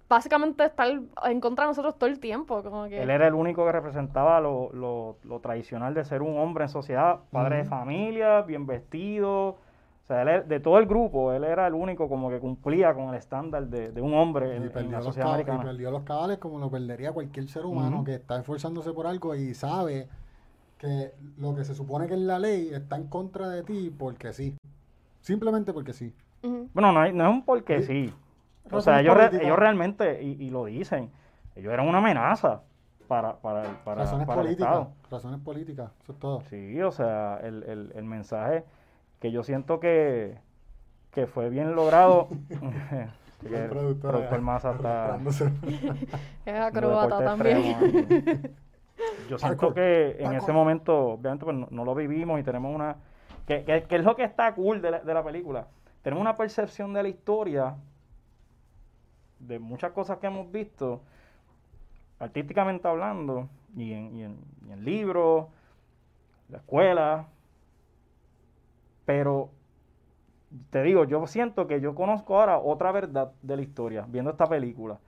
básicamente 0.08 0.64
estar 0.64 0.88
en 1.26 1.42
contra 1.42 1.66
de 1.66 1.70
nosotros 1.72 1.98
todo 1.98 2.10
el 2.10 2.20
tiempo, 2.20 2.62
como 2.64 2.86
que... 2.88 3.02
Él 3.02 3.10
era 3.10 3.28
el 3.28 3.34
único 3.34 3.66
que 3.66 3.72
representaba 3.72 4.40
lo, 4.40 4.72
lo, 4.74 5.18
lo 5.24 5.40
tradicional 5.40 5.94
de 5.94 6.06
ser 6.06 6.22
un 6.22 6.38
hombre 6.38 6.66
en 6.66 6.70
sociedad, 6.70 7.20
padre 7.32 7.58
de 7.58 7.66
familia, 7.66 8.42
bien 8.44 8.66
vestido. 8.66 9.50
O 9.50 10.08
sea, 10.08 10.22
él 10.22 10.28
era- 10.30 10.42
de 10.44 10.62
todo 10.62 10.78
el 10.78 10.86
grupo, 10.86 11.34
él 11.34 11.44
era 11.44 11.68
el 11.68 11.74
único 11.74 12.08
como 12.08 12.30
que 12.30 12.40
cumplía 12.40 12.94
con 12.94 13.10
el 13.10 13.16
estándar 13.16 13.68
de, 13.68 13.92
de 13.92 14.02
un 14.02 14.14
hombre 14.14 14.56
en, 14.56 14.72
la 14.90 14.98
los 15.00 15.06
sociedad 15.08 15.38
y 15.38 15.44
perdió 15.44 15.92
los 15.92 16.04
cabales 16.04 16.38
como 16.38 16.60
lo 16.60 16.72
perdería 16.72 17.12
cualquier 17.12 17.50
ser 17.50 17.66
humano 17.66 18.06
que 18.06 18.16
está 18.16 18.38
esforzándose 18.40 18.94
por 18.94 19.06
algo 19.08 19.36
y 19.36 19.54
sabe 19.54 20.08
que 20.78 21.12
lo 21.38 21.56
que 21.56 21.64
se 21.64 21.74
supone 21.76 22.08
que 22.08 22.14
es 22.14 22.20
la 22.20 22.40
ley 22.40 22.70
está 22.74 22.96
en 22.98 23.08
contra 23.08 23.50
de 23.50 23.64
ti 23.64 23.94
porque 23.98 24.34
sí. 24.34 24.56
Simplemente 25.22 25.74
porque 25.74 25.94
sí. 25.94 26.14
Bueno, 26.74 26.92
no, 26.92 27.00
hay- 27.02 27.14
no 27.14 27.26
es 27.28 27.30
un 27.32 27.44
porque 27.44 27.82
Sí. 27.82 28.08
sí. 28.08 28.14
O 28.72 28.82
sea, 28.82 29.00
ellos, 29.02 29.16
re- 29.16 29.44
ellos 29.44 29.58
realmente, 29.58 30.22
y, 30.22 30.32
y 30.44 30.50
lo 30.50 30.66
dicen, 30.66 31.10
ellos 31.56 31.72
eran 31.74 31.88
una 31.88 31.98
amenaza 32.00 32.62
para, 33.08 33.38
para, 33.38 33.64
el- 33.64 33.76
para, 33.78 34.02
razones 34.04 34.28
para 34.28 34.42
el 34.42 34.48
políticas. 34.48 34.68
Estado. 34.74 34.92
Razones 35.10 35.40
políticas. 35.40 35.92
Eso 36.04 36.12
es 36.12 36.20
todo. 36.20 36.42
Sí, 36.50 36.82
o 36.82 36.92
sea, 36.92 37.40
el, 37.44 37.64
el, 37.64 37.92
el 37.96 38.04
mensaje 38.04 38.64
que 39.20 39.32
yo 39.32 39.44
siento 39.44 39.80
que, 39.80 40.38
que 41.12 41.28
fue 41.28 41.50
bien 41.50 41.76
logrado. 41.76 42.28
que 43.42 43.56
El 43.64 43.70
productor, 43.70 44.12
productor 44.12 44.42
Maza 44.42 44.72
está. 44.74 45.18
Es 46.46 46.74
deporte 46.74 47.24
también. 47.24 47.58
extremo. 47.58 48.50
Yo 49.30 49.38
siento 49.38 49.74
que 49.74 50.18
en 50.20 50.34
ese 50.34 50.52
momento, 50.52 51.14
obviamente, 51.14 51.46
pues 51.46 51.56
no, 51.58 51.68
no 51.70 51.86
lo 51.86 51.94
vivimos 51.96 52.40
y 52.40 52.44
tenemos 52.44 52.74
una. 52.74 52.98
Que, 53.46 53.64
que, 53.64 53.84
que 53.84 53.96
es 53.96 54.04
lo 54.04 54.16
que 54.16 54.24
está 54.24 54.54
cool 54.56 54.82
de 54.82 54.92
la, 54.92 55.00
de 55.00 55.14
la 55.14 55.24
película. 55.24 55.68
Tenemos 56.02 56.22
una 56.22 56.36
percepción 56.36 56.94
de 56.94 57.04
la 57.04 57.10
historia, 57.10 57.76
de 59.40 59.60
muchas 59.60 59.92
cosas 59.92 60.18
que 60.18 60.28
hemos 60.28 60.52
visto, 60.52 61.02
artísticamente 62.20 62.88
hablando, 62.88 63.48
y 63.76 63.94
en, 63.94 64.16
y 64.16 64.24
en, 64.24 64.38
y 64.68 64.72
en 64.72 64.84
libros, 64.84 65.48
la 66.50 66.58
escuela. 66.58 67.28
Pero 69.06 69.50
te 70.70 70.82
digo, 70.82 71.06
yo 71.06 71.26
siento 71.28 71.68
que 71.68 71.80
yo 71.80 71.96
conozco 71.96 72.40
ahora 72.40 72.58
otra 72.58 72.92
verdad 72.92 73.32
de 73.42 73.56
la 73.56 73.62
historia, 73.62 74.06
viendo 74.08 74.32
esta 74.32 74.48
película. 74.48 75.00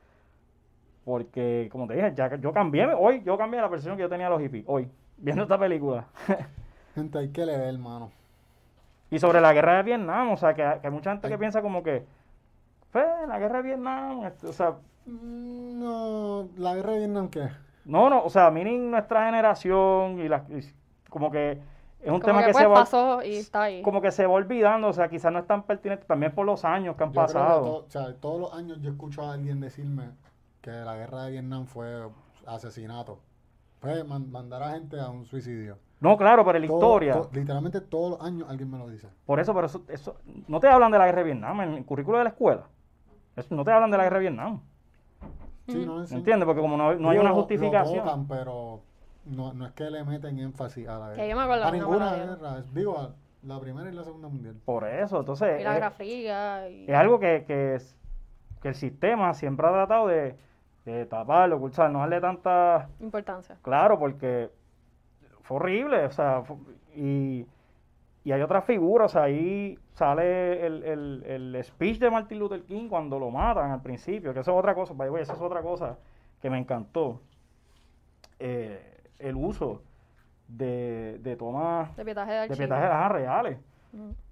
Porque, 1.10 1.70
como 1.72 1.88
te 1.88 1.96
dije, 1.96 2.14
ya, 2.16 2.36
yo 2.36 2.54
cambié, 2.54 2.86
hoy 2.94 3.24
yo 3.26 3.36
cambié 3.36 3.60
la 3.60 3.68
percepción 3.68 3.98
que 3.98 4.04
yo 4.04 4.10
tenía 4.10 4.28
de 4.28 4.32
los 4.34 4.42
hippies, 4.44 4.64
hoy, 4.68 4.88
viendo 5.18 5.42
esta 5.42 5.58
película. 5.58 6.06
Gente, 6.94 7.18
hay 7.18 7.30
que 7.30 7.48
leer, 7.48 7.62
hermano. 7.62 8.12
y 9.10 9.18
sobre 9.18 9.42
la 9.42 9.52
guerra 9.54 9.78
de 9.78 9.84
Vietnam, 9.84 10.30
o 10.34 10.38
sea, 10.38 10.54
que, 10.54 10.62
que 10.80 10.86
hay 10.88 10.94
mucha 10.94 11.12
gente 11.12 11.28
que 11.28 11.38
piensa 11.40 11.64
como 11.64 11.82
que, 11.82 12.06
pues, 12.92 13.06
la 13.28 13.40
guerra 13.40 13.58
de 13.58 13.64
Vietnam, 13.64 14.24
este, 14.26 14.46
o 14.48 14.54
sea, 14.54 14.76
Mm, 15.06 15.80
No, 15.80 16.50
la 16.58 16.76
guerra 16.76 16.92
de 16.92 17.00
Vietnam, 17.00 17.30
¿qué? 17.30 17.50
no, 17.86 18.10
no, 18.12 18.24
o 18.24 18.30
sea, 18.30 18.52
miren 18.52 18.92
nuestra 18.92 19.26
generación 19.26 20.20
y, 20.20 20.28
la, 20.30 20.46
y 20.50 20.60
como 21.10 21.32
que 21.32 21.54
es 22.02 22.12
un 22.12 22.20
Como 22.20 22.20
tema 22.22 22.44
que, 22.44 22.46
que, 22.46 22.52
pues 22.52 22.64
se 22.64 22.68
va, 22.68 22.76
pasó 22.76 23.24
y 23.24 23.38
está 23.38 23.64
ahí. 23.64 23.82
como 23.82 24.02
que 24.02 24.12
se 24.12 24.28
va 24.28 24.34
olvidando, 24.34 24.88
o 24.90 24.94
sea, 24.94 25.10
quizás 25.10 25.32
no 25.34 25.40
es 25.40 25.48
tan 25.48 25.64
pertinente 25.64 26.06
también 26.06 26.34
por 26.34 26.46
los 26.46 26.64
años 26.66 26.96
que 26.96 27.04
han 27.04 27.14
Yo 27.14 27.26
creo 27.26 27.34
que 27.34 27.34
pasado. 27.34 27.76
o 27.78 27.90
sea, 27.90 28.14
todos 28.16 28.40
los 28.40 28.54
años 28.54 28.80
yo 28.82 28.92
escucho 28.92 29.24
a 29.24 29.34
alguien 29.34 29.60
decirme 29.60 30.12
que 30.62 30.72
la 30.72 30.96
guerra 30.96 31.24
de 31.24 31.32
Vietnam 31.32 31.66
fue 31.66 32.08
asesinato. 32.46 33.20
pues 33.80 34.06
man- 34.06 34.30
mandar 34.30 34.62
a 34.62 34.72
gente 34.72 35.00
a 35.00 35.10
un 35.10 35.26
suicidio. 35.26 35.78
No, 36.02 36.18
claro, 36.18 36.44
pero 36.44 36.58
en 36.58 36.64
la 36.64 36.68
Todo- 36.68 36.78
historia. 36.80 37.14
to- 37.14 37.30
literalmente 37.32 37.80
todos 37.80 38.12
los 38.12 38.22
años 38.22 38.50
alguien 38.50 38.70
me 38.70 38.78
lo 38.78 38.90
dice. 38.90 39.08
Por 39.26 39.40
eso, 39.40 39.54
pero 39.54 39.68
eso, 39.68 39.84
eso, 39.88 40.18
no 40.50 40.60
te 40.60 40.68
hablan 40.68 40.92
de 40.92 40.98
la 40.98 41.06
guerra 41.06 41.20
de 41.20 41.24
Vietnam 41.24 41.62
en 41.62 41.74
el 41.76 41.86
currículo 41.86 42.18
de 42.18 42.26
la 42.26 42.30
escuela. 42.32 42.64
Eso, 43.38 43.56
no 43.56 43.64
te 43.64 43.72
hablan 43.72 43.90
de 43.90 43.96
la 43.98 44.04
guerra 44.04 44.18
de 44.18 44.22
Vietnam. 44.22 44.60
Sí, 45.68 45.86
no, 45.86 45.96
¿Me 46.00 46.04
entiendes? 46.16 46.46
Porque 46.46 46.60
como 46.62 46.76
no, 46.76 46.94
no 46.96 47.10
hay 47.10 47.18
una 47.20 47.30
lo- 47.30 47.36
lo 47.36 47.42
justificación. 47.42 48.04
tocan, 48.04 48.28
pero 48.28 48.82
no, 49.26 49.54
no 49.54 49.66
es 49.66 49.72
que 49.72 49.90
le 49.90 50.04
meten 50.04 50.40
énfasis 50.40 50.86
a 50.88 51.00
la 51.00 51.06
guerra. 51.12 51.22
Que 51.24 51.30
yo 51.30 51.36
me 51.38 51.44
acuerdo 51.44 51.64
a 51.66 51.72
ninguna 51.72 52.00
mala 52.00 52.18
guerra. 52.26 52.62
Digo, 52.74 52.98
a 53.00 53.12
la 53.44 53.60
primera 53.62 53.90
y 53.90 53.94
la 53.94 54.04
segunda 54.04 54.28
mundial. 54.28 54.56
Por 54.66 54.86
eso, 54.88 55.20
entonces. 55.22 55.62
Y 55.62 55.64
la 55.64 55.70
es- 55.70 55.76
Guerra 55.76 55.92
Fría. 55.92 56.70
Y... 56.70 56.84
es 56.90 56.96
algo 56.98 57.18
que, 57.20 57.46
que, 57.48 57.76
es- 57.76 57.96
que 58.62 58.68
el 58.70 58.76
sistema 58.76 59.34
siempre 59.34 59.66
ha 59.68 59.72
tratado 59.72 60.08
de, 60.08 60.36
taparlo, 61.10 61.58
ocultar, 61.58 61.92
no 61.92 62.00
darle 62.00 62.22
tanta... 62.22 62.90
Importancia. 63.00 63.58
Claro, 63.62 63.98
porque 63.98 64.50
fue 65.42 65.58
horrible, 65.58 66.06
o 66.06 66.12
sea, 66.12 66.44
y, 66.96 67.46
y 68.24 68.32
hay 68.32 68.42
otras 68.42 68.66
figuras, 68.66 69.12
o 69.12 69.14
sea, 69.14 69.24
ahí 69.24 69.78
sale 69.94 70.66
el, 70.66 70.84
el, 70.84 71.24
el 71.26 71.64
speech 71.64 72.00
de 72.00 72.10
Martin 72.10 72.40
Luther 72.40 72.64
King 72.64 72.88
cuando 72.88 73.20
lo 73.20 73.32
matan 73.32 73.72
al 73.72 73.82
principio, 73.82 74.34
que 74.34 74.42
eso 74.42 74.52
es 74.52 74.58
otra 74.58 74.76
cosa, 74.76 74.94
by 74.94 75.10
eso 75.22 75.34
es 75.34 75.42
otra 75.42 75.62
cosa 75.62 75.98
que 76.42 76.50
me 76.50 76.58
encantó, 76.58 77.22
eh, 78.40 79.02
el 79.20 79.36
uso 79.36 79.82
de, 80.48 81.20
de 81.20 81.36
tomas 81.36 81.96
De 81.96 82.06
pietaje 82.56 82.88
de 82.88 83.10
reales. 83.10 83.60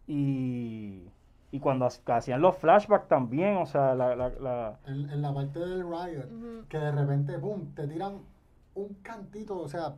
Y, 0.08 1.10
y 1.52 1.60
cuando 1.60 1.86
ha- 1.86 2.16
hacían 2.18 2.42
los 2.42 2.58
flashbacks 2.58 3.08
también, 3.08 3.58
o 3.58 3.66
sea, 3.66 3.96
la, 3.96 4.16
la, 4.16 4.30
la- 4.30 4.80
En, 4.86 5.10
en 5.10 5.22
la 5.22 5.34
parte 5.34 5.60
del 5.60 5.84
riot, 5.88 6.68
que 6.68 6.78
de 6.78 6.92
repente, 6.92 7.38
boom, 7.38 7.74
te 7.74 7.88
tiran 7.88 8.20
un 8.76 8.94
cantito, 9.02 9.58
o 9.60 9.68
sea, 9.68 9.96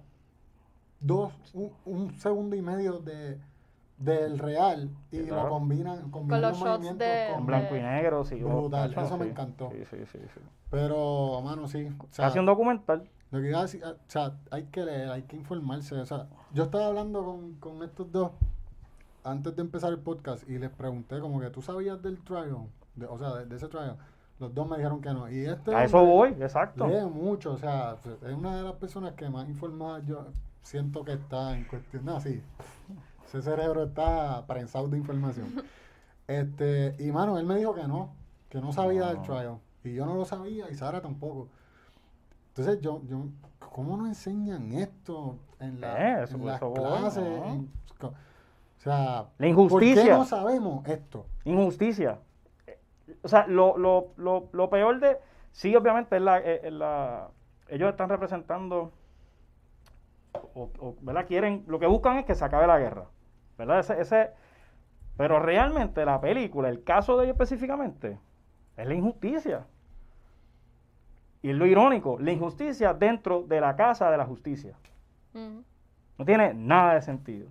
dos, 0.99 1.33
un, 1.53 1.71
un 1.85 2.13
segundo 2.15 2.55
y 2.55 2.62
medio 2.62 2.99
de 2.99 3.39
del 3.97 4.39
real 4.39 4.89
y 5.12 5.23
lo 5.23 5.49
combinan, 5.49 6.09
combinan 6.09 6.41
los 6.41 6.51
los, 6.51 6.59
shots 6.59 6.69
movimientos 6.79 7.05
de- 7.05 7.33
con 7.35 7.45
blanco 7.45 7.75
y 7.75 7.81
negro, 7.81 8.23
sí. 8.23 8.41
oh, 8.41 8.47
Brutal, 8.62 8.93
tacho, 8.93 9.05
eso 9.05 9.17
me 9.17 9.25
encantó. 9.27 9.69
Sí, 9.71 9.83
sí, 9.89 9.97
sí, 10.09 10.19
sí. 10.33 10.39
Pero, 10.71 11.41
mano, 11.43 11.67
sí. 11.67 11.85
O 11.99 12.07
sea, 12.09 12.27
Hace 12.27 12.39
un 12.39 12.45
documental. 12.45 13.09
Lo 13.31 13.41
que 13.41 13.49
iba 13.49 13.59
a 13.59 13.63
decir, 13.63 13.83
o 13.83 13.95
sea, 14.07 14.38
hay 14.51 14.63
que 14.67 14.85
leer, 14.85 15.09
hay 15.12 15.23
que 15.23 15.35
informarse. 15.35 15.95
O 15.95 16.05
sea, 16.05 16.27
yo 16.53 16.63
estaba 16.63 16.88
hablando 16.88 17.25
con, 17.25 17.55
con 17.55 17.83
estos 17.83 18.09
dos 18.09 18.31
antes 19.30 19.56
de 19.56 19.62
empezar 19.62 19.92
el 19.92 20.00
podcast 20.00 20.48
y 20.50 20.58
les 20.58 20.70
pregunté 20.70 21.20
como 21.20 21.39
que 21.39 21.50
tú 21.50 21.62
sabías 21.62 22.02
del 22.02 22.20
trial, 22.24 22.58
de- 22.96 23.06
o 23.06 23.18
sea, 23.18 23.36
de, 23.36 23.46
de 23.46 23.56
ese 23.56 23.68
trial. 23.68 23.98
Los 24.39 24.54
dos 24.56 24.68
me 24.70 24.78
dijeron 24.78 25.02
que 25.02 25.12
no. 25.13 25.30
Y 25.30 25.46
este 25.46 25.76
A 25.76 25.84
eso 25.84 26.04
voy, 26.06 26.30
exacto. 26.39 26.88
lee 26.88 27.06
mucho, 27.06 27.54
o 27.54 27.58
sea, 27.58 27.98
es 28.26 28.34
una 28.34 28.56
de 28.58 28.63
las 28.63 28.74
personas 28.74 29.13
que 29.13 29.30
más 29.30 29.48
informada 29.50 30.00
yo 30.06 30.28
siento 30.62 31.04
que 31.04 31.13
está 31.13 31.58
en 31.58 31.65
cuestión. 31.65 32.06
No, 32.06 32.20
sí, 32.22 32.42
ese 33.28 33.42
cerebro 33.42 33.84
está 33.84 34.46
prensado 34.48 34.88
de 34.88 34.98
información. 34.98 35.48
Este, 36.28 36.96
y 37.00 37.12
mano, 37.12 37.39
él 37.39 37.46
me 37.48 37.56
dijo 37.58 37.74
que 37.74 37.88
no, 37.88 38.12
que 38.50 38.62
no 38.62 38.72
sabía 38.72 39.08
del 39.08 39.20
trial. 39.24 39.58
Y 39.84 39.96
yo 39.96 40.06
no 40.06 40.13
lo 40.13 40.26
sabía 40.26 40.70
y 40.70 40.76
Sara 40.76 41.02
tampoco. 41.02 41.48
Entonces 42.50 42.80
yo, 42.82 43.02
yo 43.08 43.26
¿cómo 43.58 43.98
no 43.98 44.06
enseñan 44.06 44.72
esto 44.74 45.38
en, 45.60 45.82
la, 45.82 46.22
Eh, 46.22 46.26
en 46.30 46.46
las 46.46 46.60
clases? 46.60 47.24
¿no? 47.24 47.46
en- 47.46 47.72
co- 48.00 48.13
o 48.80 48.82
sea, 48.82 49.26
La 49.38 49.48
injusticia. 49.48 49.96
¿por 49.96 50.04
qué 50.04 50.10
no 50.18 50.26
sabemos 50.26 50.88
esto? 50.88 51.26
Injusticia. 51.46 52.20
Eh, 52.65 52.80
O 53.24 53.28
sea, 53.28 53.46
lo, 53.48 53.78
lo, 53.78 54.13
lo, 54.18 54.50
lo 54.52 54.70
peor 54.70 55.00
de... 55.00 55.18
Sí, 55.52 55.76
obviamente, 55.76 56.15
es 56.15 56.22
la, 56.22 56.38
es- 56.39 56.63
es 56.63 56.74
la- 56.74 57.30
ellos 57.68 57.89
están 57.89 58.10
representando... 58.10 58.92
O, 60.54 60.70
o, 60.80 60.96
¿verdad? 61.02 61.26
Quieren... 61.28 61.63
Lo 61.68 61.80
que 61.80 61.88
buscan 61.88 62.18
es 62.18 62.26
que 62.26 62.36
se 62.36 62.46
acabe 62.46 62.68
la 62.68 62.80
guerra. 62.80 63.06
¿Verdad? 63.58 63.80
Ese, 63.80 64.00
ese, 64.00 64.30
pero 65.18 65.39
realmente 65.39 66.06
la 66.06 66.22
película, 66.22 66.70
el 66.70 66.84
caso 66.84 67.18
de 67.18 67.26
ellos 67.26 67.34
específicamente, 67.36 68.18
es 68.78 68.88
la 68.88 68.94
injusticia. 68.94 69.65
Y 71.42 71.50
es 71.50 71.56
lo 71.58 71.65
irónico, 71.65 72.18
la 72.20 72.32
injusticia 72.32 72.94
dentro 72.94 73.44
de 73.44 73.60
la 73.60 73.76
casa 73.76 74.10
de 74.12 74.18
la 74.18 74.26
justicia. 74.26 74.78
No 75.34 76.26
tiene 76.26 76.54
nada 76.54 76.94
de 76.96 77.02
sentido. 77.02 77.48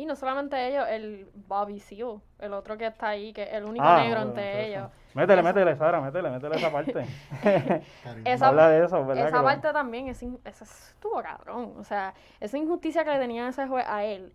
Y 0.00 0.06
no 0.06 0.16
solamente 0.16 0.56
ellos, 0.66 0.86
el 0.88 1.28
Bobby 1.46 1.78
Seale, 1.78 2.20
el 2.38 2.54
otro 2.54 2.78
que 2.78 2.86
está 2.86 3.08
ahí, 3.08 3.34
que 3.34 3.42
es 3.42 3.52
el 3.52 3.64
único 3.64 3.84
Ah, 3.84 4.02
negro 4.02 4.22
entre 4.22 4.66
ellos. 4.68 4.88
Métele, 5.12 5.40
Eso- 5.42 5.48
métele, 5.48 5.76
Sara, 5.76 6.00
métele, 6.00 6.30
métele 6.30 6.56
esa 6.56 6.72
parte. 6.72 7.04
Esa- 8.24 8.48
Habla 8.48 8.70
de 8.70 8.84
eso, 8.86 9.04
¿verdad? 9.04 9.28
Esa 9.28 9.38
lo- 9.38 9.44
parte 9.44 9.72
también, 9.74 10.08
es 10.08 10.22
in- 10.22 10.40
esa 10.44 10.64
estuvo 10.64 11.22
cabrón. 11.22 11.74
O 11.78 11.84
sea, 11.84 12.14
esa 12.40 12.56
injusticia 12.56 13.04
que 13.04 13.10
le 13.10 13.18
tenían 13.18 13.48
ese 13.48 13.66
juez 13.66 13.84
a 13.86 14.04
él. 14.04 14.32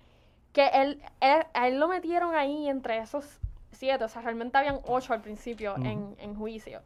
Que 0.54 0.67
él, 0.67 1.01
él- 1.19 1.45
a 1.54 1.67
él 1.67 1.80
lo 1.80 1.88
metieron 1.88 2.36
ahí 2.36 2.69
entre 2.69 2.99
esos 2.99 3.39
siete. 3.71 4.04
O 4.04 4.08
sea, 4.08 4.21
realmente 4.21 4.58
habían 4.60 4.80
ocho 4.86 5.13
al 5.13 5.21
principio 5.21 5.75
en, 5.78 6.15
en 6.19 6.36
juicio. 6.36 6.82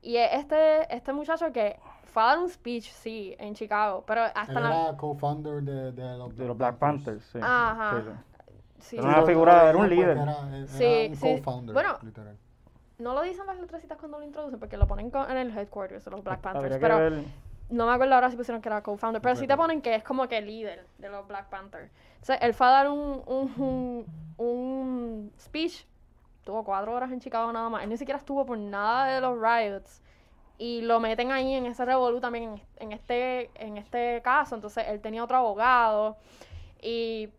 Y 0.00 0.16
este, 0.16 0.94
este 0.94 1.12
muchacho 1.12 1.52
que 1.52 1.78
fue 2.14 2.22
a 2.22 2.26
dar 2.26 2.38
un 2.38 2.48
speech, 2.48 2.84
sí, 2.90 3.34
en 3.38 3.54
Chicago. 3.54 4.04
Pero 4.06 4.24
Él 4.24 4.32
hasta 4.34 4.60
la... 4.60 4.70
era 4.70 4.96
co-founder 4.96 5.62
de, 5.62 5.92
de 5.92 6.16
los, 6.16 6.36
de 6.36 6.46
los 6.46 6.56
Black 6.56 6.76
Panthers, 6.76 7.24
sí. 7.26 7.38
Ajá. 7.42 7.90
sí, 7.90 7.96
sí. 8.06 8.56
sí, 8.80 8.96
Era 8.96 9.06
una 9.08 9.22
figura, 9.24 9.68
era 9.68 9.78
un 9.78 9.90
líder. 9.90 10.16
Era, 10.16 10.22
era 10.22 10.68
Sí, 10.68 11.06
un 11.10 11.16
sí. 11.16 11.36
co-founder, 11.36 11.74
Bueno, 11.74 11.98
literal. 12.02 12.36
No 12.98 13.12
lo 13.14 13.22
dicen 13.22 13.44
las 13.46 13.58
letrecitas 13.58 13.98
cuando 13.98 14.20
lo 14.20 14.24
introducen 14.24 14.60
porque 14.60 14.76
lo 14.76 14.86
ponen 14.86 15.10
en 15.28 15.36
el 15.36 15.58
headquarters 15.58 16.04
de 16.04 16.10
los 16.12 16.22
Black 16.22 16.40
Panthers. 16.40 16.76
Pero 16.80 16.96
ver- 16.98 17.24
no 17.70 17.86
me 17.86 17.92
acuerdo 17.92 18.14
ahora 18.14 18.30
si 18.30 18.36
pusieron 18.36 18.62
que 18.62 18.68
era 18.68 18.82
co-founder. 18.82 19.20
Pero 19.20 19.34
sí 19.34 19.46
te 19.48 19.56
ponen 19.56 19.82
que 19.82 19.96
es 19.96 20.04
como 20.04 20.28
que 20.28 20.40
líder 20.40 20.86
de 20.98 21.08
los 21.08 21.26
Black 21.26 21.48
Panthers. 21.48 21.90
Entonces, 22.20 22.38
él 22.40 22.54
fue 22.54 22.66
a 22.68 22.70
dar 22.70 22.88
un, 22.88 23.20
un, 23.26 23.52
un, 23.58 24.06
un 24.36 25.32
speech. 25.38 25.84
Tuvo 26.44 26.62
cuatro 26.62 26.92
horas 26.94 27.10
en 27.10 27.20
Chicago 27.20 27.50
nada 27.52 27.68
más. 27.68 27.82
Él 27.82 27.88
ni 27.88 27.96
siquiera 27.96 28.18
estuvo 28.18 28.46
por 28.46 28.58
nada 28.58 29.06
de 29.14 29.20
los 29.20 29.36
riots. 29.40 30.02
Y 30.58 30.82
lo 30.82 31.00
meten 31.00 31.32
ahí 31.32 31.54
en 31.54 31.66
ese 31.66 31.84
revolú 31.84 32.20
también 32.20 32.62
en, 32.76 32.92
este, 32.92 33.50
en 33.56 33.76
este 33.76 34.22
caso. 34.22 34.54
Entonces, 34.54 34.84
él 34.88 35.00
tenía 35.00 35.24
otro 35.24 35.36
abogado. 35.38 36.16
Y 36.80 37.30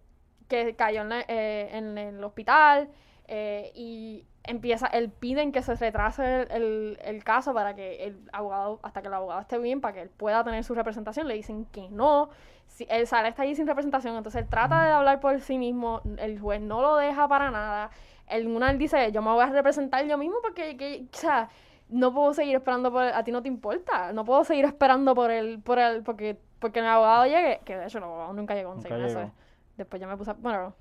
que 0.48 0.76
cayó 0.76 1.02
en, 1.02 1.12
eh, 1.28 1.70
en 1.74 1.98
el 1.98 2.24
hospital. 2.24 2.90
eh, 3.28 3.72
y 3.76 4.24
empieza, 4.44 4.86
él 4.88 5.10
piden 5.10 5.52
que 5.52 5.64
se 5.64 5.74
retrase 5.76 6.44
el, 6.52 7.00
el- 7.04 7.24
caso 7.24 7.54
para 7.56 7.74
que 7.76 8.04
el 8.06 8.18
abogado, 8.32 8.80
hasta 8.84 9.02
que 9.02 9.08
el 9.08 9.14
abogado 9.16 9.42
esté 9.42 9.58
bien, 9.58 9.82
para 9.82 9.96
que 9.96 10.02
él 10.04 10.10
pueda 10.10 10.44
tener 10.44 10.64
su 10.64 10.76
representación. 10.76 11.28
Le 11.28 11.34
dicen 11.34 11.66
que 11.72 11.90
no. 11.90 12.30
Si, 12.68 12.86
él 12.90 13.08
sale 13.08 13.30
está 13.30 13.42
ahí 13.44 13.56
sin 13.56 13.66
representación, 13.68 14.16
entonces 14.16 14.44
él 14.44 14.48
trata 14.50 14.84
de 14.86 14.92
hablar 14.92 15.20
por 15.20 15.40
sí 15.42 15.58
mismo, 15.58 16.02
el 16.18 16.40
juez 16.40 16.62
no 16.62 16.82
lo 16.82 16.98
deja 16.98 17.28
para 17.28 17.50
nada. 17.52 17.90
El 18.28 18.48
una 18.48 18.70
él 18.72 18.78
dice, 18.78 19.12
yo 19.12 19.22
me 19.24 19.32
voy 19.32 19.44
a 19.44 19.48
representar 19.48 20.06
yo 20.06 20.18
mismo 20.18 20.36
porque, 20.44 20.78
que- 20.78 21.06
o 21.12 21.18
sea, 21.18 21.50
no 21.90 22.14
puedo 22.14 22.34
seguir 22.34 22.56
esperando 22.56 22.92
por 22.92 23.04
a 23.04 23.24
ti 23.24 23.32
no 23.32 23.42
te 23.42 23.48
importa, 23.50 24.14
no 24.14 24.26
puedo 24.26 24.44
seguir 24.44 24.66
esperando 24.66 25.16
por 25.16 25.32
el, 25.32 25.62
por 25.62 25.80
el, 25.80 26.04
porque, 26.04 26.40
porque 26.60 26.80
el 26.80 26.86
abogado 26.88 27.26
llegue, 27.26 27.62
que 27.66 27.78
de 27.78 27.86
hecho 27.86 27.98
el 28.00 28.06
abogado 28.06 28.34
nunca 28.34 28.56
llegó 28.56 28.74
en 28.74 28.78
Nunca 28.78 28.82
seis 28.82 28.98
meses. 28.98 29.30
Después 29.78 30.02
yo 30.02 30.08
me 30.08 30.18
puse, 30.18 30.32
a- 30.32 30.34
bueno, 30.36 30.76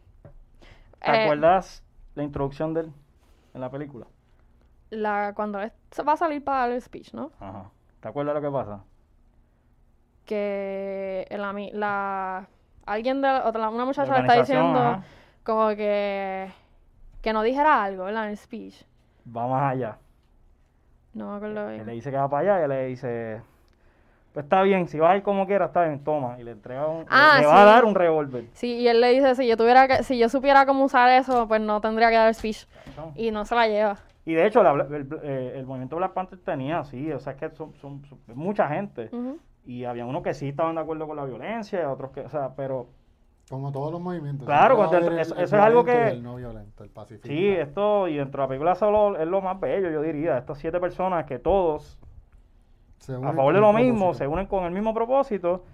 ¿Te 1.04 1.10
eh, 1.10 1.12
acuerdas 1.12 1.82
la 2.14 2.24
introducción 2.24 2.74
de 2.74 2.80
él 2.82 2.92
en 3.54 3.60
la 3.60 3.70
película? 3.70 4.06
la, 4.90 5.32
cuando 5.34 5.60
él 5.60 5.72
va 6.06 6.12
a 6.14 6.16
salir 6.16 6.42
para 6.44 6.60
dar 6.60 6.70
el 6.72 6.82
speech, 6.82 7.12
¿no? 7.14 7.32
Ajá. 7.38 7.70
¿Te 8.00 8.08
acuerdas 8.08 8.34
lo 8.34 8.40
que 8.42 8.50
pasa? 8.50 8.84
que 10.24 11.26
el 11.30 11.42
la 11.78 12.48
alguien 12.86 13.22
de 13.22 13.28
otra 13.30 13.68
una 13.70 13.84
muchacha 13.84 14.12
le 14.14 14.20
está 14.20 14.34
diciendo 14.34 14.98
ajá. 14.98 15.04
como 15.44 15.68
que 15.76 16.50
que 17.22 17.32
no 17.32 17.42
dijera 17.42 17.84
algo 17.84 18.04
¿verdad? 18.04 18.24
en 18.26 18.30
el 18.32 18.36
speech 18.38 18.84
Va 19.36 19.46
más 19.48 19.72
allá. 19.72 19.98
No 21.14 21.30
me 21.30 21.36
acuerdo 21.36 21.68
Él 21.70 21.78
le 21.78 21.84
bien 21.84 21.94
dice 21.96 22.10
que 22.10 22.16
va 22.16 22.28
para 22.28 22.54
allá 22.54 22.60
y 22.60 22.64
él 22.64 22.68
le 22.70 22.86
dice, 22.86 23.40
pues 24.32 24.44
está 24.44 24.62
bien, 24.62 24.88
si 24.88 24.98
vas 24.98 25.12
a 25.12 25.16
ir 25.16 25.22
como 25.22 25.46
quieras, 25.46 25.68
está 25.68 25.84
bien, 25.84 26.02
toma. 26.02 26.38
Y 26.40 26.42
le 26.44 26.50
entrega 26.52 26.86
un, 26.88 27.06
Ah, 27.08 27.34
le, 27.36 27.42
le 27.42 27.46
va 27.46 27.62
a 27.62 27.64
sí. 27.66 27.72
dar 27.72 27.84
un 27.84 27.94
revólver. 27.94 28.44
sí 28.52 28.74
y 28.78 28.88
él 28.88 29.00
le 29.00 29.10
dice 29.12 29.34
si 29.34 29.46
yo 29.46 29.56
tuviera 29.56 29.86
que, 29.88 30.02
si 30.02 30.18
yo 30.18 30.28
supiera 30.28 30.66
cómo 30.66 30.84
usar 30.84 31.08
eso 31.10 31.46
pues 31.48 31.60
no 31.60 31.80
tendría 31.80 32.10
que 32.10 32.16
dar 32.16 32.28
el 32.28 32.34
speech 32.34 32.66
¿no? 32.96 33.12
y 33.14 33.30
no 33.30 33.44
se 33.44 33.54
la 33.54 33.68
lleva 33.68 33.96
Y 34.26 34.34
de 34.34 34.46
hecho, 34.46 34.62
la- 34.62 34.72
el, 34.72 35.06
eh, 35.22 35.52
el 35.56 35.66
movimiento 35.66 35.96
Black 35.96 36.12
Panther 36.14 36.38
tenía, 36.40 36.82
sí, 36.84 37.12
o 37.12 37.20
sea, 37.20 37.34
es 37.34 37.38
que 37.38 37.50
son, 37.50 37.74
son- 37.76 38.02
son 38.06 38.18
mucha 38.34 38.68
gente. 38.68 39.10
Y 39.66 39.84
había 39.84 40.04
unos 40.06 40.22
que 40.22 40.34
sí 40.34 40.48
estaban 40.48 40.74
de 40.74 40.80
acuerdo 40.82 41.06
con 41.06 41.16
la 41.16 41.24
violencia, 41.24 41.80
y 41.82 41.84
otros 41.84 42.10
que, 42.10 42.20
o 42.20 42.28
sea, 42.28 42.50
pero 42.56 42.86
Como 43.50 43.70
todos 43.72 43.92
los 43.92 44.00
movimientos. 44.00 44.46
Claro, 44.46 44.82
eso- 44.84 44.96
el- 44.96 45.04
el 45.12 45.18
eso 45.18 45.34
es 45.38 45.52
algo 45.52 45.84
que- 45.84 46.08
El 46.08 46.22
no 46.22 46.36
violento, 46.36 46.82
el 46.82 46.90
pacífico. 46.90 47.28
sí, 47.28 47.48
esto, 47.48 48.08
y 48.08 48.16
dentro 48.16 48.40
de 48.40 48.44
la 48.44 48.48
película 48.48 48.74
solo 48.74 49.18
es 49.18 49.26
lo 49.26 49.40
más 49.42 49.60
bello, 49.60 49.90
yo 49.90 50.00
diría. 50.00 50.38
Estas 50.38 50.58
siete 50.58 50.80
personas 50.80 51.26
que 51.26 51.38
todos, 51.38 51.98
Se 52.98 53.14
a 53.14 53.18
favor 53.32 53.52
de 53.54 53.60
lo 53.60 53.72
mismo, 53.74 53.98
propósito. 53.98 54.24
se 54.24 54.28
unen 54.28 54.46
con 54.46 54.64
el 54.64 54.70
mismo 54.72 54.94
propósito, 54.94 55.64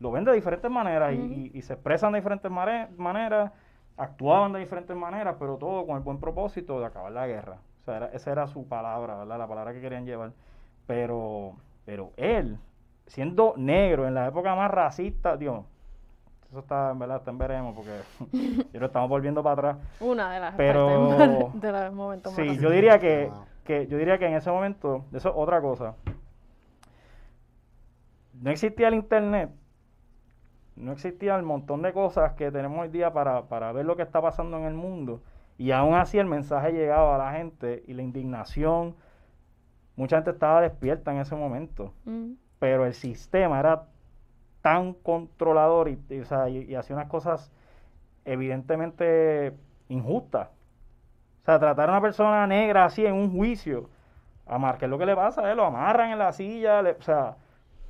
lo 0.00 0.10
ven 0.10 0.24
de 0.24 0.32
diferentes 0.32 0.70
maneras 0.70 1.12
y- 1.14 1.18
Ujú. 1.18 1.32
y, 1.32 1.50
y 1.54 1.62
se 1.62 1.74
expresan 1.74 2.12
de 2.12 2.18
diferentes 2.20 2.50
maneras, 2.50 3.52
actuaban 3.98 4.52
de 4.54 4.60
diferentes 4.60 4.96
maneras, 4.96 5.36
pero 5.38 5.56
todo 5.58 5.86
con 5.86 5.96
el 5.96 6.02
buen 6.02 6.18
propósito 6.18 6.80
de 6.80 6.86
acabar 6.86 7.12
la 7.12 7.26
guerra. 7.26 7.58
O 7.82 7.84
sea, 7.84 7.96
era- 7.98 8.06
esa 8.06 8.32
era 8.32 8.46
su 8.46 8.66
palabra, 8.66 9.16
¿verdad? 9.16 9.38
La 9.38 9.46
palabra 9.46 9.72
que 9.74 9.80
querían 9.82 10.06
llevar. 10.06 10.32
Pero, 10.86 11.52
pero 11.84 12.12
él, 12.16 12.58
siendo 13.06 13.52
negro 13.56 14.06
en 14.06 14.14
la 14.14 14.26
época 14.28 14.54
más 14.54 14.70
racista, 14.70 15.36
Dios, 15.36 15.64
eso 16.50 16.58
está, 16.60 16.90
en 16.92 16.98
verdad, 16.98 17.16
está 17.18 17.30
en 17.30 17.38
veremos 17.38 17.74
porque 17.74 18.00
yo 18.72 18.80
lo 18.80 18.86
estamos 18.86 19.08
volviendo 19.08 19.42
para 19.42 19.52
atrás. 19.72 19.86
Una 20.00 20.32
de 20.32 20.40
las 20.40 20.54
Pero- 20.54 21.50
de 21.54 21.72
los 21.72 21.92
momentos 21.92 22.32
más 22.36 22.46
Sí, 22.48 22.58
yo 22.58 22.70
diría 22.70 22.98
que, 22.98 23.30
que 23.64 23.86
yo 23.86 23.98
diría 23.98 24.18
que 24.18 24.26
en 24.26 24.34
ese 24.34 24.50
momento, 24.50 25.04
eso 25.12 25.28
es 25.30 25.34
otra 25.36 25.60
cosa. 25.60 25.94
No 28.34 28.50
existía 28.50 28.88
el 28.88 28.94
internet, 28.94 29.50
no 30.76 30.92
existía 30.92 31.36
el 31.36 31.42
montón 31.42 31.82
de 31.82 31.92
cosas 31.92 32.32
que 32.34 32.50
tenemos 32.52 32.78
hoy 32.80 32.88
día 32.88 33.12
para, 33.12 33.42
para 33.48 33.72
ver 33.72 33.86
lo 33.86 33.96
que 33.96 34.02
está 34.02 34.20
pasando 34.20 34.58
en 34.58 34.64
el 34.64 34.74
mundo. 34.74 35.22
Y 35.58 35.70
aún 35.70 35.94
así 35.94 36.18
el 36.18 36.26
mensaje 36.26 36.72
llegaba 36.72 37.14
a 37.14 37.18
la 37.18 37.32
gente 37.38 37.82
y 37.86 37.94
la 37.94 38.02
indignación, 38.02 38.94
mucha 39.96 40.16
gente 40.16 40.32
estaba 40.32 40.60
despierta 40.60 41.12
en 41.12 41.18
ese 41.18 41.34
momento, 41.34 41.94
Mm. 42.04 42.32
pero 42.58 42.84
el 42.84 42.92
sistema 42.92 43.58
era 43.58 43.84
tan 44.66 44.94
controlador 44.94 45.88
y, 45.88 45.96
y, 46.10 46.18
o 46.18 46.24
sea, 46.24 46.48
y- 46.48 46.64
y 46.64 46.74
hacía 46.74 46.96
unas 46.96 47.08
cosas 47.08 47.52
evidentemente 48.24 49.54
injustas. 49.88 50.48
O 51.42 51.44
sea, 51.44 51.60
tratar 51.60 51.88
a 51.88 51.92
una 51.92 52.00
persona 52.00 52.46
negra 52.48 52.84
así 52.84 53.06
en 53.06 53.14
un 53.14 53.30
juicio, 53.30 53.88
amar, 54.44 54.76
¿qué 54.78 54.86
es 54.86 54.90
lo 54.90 54.98
que 54.98 55.06
le 55.06 55.14
pasa 55.14 55.48
él? 55.50 55.56
Lo 55.58 55.66
amarran 55.66 56.10
en 56.10 56.18
la 56.18 56.32
silla, 56.32 56.82
le- 56.82 56.92
o 56.98 57.02
sea, 57.02 57.36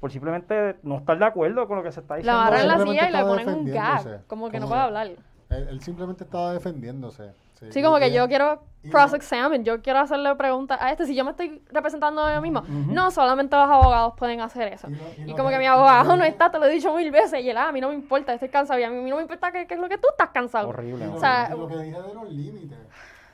por 0.00 0.10
simplemente 0.12 0.76
no 0.82 0.98
estar 0.98 1.18
de 1.18 1.24
acuerdo 1.24 1.66
con 1.66 1.78
lo 1.78 1.82
que 1.82 1.92
se 1.92 2.00
está 2.00 2.14
La 2.14 2.18
diciendo. 2.18 2.40
agarran 2.40 2.60
en 2.60 2.68
la 2.68 2.78
silla 2.78 3.08
y 3.08 3.12
le 3.12 3.22
ponen 3.24 3.48
un 3.48 3.64
gag, 3.72 4.26
como 4.26 4.50
que 4.50 4.60
no 4.60 4.66
puede 4.68 4.80
que- 4.80 4.84
hablar. 4.84 5.06
Él, 5.48 5.68
él 5.70 5.80
simplemente 5.80 6.24
estaba 6.24 6.52
defendiéndose. 6.52 7.32
Sí, 7.70 7.82
como 7.82 7.98
que 7.98 8.12
yo 8.12 8.28
quiero 8.28 8.62
cross-examine, 8.90 9.64
yo 9.64 9.82
quiero 9.82 9.98
hacerle 9.98 10.34
preguntas 10.36 10.78
a 10.80 10.90
este. 10.92 11.06
Si 11.06 11.14
yo 11.14 11.24
me 11.24 11.30
estoy 11.32 11.62
representando 11.70 12.22
a 12.22 12.40
mí 12.40 12.50
mismo, 12.50 12.64
no, 12.68 13.10
solamente 13.10 13.56
los 13.56 13.68
abogados 13.68 14.14
pueden 14.16 14.40
hacer 14.40 14.72
eso. 14.72 14.88
Y 15.26 15.34
como 15.34 15.48
que- 15.48 15.54
que 15.54 15.58
mi 15.60 15.66
abogado 15.66 16.16
no 16.16 16.22
está, 16.24 16.50
te 16.50 16.58
lo 16.58 16.66
he 16.66 16.70
dicho 16.70 16.94
mil 16.94 17.10
veces, 17.10 17.42
y 17.42 17.50
él, 17.50 17.56
ah, 17.56 17.68
a 17.68 17.72
mí 17.72 17.80
no 17.80 17.88
me 17.88 17.94
importa, 17.94 18.32
estoy 18.34 18.48
cansado, 18.50 18.78
y 18.78 18.82
a 18.84 18.90
mí 18.90 19.08
no 19.10 19.16
me 19.16 19.22
importa 19.22 19.50
qué 19.50 19.66
qué 19.66 19.74
es 19.74 19.80
lo 19.80 19.88
que 19.88 19.96
tú 19.98 20.06
estás 20.10 20.28
cansado. 20.30 20.68
Horrible. 20.68 21.04
Y 21.04 21.08
lo, 21.08 21.14
O 21.14 21.18
sea, 21.18 21.48
lo 21.50 21.66
que 21.66 21.76
dije 21.78 22.02
de 22.02 22.14
los 22.14 22.30
límites. 22.30 22.78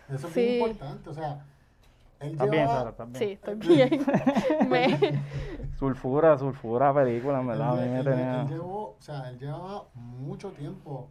Eso 0.08 0.26
es 0.28 0.32
Sí. 0.32 0.40
bien 0.40 0.70
importante. 0.70 1.10
O 1.10 1.14
sea, 1.14 1.44
él 2.20 2.32
Estás 2.32 2.50
bien, 2.50 2.68
Sara, 2.68 2.90
estás 2.90 3.06
bien. 3.12 3.18
Sí, 3.18 3.32
estoy 3.32 3.54
bien. 3.56 4.06
me, 4.70 5.22
Sulfura, 5.78 6.38
sulfura 6.38 6.94
película, 6.94 7.40
en 7.40 7.46
verdad, 7.48 7.70
a 7.70 7.74
mí 7.74 7.82
Él, 7.82 7.88
me 7.88 7.98
él- 8.00 8.06
él 8.08 8.48
llevó, 8.48 8.82
o 8.90 8.96
sea, 9.00 9.28
él 9.28 9.38
llevaba 9.38 9.84
mucho 9.94 10.50
tiempo 10.52 11.08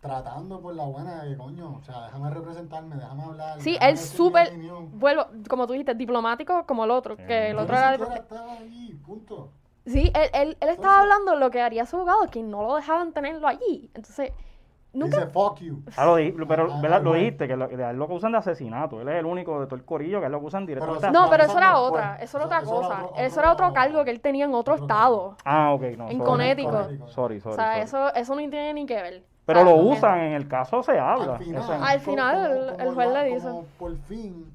tratando 0.00 0.60
por 0.60 0.74
la 0.74 0.84
buena 0.84 1.22
de 1.24 1.30
que 1.30 1.36
coño, 1.36 1.76
o 1.78 1.82
sea, 1.82 2.04
déjame 2.04 2.30
representarme, 2.30 2.96
déjame 2.96 3.22
hablar. 3.24 3.60
sí, 3.60 3.72
déjame 3.72 3.90
él 3.90 3.98
súper, 3.98 4.52
vuelvo, 4.92 5.26
como 5.48 5.66
tú 5.66 5.72
dijiste, 5.72 5.94
diplomático 5.94 6.64
como 6.66 6.84
el 6.84 6.90
otro, 6.92 7.16
Sí. 7.16 7.22
que 7.26 7.50
el 7.50 7.56
Yo 7.56 7.62
otro 7.62 7.76
era... 7.76 7.94
estaba 7.94 8.52
allí, 8.52 8.94
punto. 9.04 9.50
Sí, 9.86 10.12
él, 10.14 10.30
él, 10.34 10.56
él 10.60 10.68
estaba 10.68 10.70
Entonces- 10.72 11.00
hablando 11.00 11.36
lo 11.36 11.50
que 11.50 11.62
haría 11.62 11.86
su 11.86 11.96
abogado, 11.96 12.26
que 12.30 12.42
no 12.42 12.62
lo 12.62 12.76
dejaban 12.76 13.12
tenerlo 13.12 13.48
allí. 13.48 13.90
Entonces, 13.94 14.32
nunca... 14.92 15.16
Dice, 15.16 15.30
fuck 15.30 15.58
you. 15.60 15.82
Ah, 15.96 16.04
lo, 16.04 16.16
di- 16.16 16.30
pero 16.46 16.68
Ah, 16.70 16.80
¿verdad? 16.80 16.98
ah, 16.98 17.02
lo 17.02 17.14
dijiste, 17.14 17.48
que 17.48 17.56
lo, 17.56 17.66
de 17.68 17.84
a 17.84 17.90
él 17.90 17.96
lo 17.96 18.04
acusan 18.04 18.32
de 18.32 18.38
asesinato. 18.38 19.00
Él 19.00 19.08
es 19.08 19.14
el 19.16 19.24
único 19.26 19.58
de 19.60 19.66
todo 19.66 19.76
el 19.76 19.84
corillo 19.86 20.20
que 20.20 20.26
él 20.26 20.32
lo 20.32 20.38
acusan 20.38 20.66
directamente. 20.66 21.06
Pero, 21.08 21.12
No, 21.24 21.30
pero 21.30 21.44
eso 21.44 21.56
era 21.58 21.78
otra, 21.78 22.16
eso 22.20 22.36
era 22.38 22.44
eso- 22.44 22.46
otra 22.46 22.58
eso 22.60 22.70
era 22.80 22.88
cosa. 22.88 23.04
otro- 23.06 23.16
Eso 23.24 23.40
era 23.40 23.52
otro 23.52 23.72
cargo 23.72 24.04
que 24.04 24.10
él 24.10 24.20
tenía 24.20 24.44
en 24.44 24.54
otro 24.54 24.74
otro 24.74 24.84
estado. 24.84 25.36
Ah, 25.44 25.72
ok, 25.72 25.82
no. 25.96 26.04
En 26.10 26.18
sorry, 26.18 26.18
Connecticut. 26.18 26.72
Sorry, 26.74 26.98
sorry, 27.08 27.40
sorry. 27.40 27.52
O 27.52 27.56
sea, 27.56 27.70
sorry. 27.72 27.80
eso, 27.80 28.14
eso 28.14 28.34
no 28.34 28.40
tiene 28.40 28.74
ni 28.74 28.84
que 28.86 28.94
ver. 29.02 29.24
Pero 29.48 29.64
lo 29.64 29.70
como 29.76 29.82
que- 29.92 29.96
usan, 29.98 30.18
en 30.20 30.32
el 30.34 30.46
caso 30.46 30.82
se 30.82 30.98
habla. 30.98 31.36
Al 31.36 31.38
final, 31.42 31.62
o 31.62 31.66
sea, 31.66 31.82
Al 31.84 32.00
final, 32.00 32.50
el- 32.78 32.80
el 32.86 32.94
juez 32.94 33.08
ya- 33.08 33.22
le 33.24 33.34
dice. 33.34 33.48
como 33.48 33.62
por 33.78 33.96
fin 33.96 34.54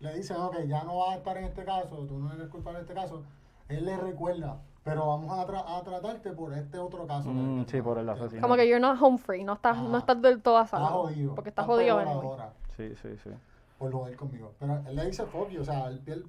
le 0.00 0.14
dicen, 0.14 0.36
ok, 0.36 0.56
ya 0.66 0.84
no 0.84 0.98
vas 0.98 1.14
a 1.14 1.16
estar 1.16 1.38
en 1.38 1.44
este 1.44 1.64
caso, 1.64 1.96
tú 2.06 2.18
no 2.18 2.30
eres 2.34 2.48
culpable 2.48 2.80
de 2.80 2.82
este 2.82 2.92
caso, 2.94 3.22
él 3.70 3.86
le 3.86 3.96
recuerda, 3.96 4.58
pero 4.84 5.06
vamos 5.06 5.32
a, 5.32 5.46
tra- 5.46 5.64
a 5.66 5.82
tratarte 5.82 6.32
por 6.32 6.52
este 6.52 6.78
otro 6.78 7.06
caso. 7.06 7.30
Mm, 7.30 7.64
sí, 7.66 7.80
por 7.80 7.96
el 7.96 8.06
asesinato. 8.10 8.42
Como 8.42 8.56
que 8.56 8.68
you're 8.68 8.78
not 8.78 9.00
home 9.00 9.16
free, 9.16 9.42
no 9.42 9.54
estás, 9.54 9.78
no 9.78 9.96
estás 9.96 10.20
del 10.20 10.42
todo 10.42 10.58
a 10.58 10.64
Está 10.64 10.76
salvo. 10.80 11.04
jodido. 11.04 11.34
Porque 11.34 11.48
estás 11.48 11.62
está 11.64 11.72
jodido 11.74 11.98
ahora 11.98 12.50
Sí, 12.76 12.94
sí, 13.00 13.16
sí. 13.24 13.30
por 13.78 13.90
joder 13.90 14.16
conmigo. 14.16 14.52
Pero 14.60 14.82
él 14.86 14.96
le 14.96 15.06
dice 15.06 15.24
fuck 15.24 15.48
you, 15.48 15.62
o 15.62 15.64
sea, 15.64 15.86
él 15.88 15.98
pierde, 16.00 16.24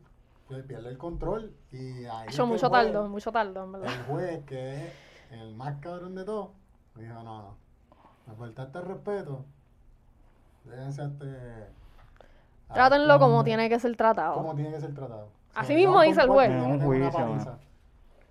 él 0.50 0.64
pierde 0.64 0.90
el 0.90 0.98
control 0.98 1.54
y 1.74 2.06
ahí. 2.06 2.28
que 2.30 2.44
mucho 2.44 2.70
tardo, 2.70 3.10
mucho 3.10 3.34
tardo, 3.34 3.66
en 3.66 3.72
verdad. 3.74 3.94
El 3.94 4.04
juez, 4.06 4.46
que 4.46 4.86
es 4.86 4.94
el 5.32 5.54
más 5.56 5.76
cabrón 5.82 6.16
de 6.16 6.24
todos, 6.24 6.52
dijo, 6.96 7.14
no, 7.16 7.24
no, 7.42 7.67
me 8.28 8.36
faltaste 8.36 8.78
el 8.80 8.86
respeto, 8.86 9.46
déjense 10.66 11.04
este... 11.06 11.68
a 12.70 12.74
Trátenlo 12.74 13.20
como 13.20 13.38
hombre 13.40 13.50
tiene 13.52 13.70
que 13.70 13.80
ser 13.80 13.96
tratado. 13.96 14.36
como 14.36 14.54
tiene 14.56 14.72
que 14.72 14.80
ser 14.82 14.94
tratado. 14.94 15.30
Así 15.56 15.74
mismo 15.74 16.02
dice 16.02 16.22
el 16.22 16.28
juez. 16.28 16.52
un 16.52 16.80
juicio. 16.80 17.58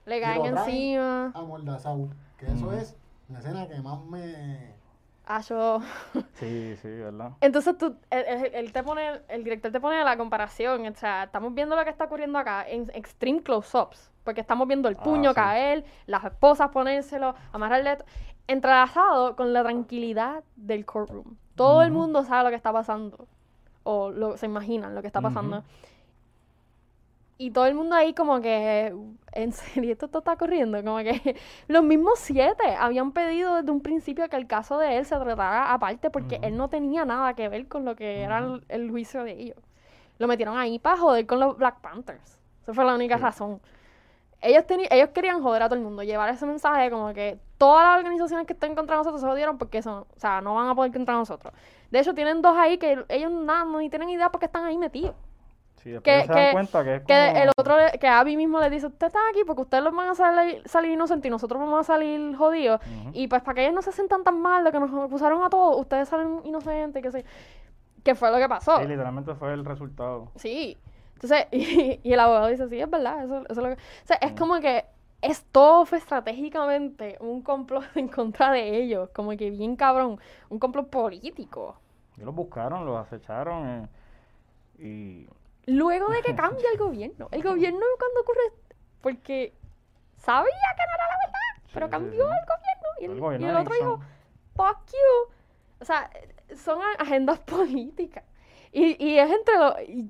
Le 0.04 0.20
caen 0.20 0.46
encima. 0.46 1.32
A 1.34 1.42
Mordazau, 1.42 2.08
que 2.38 2.46
eso 2.46 2.72
es 2.72 2.96
una 3.28 3.38
escena 3.40 3.66
que 3.66 3.80
más 3.80 4.00
me... 4.04 4.76
Ah, 5.28 5.40
yo... 5.40 5.80
Sí, 6.34 6.76
sí, 6.80 6.88
¿verdad? 6.88 7.32
Entonces 7.40 7.76
tú, 7.76 7.96
él, 8.10 8.24
él- 8.28 8.50
él 8.54 8.72
te 8.72 8.84
pone, 8.84 9.22
el 9.28 9.42
director 9.42 9.72
te 9.72 9.80
pone 9.80 10.04
la 10.04 10.16
comparación, 10.16 10.86
o 10.86 10.94
sea, 10.94 11.24
estamos 11.24 11.52
viendo 11.52 11.74
lo 11.74 11.82
que 11.82 11.90
está 11.90 12.04
ocurriendo 12.04 12.38
acá 12.38 12.64
en 12.68 12.88
extreme 12.94 13.42
close-ups, 13.42 14.12
porque 14.22 14.40
estamos 14.40 14.68
viendo 14.68 14.88
el 14.88 14.96
Ah, 14.96 15.02
puño 15.02 15.30
sí. 15.30 15.34
caer, 15.34 15.84
las 16.06 16.22
esposas 16.24 16.68
ponérselo, 16.70 17.34
amarrarle, 17.52 17.98
entrelazado 18.48 19.36
con 19.36 19.52
la 19.52 19.62
tranquilidad 19.62 20.44
del 20.56 20.84
courtroom. 20.86 21.36
Todo 21.56 21.82
el 21.82 21.90
mundo 21.92 22.24
sabe 22.24 22.44
lo 22.44 22.50
que 22.50 22.56
está 22.56 22.72
pasando, 22.72 23.26
o 23.84 24.10
lo, 24.10 24.36
se 24.36 24.46
imaginan 24.46 24.94
lo 24.94 25.00
que 25.00 25.06
está 25.08 25.20
pasando. 25.20 25.64
Y 27.38 27.50
todo 27.50 27.66
el 27.66 27.74
mundo 27.74 27.94
ahí 27.96 28.14
como 28.14 28.40
que, 28.40 28.94
en 29.32 29.52
serio, 29.52 29.92
esto, 29.92 30.06
esto 30.06 30.18
está 30.20 30.36
corriendo, 30.36 30.82
como 30.82 30.98
que 30.98 31.36
los 31.68 31.82
mismos 31.84 32.18
siete 32.18 32.64
habían 32.78 33.12
pedido 33.12 33.56
desde 33.56 33.70
un 33.70 33.82
principio 33.82 34.26
que 34.30 34.36
el 34.36 34.46
caso 34.46 34.78
de 34.78 34.96
él 34.98 35.04
se 35.04 35.16
tratara 35.16 35.72
aparte 35.74 36.10
porque 36.10 36.38
él 36.42 36.56
no 36.56 36.68
tenía 36.70 37.04
nada 37.04 37.34
que 37.34 37.48
ver 37.50 37.68
con 37.68 37.84
lo 37.84 37.94
que 37.94 38.22
era 38.22 38.38
el, 38.38 38.64
el 38.68 38.90
juicio 38.90 39.22
de 39.22 39.32
ellos. 39.32 39.58
Lo 40.18 40.28
metieron 40.28 40.56
ahí 40.56 40.78
para 40.78 40.96
joder 40.96 41.26
con 41.26 41.40
los 41.40 41.58
Black 41.58 41.80
Panthers. 41.82 42.40
Esa 42.62 42.72
fue 42.72 42.84
la 42.86 42.94
única 42.94 43.18
Sí. 43.18 43.22
razón. 43.22 43.60
Ellos, 44.42 44.64
ellos 44.68 45.08
querían 45.10 45.42
joder 45.42 45.62
a 45.62 45.68
todo 45.68 45.76
el 45.78 45.84
mundo, 45.84 46.02
llevar 46.02 46.28
ese 46.28 46.44
mensaje 46.46 46.90
como 46.90 47.12
que 47.14 47.38
todas 47.58 47.84
las 47.86 47.98
organizaciones 47.98 48.46
que 48.46 48.52
estén 48.52 48.74
contra 48.74 48.96
nosotros 48.96 49.20
se 49.20 49.26
jodieron 49.26 49.56
porque 49.58 49.80
son, 49.82 50.00
o 50.14 50.18
sea, 50.18 50.40
no 50.40 50.54
van 50.54 50.68
a 50.68 50.74
poder 50.74 50.92
contra 50.92 51.14
nosotros. 51.14 51.52
De 51.90 52.00
hecho, 52.00 52.14
tienen 52.14 52.42
dos 52.42 52.56
ahí 52.56 52.76
que 52.78 53.04
ellos 53.08 53.30
nada, 53.30 53.64
no 53.64 53.78
ni 53.78 53.88
tienen 53.88 54.10
idea 54.10 54.30
porque 54.30 54.46
están 54.46 54.64
ahí 54.64 54.76
metidos. 54.76 55.14
Sí, 55.82 55.94
Que- 56.02 56.22
se 56.22 56.26
dan 56.26 56.36
que- 56.46 56.52
cuenta 56.52 56.84
que 56.84 56.94
es 56.96 57.02
Que 57.04 57.28
como... 57.32 57.42
el 57.44 57.50
otro, 57.56 57.76
le- 57.78 57.98
que 57.98 58.08
Abby 58.08 58.36
mismo 58.36 58.60
le 58.60 58.68
dice, 58.70 58.86
ustedes 58.88 59.12
están 59.14 59.22
aquí 59.30 59.42
porque 59.46 59.62
ustedes 59.62 59.84
los 59.84 59.94
van 59.94 60.08
a 60.08 60.14
salir, 60.14 60.62
salir 60.68 60.90
inocentes 60.92 61.28
y 61.28 61.30
nosotros 61.30 61.60
vamos 61.60 61.80
a 61.80 61.84
salir 61.84 62.36
jodidos. 62.36 62.80
Y 63.12 63.28
pues 63.28 63.40
para 63.42 63.54
que 63.54 63.62
ellos 63.62 63.74
no 63.74 63.82
se 63.82 63.92
sientan 63.92 64.22
tan 64.24 64.40
mal 64.40 64.64
de 64.64 64.72
que 64.72 64.80
nos 64.80 64.92
acusaron 64.92 65.42
a 65.44 65.48
todos, 65.48 65.80
ustedes 65.80 66.08
salen 66.08 66.40
inocentes, 66.44 67.02
que 67.02 67.10
sé. 67.10 67.24
Que 68.02 68.14
fue 68.14 68.30
lo 68.30 68.36
que 68.38 68.48
pasó. 68.48 68.78
Sí, 68.80 68.86
literalmente 68.86 69.34
fue 69.34 69.52
el 69.54 69.64
resultado. 69.64 70.30
Sí. 70.36 70.76
Entonces, 71.16 71.46
y, 71.52 72.00
y 72.02 72.12
el 72.12 72.20
abogado 72.20 72.48
dice, 72.48 72.68
sí, 72.68 72.80
es 72.80 72.90
verdad, 72.90 73.24
eso, 73.24 73.42
eso 73.48 73.52
es 73.52 73.56
lo 73.56 73.68
que... 73.68 73.74
O 73.74 74.06
sea, 74.06 74.16
es 74.16 74.32
como 74.32 74.60
que 74.60 74.84
es 75.22 75.44
todo 75.50 75.86
fue 75.86 75.98
estratégicamente 75.98 77.16
un 77.20 77.42
complot 77.42 77.84
en 77.96 78.08
contra 78.08 78.52
de 78.52 78.76
ellos, 78.76 79.10
como 79.10 79.30
que 79.36 79.50
bien 79.50 79.76
cabrón, 79.76 80.20
un 80.48 80.58
complot 80.58 80.88
político. 80.90 81.76
Ellos 82.14 82.26
los 82.26 82.34
buscaron, 82.34 82.84
los 82.84 82.98
acecharon 82.98 83.66
eh, 83.68 83.88
y... 84.78 85.28
Luego 85.66 86.10
de 86.10 86.22
que 86.22 86.34
cambia 86.36 86.70
el 86.72 86.78
gobierno. 86.78 87.28
El 87.32 87.42
gobierno 87.42 87.80
cuando 87.98 88.20
ocurre, 88.20 88.52
porque 89.00 89.52
sabía 90.16 90.44
que 90.44 90.82
no 90.86 90.94
era 90.94 91.06
la 91.08 91.16
verdad, 91.26 91.70
pero 91.72 91.90
cambió 91.90 92.24
sí. 92.24 92.32
el 92.40 92.46
gobierno. 92.46 92.88
Y 93.00 93.04
el, 93.04 93.10
El 93.12 93.20
gobierno 93.20 93.46
y 93.46 93.50
el 93.50 93.56
otro 93.56 93.74
dijo, 93.74 94.00
fuck 94.54 94.86
you. 94.92 95.32
O 95.80 95.84
sea, 95.84 96.10
son 96.54 96.78
agendas 96.98 97.40
políticas. 97.40 98.24
Y, 98.72 99.04
y 99.04 99.18
es 99.18 99.30
entre 99.30 99.58
los... 99.58 99.74
y- 99.88 100.08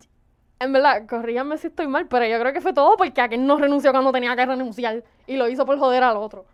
en 0.59 0.72
verdad, 0.72 1.07
corríganme 1.07 1.59
si 1.59 1.66
estoy 1.68 1.86
mal, 1.86 2.07
pero 2.09 2.26
yo 2.26 2.38
creo 2.40 2.52
que 2.52 2.61
fue 2.61 2.72
todo 2.72 2.96
porque 2.96 3.20
aquel 3.20 3.46
no 3.46 3.57
renunció 3.59 3.90
cuando 3.92 4.12
tenía 4.12 4.34
que 4.36 4.46
renunciar 4.46 5.04
y 5.26 5.36
lo 5.36 5.48
hizo 5.48 5.66
por 5.66 5.78
joder 5.78 6.02
al 6.02 6.16
otro. 6.16 6.44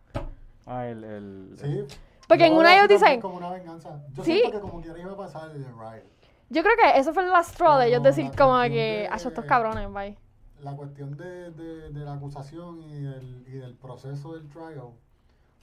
Ah, 0.66 0.86
el... 0.86 1.04
el 1.04 1.56
Sí. 1.58 1.96
Porque 2.28 2.46
en 2.46 2.54
Yo 2.54 2.60
una 2.60 2.74
ellos 2.76 2.88
dicen- 2.88 3.20
Como 3.20 3.36
una 3.36 3.50
venganza. 3.50 4.00
Yo 4.14 4.24
Sí. 4.24 4.38
siento 4.38 4.52
que 4.52 4.60
como 4.60 4.80
quiera 4.80 4.98
iba 4.98 5.12
a 5.12 5.16
pasar 5.16 5.50
el 5.50 5.64
riot. 5.64 6.04
Yo 6.50 6.62
creo 6.62 6.74
que 6.76 6.98
eso 6.98 7.12
fue 7.12 7.24
el 7.24 7.30
last 7.30 7.50
straw 7.52 7.78
de 7.78 7.88
ellos 7.88 8.00
Pero 8.02 8.14
decir 8.14 8.24
la 8.30 8.36
como 8.36 8.62
que, 8.62 8.68
de- 8.70 9.08
a 9.10 9.16
estos 9.16 9.44
cabrones, 9.44 9.92
bye. 9.92 10.16
La 10.60 10.72
cuestión 10.76 11.16
de, 11.16 11.50
de, 11.50 11.90
de 11.90 12.00
la 12.04 12.14
acusación 12.14 12.80
y 12.82 13.02
del, 13.02 13.44
y 13.48 13.52
del 13.52 13.74
proceso 13.74 14.34
del 14.34 14.48
trial 14.48 14.90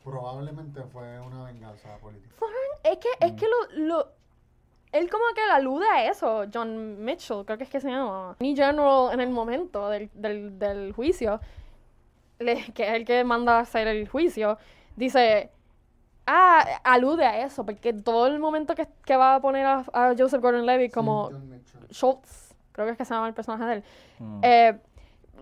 probablemente 0.03 0.83
fue 0.83 1.19
una 1.19 1.43
venganza 1.45 1.97
política. 1.97 2.35
Es 2.83 2.97
que, 2.97 3.07
es 3.25 3.33
Mm. 3.33 3.35
que 3.35 3.45
lo, 3.47 3.85
lo- 3.87 4.07
Él 4.91 5.09
como 5.09 5.23
que 5.35 5.45
le 5.45 5.51
alude 5.51 5.85
a 5.87 6.05
eso, 6.09 6.45
John 6.53 7.03
Mitchell, 7.03 7.45
creo 7.45 7.57
que 7.57 7.63
es 7.65 7.69
que 7.69 7.79
se 7.79 7.89
llama. 7.89 8.35
Ni 8.39 8.55
General 8.55 9.09
en 9.13 9.19
el 9.21 9.29
momento 9.29 9.87
del, 9.89 10.09
del, 10.13 10.57
del 10.57 10.93
juicio, 10.93 11.39
le- 12.39 12.71
que 12.73 12.87
es 12.87 12.93
el 12.95 13.05
que 13.05 13.23
manda 13.23 13.57
a 13.57 13.61
hacer 13.61 13.87
el 13.87 14.07
juicio, 14.07 14.57
dice... 14.95 15.51
Ah, 16.31 16.63
alude 16.83 17.25
a 17.25 17.43
eso, 17.43 17.65
porque 17.65 17.91
todo 17.91 18.27
el 18.27 18.37
momento 18.37 18.75
que, 18.75 18.87
que 19.03 19.15
va 19.15 19.33
a 19.35 19.41
poner 19.41 19.65
a, 19.65 19.83
a 19.93 20.13
Joseph 20.15 20.39
Gordon-Levitt 20.39 20.93
como 20.93 21.31
Sí. 21.31 21.35
Schultz, 21.91 22.53
creo 22.71 22.85
que 22.85 22.91
es 22.91 22.97
que 22.99 23.05
se 23.05 23.15
llama 23.15 23.27
el 23.29 23.33
personaje 23.33 23.65
de 23.65 23.73
él, 23.73 23.83
Mm. 24.19 24.39
eh, 24.43 24.77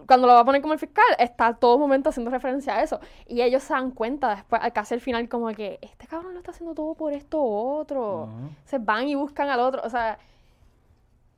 cuando 0.06 0.28
lo 0.28 0.34
va 0.34 0.42
a 0.42 0.46
poner 0.46 0.62
como 0.62 0.74
el 0.74 0.80
fiscal, 0.80 1.06
está 1.18 1.54
todo 1.56 1.78
momento 1.78 2.10
haciendo 2.10 2.30
referencia 2.32 2.76
a 2.76 2.84
eso. 2.84 3.00
Y 3.26 3.42
ellos 3.42 3.64
se 3.64 3.74
dan 3.74 3.92
cuenta 3.92 4.36
después, 4.36 4.62
casi 4.74 4.94
al 4.94 5.02
final, 5.02 5.28
como 5.30 5.48
que 5.50 5.80
este 5.82 6.08
cabrón 6.08 6.34
lo 6.34 6.40
está 6.40 6.52
haciendo 6.52 6.76
todo 6.76 6.94
por 6.94 7.14
esto 7.14 7.42
otro. 7.44 8.24
Ujú. 8.24 8.50
Se 8.66 8.78
van 8.80 9.08
y 9.08 9.16
buscan 9.16 9.50
al 9.50 9.60
otro. 9.60 9.82
O 9.84 9.90
sea, 9.90 10.18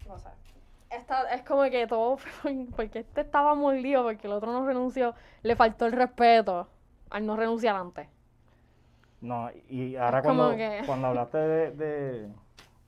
no 0.08 0.18
sé. 0.20 0.30
Esta, 0.90 1.30
es 1.34 1.44
como 1.44 1.64
que 1.64 1.86
todo, 1.88 2.18
porque 2.76 3.00
este 3.00 3.22
estaba 3.22 3.54
mordido, 3.54 4.04
porque 4.04 4.26
el 4.28 4.34
otro 4.34 4.52
no 4.52 4.66
renunció, 4.66 5.14
le 5.44 5.56
faltó 5.56 5.86
el 5.86 5.92
respeto 5.92 6.68
al 7.12 7.26
no 7.26 7.36
renunciar 7.36 7.76
antes. 7.76 8.08
No, 9.22 9.50
y 9.70 9.96
ahora 9.98 10.22
cuando, 10.22 10.56
que- 10.56 10.82
cuando 10.88 11.08
hablaste 11.08 11.38
de, 11.38 11.72
de, 11.72 12.30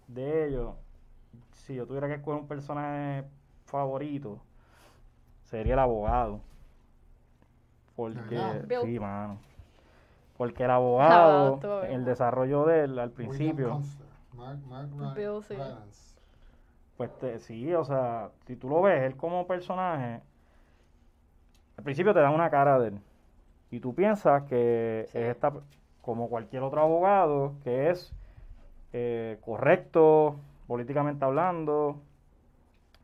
de 0.07 0.47
ello, 0.47 0.75
si 1.53 1.75
yo 1.75 1.85
tuviera 1.85 2.07
que 2.07 2.15
escoger 2.15 2.41
un 2.41 2.47
personaje 2.47 3.25
favorito, 3.65 4.39
sería 5.51 5.73
el 5.73 5.79
abogado. 5.79 6.39
Porque. 7.95 8.63
Bill. 8.67 8.79
sí, 8.81 8.99
mano. 8.99 9.37
Porque 10.37 10.63
el 10.63 10.71
abogado 10.71 11.59
el 11.83 12.03
desarrollo 12.03 12.65
de 12.65 12.85
él 12.85 12.97
al 12.97 13.11
principio, 13.11 13.69
Conster, 13.69 14.07
Mark, 14.33 14.59
Mark 14.65 14.89
Ry- 14.97 15.13
Bill, 15.13 15.43
sí. 15.43 15.53
Rylance. 15.53 16.15
pues 16.97 17.15
te- 17.19 17.39
sí, 17.39 17.71
o 17.75 17.83
sea, 17.83 18.29
si 18.47 18.55
tú 18.55 18.67
lo 18.69 18.81
ves, 18.81 19.03
él 19.03 19.15
como 19.15 19.45
personaje, 19.45 20.21
al 21.77 21.83
principio 21.83 22.13
te 22.13 22.19
dan 22.21 22.33
una 22.33 22.49
cara 22.49 22.79
de 22.79 22.87
él. 22.89 22.99
Y 23.69 23.79
tú 23.79 23.93
piensas 23.93 24.43
que 24.43 25.05
Sí. 25.09 25.17
es 25.17 25.25
esta, 25.35 25.53
como 26.01 26.27
cualquier 26.29 26.63
otro 26.63 26.81
abogado, 26.81 27.53
que 27.63 27.89
es 27.91 28.13
eh, 28.93 29.37
correcto, 29.41 30.37
políticamente 30.67 31.23
hablando, 31.23 32.01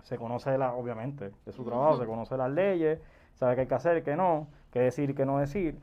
se 0.08 0.18
conoce 0.18 0.58
la, 0.58 0.74
obviamente, 0.74 1.32
de 1.46 1.52
su 1.52 1.66
trabajo, 1.66 1.98
se 2.00 2.06
conoce 2.06 2.38
las 2.38 2.50
leyes, 2.50 3.02
sabe 3.34 3.56
qué 3.56 3.62
hay 3.62 3.68
que 3.68 3.76
hacer, 3.76 4.04
qué 4.04 4.16
no, 4.16 4.48
qué 4.72 4.80
decir, 4.80 5.14
qué 5.14 5.26
no 5.26 5.38
decir. 5.40 5.78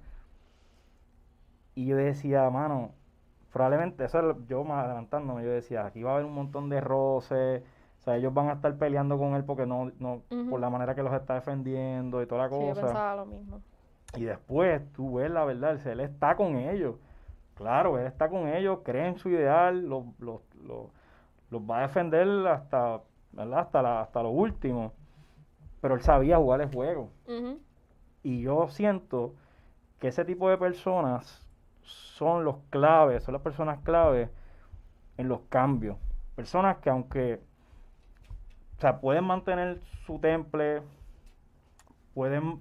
Y 1.75 1.87
yo 1.87 1.97
decía, 1.97 2.49
mano, 2.49 2.93
probablemente, 3.53 4.05
eso 4.05 4.31
es 4.31 4.37
yo 4.49 4.65
más 4.65 4.87
adelantándome, 4.87 5.45
yo 5.45 5.51
decía, 5.51 5.85
aquí 5.85 6.03
va 6.03 6.13
a 6.13 6.15
haber 6.15 6.25
un 6.27 6.35
montón 6.35 6.71
de 6.71 6.81
roces, 6.81 7.63
o 7.99 8.03
sea, 8.03 8.17
ellos 8.17 8.33
van 8.33 8.49
a 8.49 8.53
estar 8.55 8.75
peleando 8.77 9.19
con 9.19 9.35
él 9.35 9.45
porque 9.45 9.67
no, 9.67 9.91
no, 9.99 10.23
por 10.49 10.59
la 10.61 10.71
manera 10.71 10.95
que 10.95 11.03
los 11.03 11.13
está 11.13 11.35
defendiendo 11.35 12.23
y 12.23 12.27
toda 12.27 12.45
la 12.45 12.49
Sí, 12.49 12.55
yo 12.61 12.69
cosa. 12.71 12.81
pensaba 12.83 13.17
lo 13.17 13.27
mismo. 13.27 13.61
Y 14.17 14.25
después 14.25 14.81
tú 14.93 15.15
ves 15.17 15.31
la 15.31 15.45
verdad, 15.45 15.85
él 15.87 16.01
está 16.01 16.35
con 16.37 16.57
ellos. 16.57 16.97
Claro, 17.57 17.99
él 17.99 18.07
está 18.07 18.29
con 18.31 18.49
ellos, 18.49 18.79
cree 18.85 19.07
en 19.09 19.19
su 19.19 19.29
ideal, 19.29 19.87
los, 19.87 20.05
los, 20.19 20.41
los- 20.63 20.89
los 21.51 21.63
va 21.63 21.79
a 21.79 21.83
defender 21.83 22.27
hasta, 22.49 23.01
¿verdad? 23.35 23.61
hasta, 23.61 23.83
la- 23.83 24.01
hasta 24.03 24.23
lo 24.23 24.31
último. 24.31 24.93
Pero 25.81 25.95
él 25.95 26.03
sabía 26.03 26.37
jugar 26.39 26.61
el 26.63 26.73
juego. 26.73 27.11
Y 28.23 28.41
yo 28.43 28.69
siento 28.69 29.35
que 30.01 30.09
ese 30.09 30.25
tipo 30.25 30.49
de 30.49 30.57
personas 30.59 31.47
son 31.83 32.45
los 32.45 32.57
claves, 32.71 33.23
son 33.23 33.35
las 33.35 33.43
personas 33.43 33.81
claves 33.83 34.31
en 35.19 35.29
los 35.29 35.41
cambios. 35.51 35.97
Personas 36.37 36.79
que 36.79 36.91
aunque, 36.91 37.41
o 38.79 38.81
sea, 38.81 39.01
pueden 39.01 39.25
mantener 39.25 39.81
su 40.07 40.19
temple, 40.19 40.83
pueden, 42.15 42.61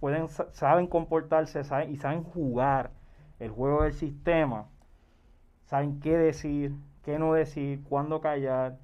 pueden, 0.00 0.28
sa- 0.28 0.52
saben 0.52 0.86
comportarse 0.86 1.64
saben- 1.64 1.90
y 1.90 1.96
saben 1.96 2.22
jugar 2.22 2.90
el 3.40 3.50
juego 3.50 3.82
del 3.82 3.92
sistema, 3.92 4.66
saben 5.66 6.00
qué 6.00 6.16
decir, 6.16 6.72
qué 7.04 7.18
no 7.18 7.32
decir, 7.34 7.82
cuándo 7.84 8.20
callar, 8.20 8.78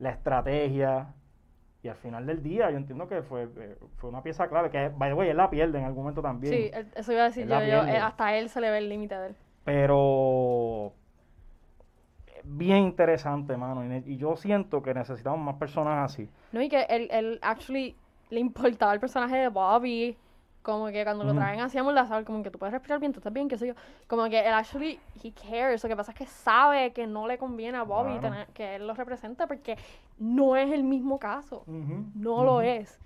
la 0.00 0.10
estrategia. 0.10 1.14
Y 1.82 1.88
al 1.88 1.96
final 1.96 2.26
del 2.26 2.42
día, 2.42 2.70
yo 2.70 2.76
entiendo 2.76 3.08
que 3.08 3.22
fue, 3.22 3.44
eh, 3.56 3.78
fue 3.96 4.10
una 4.10 4.22
pieza 4.22 4.48
clave, 4.48 4.68
que, 4.70 4.88
by 4.88 5.10
the 5.10 5.14
way, 5.14 5.30
él 5.30 5.36
la 5.36 5.48
pierde 5.48 5.78
en 5.78 5.84
algún 5.84 6.02
momento 6.02 6.20
también. 6.20 6.52
Sí, 6.52 6.70
eso 6.94 7.12
iba 7.12 7.22
a 7.22 7.24
decir 7.26 7.44
Él 7.44 7.48
yo, 7.48 7.60
yo, 7.60 7.84
eh, 7.86 7.96
hasta 7.96 8.36
él 8.36 8.50
se 8.50 8.60
le 8.60 8.70
ve 8.70 8.78
el 8.78 8.88
límite 8.90 9.14
de 9.14 9.26
él. 9.28 9.36
Pero 9.64 10.92
eh, 12.26 12.42
bien 12.44 12.78
interesante, 12.78 13.56
mano. 13.56 13.82
Y, 13.82 14.12
y 14.12 14.16
yo 14.18 14.36
siento 14.36 14.82
que 14.82 14.92
necesitamos 14.92 15.40
más 15.40 15.54
personas 15.54 16.12
así. 16.12 16.28
No, 16.52 16.60
y 16.60 16.68
que 16.68 16.82
él, 16.82 17.08
él 17.10 17.38
actually 17.40 17.96
le 18.28 18.40
importaba 18.40 18.92
el 18.92 19.00
personaje 19.00 19.38
de 19.38 19.48
Bobby. 19.48 20.18
Como 20.62 20.88
que 20.88 21.04
cuando 21.04 21.24
lo 21.24 21.32
traen 21.34 21.60
así 21.60 21.78
a 21.78 21.82
Mordazal, 21.82 22.24
como 22.26 22.42
que 22.42 22.50
tú 22.50 22.58
puedes 22.58 22.72
respirar 22.74 23.00
bien, 23.00 23.12
tú 23.12 23.18
estás 23.20 23.32
bien, 23.32 23.48
qué 23.48 23.56
sé 23.56 23.66
yo. 23.68 23.74
Como 24.06 24.28
que 24.28 24.40
él 24.40 24.52
actually, 24.52 25.00
he 25.24 25.32
cares. 25.32 25.82
Lo 25.82 25.88
que 25.88 25.96
pasa 25.96 26.12
es 26.12 26.18
que 26.18 26.26
sabe 26.26 26.92
que 26.92 27.06
no 27.06 27.26
le 27.26 27.38
conviene 27.38 27.78
a 27.78 27.82
Bobby 27.82 28.18
Claro. 28.18 28.34
tener, 28.34 28.46
que 28.48 28.76
él 28.76 28.86
lo 28.86 28.92
represente 28.94 29.46
porque 29.46 29.78
no 30.18 30.56
es 30.56 30.70
el 30.70 30.84
mismo 30.84 31.18
caso. 31.18 31.64
No 32.14 32.44
lo 32.44 32.60
es. 32.60 32.98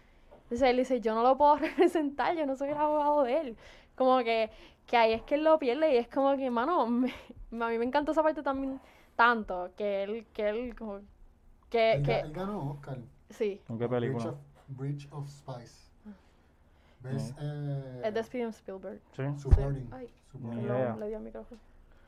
Entonces 0.45 0.63
él 0.69 0.77
dice, 0.79 1.01
yo 1.01 1.15
no 1.15 1.23
lo 1.23 1.37
puedo 1.37 1.57
representar, 1.59 2.37
yo 2.37 2.45
no 2.45 2.57
soy 2.57 2.71
el 2.71 2.77
abogado 2.77 3.23
de 3.23 3.41
él. 3.41 3.57
Como 3.95 4.19
que, 4.19 4.51
que 4.87 4.97
ahí 4.97 5.13
es 5.13 5.23
que 5.23 5.37
él 5.37 5.45
lo 5.45 5.59
pierde 5.61 5.95
y 5.95 5.97
es 5.97 6.09
como 6.09 6.37
que, 6.37 6.51
mano, 6.51 6.87
me- 6.89 7.13
a 7.65 7.69
mí 7.69 7.79
me 7.79 7.85
encantó 7.85 8.11
esa 8.13 8.23
parte 8.25 8.43
también 8.43 8.81
tanto, 9.15 9.71
que 9.77 10.03
él, 10.03 10.27
que 10.35 10.49
él, 10.49 10.75
como, 10.77 10.99
que, 11.71 11.93
Él, 11.93 12.03
que, 12.03 12.19
él 12.21 12.33
ganó 12.33 12.73
Oscar. 12.73 12.99
sí, 13.31 13.61
¿En 13.69 13.79
qué 13.79 13.87
Bridge 13.87 13.91
película? 13.91 14.31
of, 14.31 14.39
Bridge 14.69 15.09
of 15.13 15.29
Spice. 15.29 15.94
¿Ves? 17.05 17.35
No. 17.37 17.43
Eh, 17.43 18.03
es 18.05 18.15
de 18.15 18.25
Steven 18.25 18.49
Spielberg. 18.49 19.01
Sí. 19.15 19.23
Subverting. 19.39 19.89
Ay, 19.93 20.09
Subverting. 20.33 20.61
Ni 20.61 20.67
Lo- 20.67 20.75
idea. 20.79 20.97
le 20.97 21.09
dio 21.09 21.19
el 21.19 21.23
micrófono. 21.25 21.61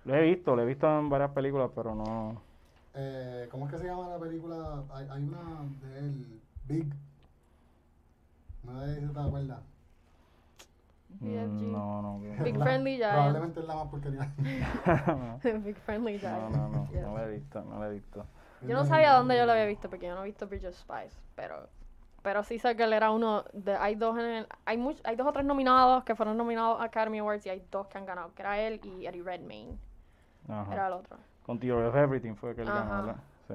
Lo 0.05 0.15
he 0.15 0.23
visto, 0.23 0.57
lo 0.57 0.63
he 0.63 0.67
visto 0.67 0.99
en 0.99 1.09
varias 1.09 1.31
películas, 1.31 1.71
pero 1.75 1.95
no. 1.95 2.41
Eh, 2.95 3.49
¿Cómo 3.51 3.67
es 3.67 3.73
que 3.73 3.79
se 3.79 3.85
llama 3.87 4.09
la 4.09 4.19
película? 4.19 4.83
Hay, 4.95 5.07
hay 5.11 5.23
una 5.23 5.65
de 5.83 5.99
él, 5.99 6.41
Big. 6.67 6.87
No 8.65 8.81
sé 8.85 9.01
si 9.01 9.07
te 9.13 9.21
acuerdas. 9.21 9.61
BFG. 11.21 11.47
Mm, 11.63 11.73
No, 11.73 12.03
no. 12.03 12.19
Big 12.45 12.57
La- 12.57 12.65
Friendly 12.65 12.97
Giant. 12.97 13.13
Probablemente 13.13 13.61
es 13.61 13.67
la 13.67 13.75
más 13.75 13.89
porquería. 13.89 14.33
no, 15.07 15.41
Big 15.61 15.77
Friendly 15.77 16.19
Giant. 16.19 16.51
no, 16.57 16.69
no, 16.69 16.89
Yes. 16.93 17.03
no 17.03 17.17
lo 17.17 17.23
he 17.25 17.31
visto, 17.33 17.63
no 17.63 17.79
lo 17.79 17.85
he 17.87 17.91
visto. 17.93 18.27
Yo 18.63 18.75
no 18.75 18.85
sabía 18.85 19.13
dónde 19.13 19.37
yo 19.37 19.47
lo 19.47 19.53
había 19.53 19.67
visto 19.67 19.89
porque 19.91 20.07
yo 20.07 20.15
no 20.15 20.23
he 20.23 20.27
visto 20.27 20.47
Bridge 20.49 20.65
of 20.67 20.75
Spies, 20.75 21.17
pero 21.35 21.69
pero 22.27 22.43
sí 22.43 22.59
sé 22.59 22.75
que 22.75 22.83
él 22.83 22.93
era 22.93 23.13
uno 23.13 23.45
de 23.53 23.77
hay 23.77 23.95
dos 23.95 24.19
en 24.19 24.25
el, 24.25 24.49
hay 24.65 24.77
much- 24.79 25.01
hay 25.05 25.15
dos 25.15 25.29
o 25.29 25.33
tres 25.33 25.45
nominados 25.45 26.03
que 26.03 26.17
fueron 26.17 26.37
nominados 26.37 26.81
a 26.81 26.85
Academy 26.87 27.21
Awards 27.21 27.47
y 27.47 27.51
hay 27.51 27.65
dos 27.71 27.87
que 27.87 27.99
han 27.99 28.05
ganado, 28.05 28.35
que 28.35 28.43
era 28.43 28.59
él 28.59 28.81
y 28.83 29.07
Eddie 29.07 29.23
Redmayne, 29.23 29.79
Ajá. 30.49 30.73
era 30.75 30.89
el 30.89 30.95
otro. 30.95 31.17
Con 31.45 31.61
Theory 31.61 31.87
of 31.87 31.95
Everything 31.95 32.35
fue 32.35 32.57
que 32.57 32.63
él 32.63 32.67
ganó. 32.67 33.15
Sí. 33.47 33.55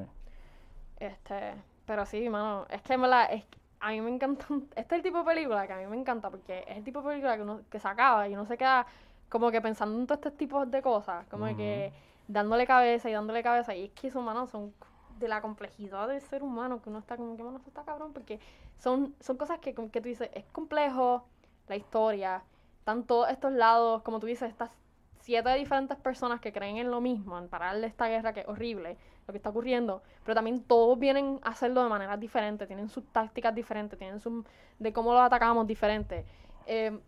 Este, 1.01 1.53
pero 1.85 2.05
sí, 2.05 2.29
mano, 2.29 2.65
es 2.69 2.81
que 2.81 2.93
en 2.93 3.01
verdad, 3.01 3.27
es, 3.33 3.43
a 3.81 3.89
mí 3.89 3.99
me 3.99 4.09
encanta, 4.09 4.45
este 4.77 4.95
es 4.95 4.99
el 4.99 5.03
tipo 5.03 5.17
de 5.17 5.25
película 5.25 5.67
que 5.67 5.73
a 5.73 5.77
mí 5.77 5.87
me 5.87 5.97
encanta 5.97 6.29
porque 6.29 6.63
es 6.65 6.77
el 6.77 6.85
tipo 6.85 7.01
de 7.01 7.09
película 7.09 7.35
que 7.35 7.41
uno 7.43 7.59
que 7.69 7.77
se 7.77 7.89
acaba 7.89 8.29
y 8.29 8.35
uno 8.35 8.45
se 8.45 8.57
queda 8.57 8.85
como 9.27 9.51
que 9.51 9.59
pensando 9.59 9.99
en 9.99 10.07
todos 10.07 10.19
estos 10.19 10.37
tipos 10.37 10.71
de 10.71 10.81
cosas, 10.81 11.27
como 11.27 11.45
que 11.57 11.91
dándole 12.29 12.65
cabeza 12.65 13.09
y 13.09 13.11
dándole 13.11 13.43
cabeza 13.43 13.75
y 13.75 13.83
es 13.87 13.91
que 13.91 14.07
esos 14.07 14.23
manos 14.23 14.49
son 14.49 14.73
de 15.21 15.29
la 15.29 15.41
complejidad 15.41 16.07
del 16.07 16.21
ser 16.21 16.43
humano 16.43 16.81
que 16.81 16.89
uno 16.89 16.99
está 16.99 17.15
como 17.15 17.37
que 17.37 17.43
esto 17.43 17.69
está 17.69 17.83
cabrón 17.83 18.11
porque 18.13 18.39
son 18.77 19.15
son 19.19 19.37
cosas 19.37 19.59
que 19.59 19.73
que 19.73 20.01
tú 20.01 20.09
dices 20.09 20.29
es 20.33 20.43
complejo 20.51 21.25
la 21.67 21.75
historia 21.75 22.43
están 22.79 23.03
todos 23.03 23.29
estos 23.29 23.53
lados 23.53 24.01
como 24.01 24.19
tú 24.19 24.27
dices 24.27 24.49
estas 24.49 24.71
siete 25.19 25.53
diferentes 25.53 25.97
personas 25.97 26.41
que 26.41 26.51
creen 26.51 26.77
en 26.77 26.91
lo 26.91 26.99
mismo 26.99 27.37
en 27.37 27.47
parar 27.47 27.81
esta 27.83 28.07
guerra 28.07 28.33
que 28.33 28.41
es 28.41 28.47
horrible 28.47 28.97
lo 29.27 29.31
que 29.31 29.37
está 29.37 29.49
ocurriendo 29.49 30.01
pero 30.25 30.35
también 30.35 30.63
todos 30.63 30.97
vienen 30.97 31.39
a 31.43 31.49
hacerlo 31.49 31.83
de 31.83 31.89
maneras 31.89 32.19
diferentes 32.19 32.67
tienen 32.67 32.89
sus 32.89 33.05
tácticas 33.13 33.53
diferentes 33.53 33.97
tienen 33.97 34.19
sus 34.19 34.43
de 34.81 34.91
cómo 34.91 35.13
los 35.13 35.21
atacamos 35.21 35.67
diferentes. 35.67 36.25
Eh, 36.65 36.99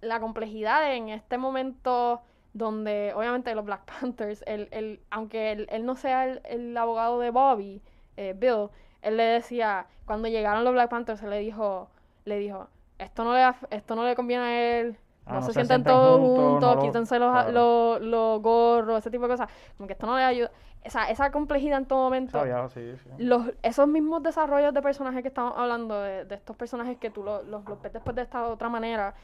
la 0.00 0.20
complejidad 0.20 0.94
en 0.94 1.08
este 1.08 1.36
momento 1.36 2.22
donde 2.54 3.12
obviamente 3.14 3.54
los 3.54 3.64
Black 3.66 3.82
Panthers, 4.00 4.42
él, 4.46 4.68
él, 4.72 5.00
aunque 5.10 5.52
él, 5.52 5.66
él 5.70 5.84
no 5.84 5.96
sea 5.96 6.24
el, 6.26 6.40
el 6.44 6.76
abogado 6.76 7.20
de 7.20 7.30
Bobby, 7.30 7.82
eh, 8.16 8.34
Bill, 8.36 8.70
él 9.02 9.16
le 9.18 9.24
decía, 9.24 9.86
cuando 10.06 10.28
llegaron 10.28 10.64
los 10.64 10.72
Black 10.72 10.88
Panthers, 10.90 11.22
él 11.22 11.30
le 11.30 11.40
dijo, 11.40 11.90
le 12.24 12.38
dijo, 12.38 12.68
esto 12.98 13.24
no 13.24 13.34
le, 13.34 13.44
esto 13.70 13.94
no 13.96 14.04
le 14.04 14.14
conviene 14.14 14.44
a 14.44 14.80
él, 14.80 14.98
Ah, 15.26 15.34
no, 15.36 15.42
se, 15.42 15.52
sienten 15.54 15.82
todos 15.84 16.20
juntos, 16.20 16.44
juntos, 16.44 16.68
no 16.68 16.74
lo- 16.76 16.82
quítense 16.82 17.18
los, 17.18 17.30
claro. 17.32 17.50
los, 17.52 18.00
los 18.02 18.42
gorros, 18.42 18.98
ese 18.98 19.10
tipo 19.10 19.22
de 19.24 19.30
cosas, 19.30 19.48
como 19.76 19.86
que 19.86 19.94
esto 19.94 20.06
no 20.06 20.16
le 20.18 20.22
ayuda, 20.22 20.50
esa, 20.82 21.08
esa 21.10 21.30
complejidad 21.32 21.78
en 21.78 21.86
todo 21.86 22.00
momento, 22.04 22.38
sí, 22.68 22.94
sí. 23.02 23.08
los, 23.16 23.46
esos 23.62 23.88
mismos 23.88 24.22
desarrollos 24.22 24.74
de 24.74 24.82
personajes 24.82 25.22
que 25.22 25.28
estamos 25.28 25.54
hablando, 25.56 25.98
de, 26.02 26.26
de 26.26 26.34
estos 26.34 26.54
personajes 26.56 26.98
que 26.98 27.10
tú 27.10 27.22
los, 27.22 27.42
los, 27.46 27.64
los 27.64 27.80
ves 27.80 27.94
después 27.94 28.14
de 28.14 28.22
esta 28.22 28.46
otra 28.48 28.68
manera, 28.68 29.14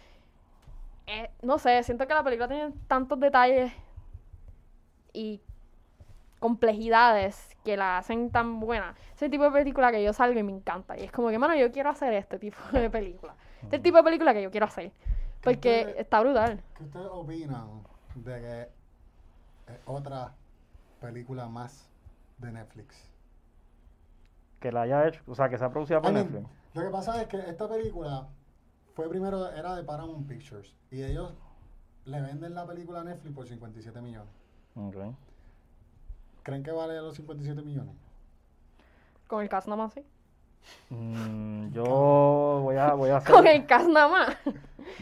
eh, 1.10 1.30
no 1.42 1.58
sé, 1.58 1.82
siento 1.82 2.06
que 2.06 2.14
la 2.14 2.22
película 2.22 2.48
tiene 2.48 2.72
tantos 2.86 3.18
detalles 3.18 3.72
y 5.12 5.40
complejidades 6.38 7.56
que 7.64 7.76
la 7.76 7.98
hacen 7.98 8.30
tan 8.30 8.60
buena. 8.60 8.94
Ese 9.14 9.28
tipo 9.28 9.44
de 9.44 9.50
película 9.50 9.90
que 9.90 10.02
yo 10.02 10.12
salgo 10.12 10.38
y 10.38 10.42
me 10.42 10.52
encanta. 10.52 10.98
Y 10.98 11.02
es 11.02 11.12
como 11.12 11.28
que, 11.28 11.38
mano, 11.38 11.54
yo 11.56 11.70
quiero 11.72 11.90
hacer 11.90 12.14
este 12.14 12.38
tipo 12.38 12.58
de 12.72 12.88
película. 12.90 13.34
Este 13.62 13.78
tipo 13.78 13.96
de 13.98 14.04
película 14.04 14.32
que 14.32 14.42
yo 14.42 14.50
quiero 14.50 14.66
hacer. 14.66 14.92
Porque 15.42 15.94
está 15.98 16.20
brutal. 16.20 16.62
¿Qué 16.76 16.84
ustedes 16.84 17.08
opinan 17.10 17.82
de 18.14 18.40
que 18.40 19.72
es 19.72 19.80
otra 19.86 20.34
película 21.00 21.48
más 21.48 21.90
de 22.38 22.52
Netflix? 22.52 23.10
que 24.60 24.70
la 24.70 24.82
haya 24.82 25.08
hecho, 25.08 25.22
o 25.26 25.34
sea, 25.34 25.48
que 25.48 25.58
sea 25.58 25.70
producida 25.70 26.00
por 26.00 26.10
I 26.10 26.14
mean, 26.14 26.26
Netflix. 26.26 26.50
Lo 26.74 26.82
que 26.82 26.90
pasa 26.90 27.20
es 27.22 27.28
que 27.28 27.38
esta 27.38 27.68
película 27.68 28.28
fue 29.00 29.08
primero, 29.08 29.50
era 29.52 29.74
de 29.76 29.82
Paramount 29.82 30.28
Pictures. 30.28 30.74
Y 30.90 31.02
ellos 31.02 31.32
le 32.04 32.20
venden 32.20 32.54
la 32.54 32.66
película 32.66 33.00
a 33.00 33.04
Netflix 33.04 33.34
por 33.34 33.46
57 33.48 33.98
millones. 34.02 34.28
¿Creen 36.42 36.62
que 36.62 36.70
vale 36.70 37.00
los 37.00 37.16
57 37.16 37.62
millones? 37.62 37.94
Con 39.26 39.40
el 39.40 39.48
cast 39.48 39.68
nada 39.68 39.84
más, 39.84 39.94
sí. 39.94 40.02
Mm, 40.90 41.72
yo 41.72 42.60
voy 42.62 42.76
a, 42.76 42.92
voy 42.92 43.08
a 43.08 43.20
Con 43.24 43.46
hacer, 43.46 43.56
el 43.56 43.64
cast 43.66 43.88
nada 43.88 44.08
más. 44.08 44.36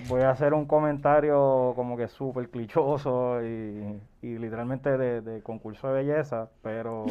voy 0.09 0.21
a 0.23 0.31
hacer 0.31 0.55
un 0.55 0.67
comentario 0.67 1.73
como 1.75 1.97
que 1.97 2.07
súper 2.07 2.51
clichoso 2.51 3.43
y, 3.43 4.01
y 4.23 4.39
literalmente 4.39 4.97
de, 4.97 5.23
de 5.23 5.43
concurso 5.43 5.89
de 5.89 6.05
belleza, 6.05 6.49
pero 6.63 7.05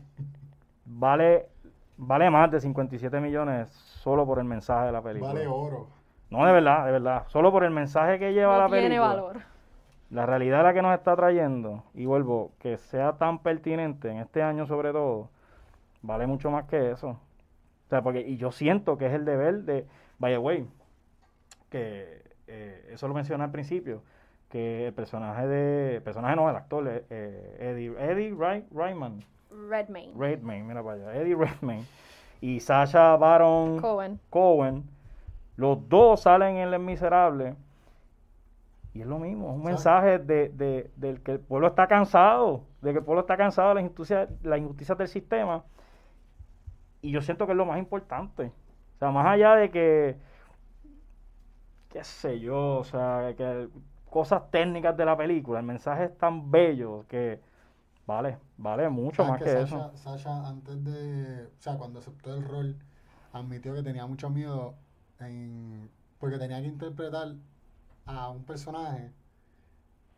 vale, 0.86 1.48
vale 2.06 2.30
más 2.30 2.50
de 2.50 2.60
57 2.60 3.20
millones 3.20 3.68
solo 3.70 4.26
por 4.26 4.38
el 4.38 4.44
mensaje 4.44 4.86
de 4.86 4.92
la 4.92 5.02
película. 5.02 5.32
Vale 5.32 5.46
oro. 5.46 5.86
No, 6.30 6.44
de 6.46 6.52
verdad, 6.52 6.86
de 6.86 6.92
verdad. 6.92 7.24
Solo 7.28 7.52
por 7.52 7.64
el 7.64 7.70
mensaje 7.70 8.18
que 8.18 8.32
lleva 8.32 8.56
la 8.58 8.64
No 8.64 8.70
tiene 8.70 8.82
película. 8.88 9.08
valor. 9.08 9.36
La 10.10 10.26
realidad 10.26 10.60
es 10.60 10.64
la 10.64 10.74
que 10.74 10.82
nos 10.82 10.94
está 10.94 11.16
trayendo, 11.16 11.84
y 11.94 12.04
vuelvo, 12.04 12.52
que 12.58 12.76
sea 12.76 13.12
tan 13.14 13.38
pertinente 13.38 14.10
en 14.10 14.18
este 14.18 14.42
año 14.42 14.66
sobre 14.66 14.92
todo, 14.92 15.30
vale 16.02 16.26
mucho 16.26 16.50
más 16.50 16.66
que 16.66 16.90
eso. 16.90 17.08
O 17.86 17.88
sea, 17.88 18.02
porque, 18.02 18.20
y 18.20 18.36
yo 18.36 18.52
siento 18.52 18.98
que 18.98 19.06
es 19.06 19.12
el 19.14 19.24
deber 19.24 19.62
de, 19.62 19.86
by 20.18 20.32
the 20.32 20.38
way, 20.38 20.66
que 21.70 22.22
eh, 22.46 22.90
eso 22.92 23.08
lo 23.08 23.14
mencioné 23.14 23.44
al 23.44 23.50
principio, 23.50 24.02
que 24.50 24.88
el 24.88 24.92
personaje 24.92 25.46
de, 25.46 25.96
el 25.96 26.02
personaje 26.02 26.36
no, 26.36 26.48
el 26.50 26.56
actor, 26.56 26.86
eh, 26.88 27.04
eh, 27.08 27.56
Eddie, 27.60 27.94
Eddie 27.98 28.34
Ray- 28.38 28.66
Rayman, 28.70 29.24
Redmayne. 29.68 30.12
Redmayne, 30.16 30.64
mira 30.66 30.82
para 30.82 30.96
allá, 30.96 31.14
Eddie 31.20 31.34
Redmayne, 31.36 31.84
y 32.40 32.60
Sasha 32.60 33.16
Baron 33.16 33.80
Cohen. 33.80 34.20
Cohen, 34.30 34.84
los 35.56 35.88
dos 35.88 36.22
salen 36.22 36.56
en 36.56 36.70
Les 36.70 36.80
Miserables. 36.80 37.54
Y 38.94 39.00
es 39.00 39.06
lo 39.06 39.18
mismo, 39.18 39.48
es 39.50 39.54
un 39.56 39.62
Sa- 39.62 39.68
mensaje 39.68 40.18
de, 40.18 40.48
de- 40.50 40.90
del 40.96 41.22
que 41.22 41.32
el 41.32 41.40
pueblo 41.40 41.68
está 41.68 41.86
cansado, 41.86 42.64
de 42.82 42.92
que 42.92 42.98
el 42.98 43.04
pueblo 43.04 43.22
está 43.22 43.36
cansado 43.38 43.70
de 43.70 43.74
las 43.76 43.84
injusticias, 43.84 44.28
las 44.42 44.58
injusticias 44.58 44.98
del 44.98 45.08
sistema. 45.08 45.64
Y 47.00 47.10
yo 47.10 47.20
siento 47.22 47.46
que 47.46 47.52
es 47.52 47.58
lo 47.58 47.64
más 47.66 47.78
importante. 47.78 48.52
O 48.96 48.98
sea, 48.98 49.10
más 49.10 49.26
allá 49.26 49.54
de 49.56 49.70
que, 49.70 50.16
qué 51.88 52.04
sé 52.04 52.40
yo, 52.40 52.76
o 52.78 52.84
sea, 52.84 53.34
que 53.36 53.68
cosas 54.10 54.50
técnicas 54.50 54.96
de 54.96 55.04
la 55.04 55.16
película, 55.16 55.60
el 55.60 55.66
mensaje 55.66 56.04
es 56.04 56.18
tan 56.18 56.50
bello 56.50 57.04
que 57.08 57.40
vale, 58.06 58.38
vale 58.56 58.88
mucho 58.88 59.22
¿Sabes 59.22 59.30
más 59.30 59.38
que 59.38 59.44
que 59.44 59.50
Sasha, 59.50 59.86
eso. 59.86 59.96
Sasha, 59.96 60.48
antes 60.48 60.84
de. 60.84 61.46
O 61.58 61.62
sea, 61.62 61.76
cuando 61.76 61.98
aceptó 62.00 62.34
el 62.34 62.42
rol, 62.44 62.76
admitió 63.32 63.74
que 63.74 63.82
tenía 63.82 64.06
mucho 64.06 64.30
miedo 64.30 64.74
en, 65.20 65.90
porque 66.18 66.38
tenía 66.38 66.60
que 66.60 66.68
interpretar 66.68 67.34
a 68.06 68.28
un 68.30 68.44
personaje 68.44 69.12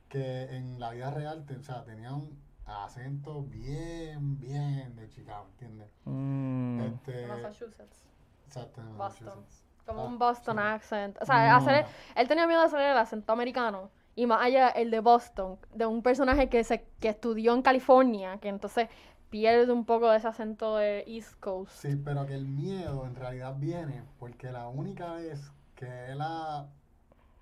que 0.08 0.44
en 0.56 0.78
la 0.80 0.90
vida 0.90 1.10
real 1.10 1.44
te- 1.46 1.56
o 1.56 1.62
sea, 1.62 1.84
tenía 1.84 2.12
un 2.14 2.38
acento 2.66 3.42
bien, 3.42 4.38
bien 4.40 4.94
de 4.96 5.08
Chicago, 5.08 5.46
¿entiendes? 5.50 5.90
Mm, 6.04 6.80
Este, 6.80 7.12
De 7.12 7.26
Massachusetts. 7.26 8.04
exacto, 8.46 8.80
de 8.82 8.92
Boston. 8.92 9.26
Massachusetts. 9.26 9.64
Como 9.86 10.02
Ah, 10.02 10.06
un 10.06 10.18
Boston 10.18 10.56
sí. 10.56 10.62
accent. 10.62 11.18
O 11.20 11.26
sea, 11.26 11.50
No. 11.50 11.56
hacer, 11.56 11.86
él 12.14 12.28
tenía 12.28 12.46
miedo 12.46 12.60
de 12.60 12.66
hacer 12.66 12.80
el 12.80 12.96
acento 12.96 13.32
americano. 13.32 13.90
Y 14.16 14.26
más 14.26 14.42
allá 14.42 14.68
el 14.70 14.90
de 14.90 15.00
Boston, 15.00 15.58
de 15.74 15.86
un 15.86 16.02
personaje 16.02 16.48
que 16.48 16.64
se 16.64 16.86
que 17.00 17.08
estudió 17.08 17.54
en 17.54 17.62
California, 17.62 18.38
que 18.40 18.48
entonces 18.48 18.88
pierde 19.30 19.72
un 19.72 19.84
poco 19.84 20.10
de 20.10 20.18
ese 20.18 20.28
acento 20.28 20.76
de 20.76 21.04
East 21.06 21.34
Coast. 21.40 21.72
Sí, 21.72 21.96
pero 21.96 22.26
que 22.26 22.34
el 22.34 22.46
miedo 22.46 23.06
en 23.06 23.16
realidad 23.16 23.56
viene 23.58 24.02
porque 24.18 24.50
la 24.52 24.68
única 24.68 25.14
vez 25.14 25.52
que 25.74 25.86
él 26.12 26.20
ha 26.20 26.66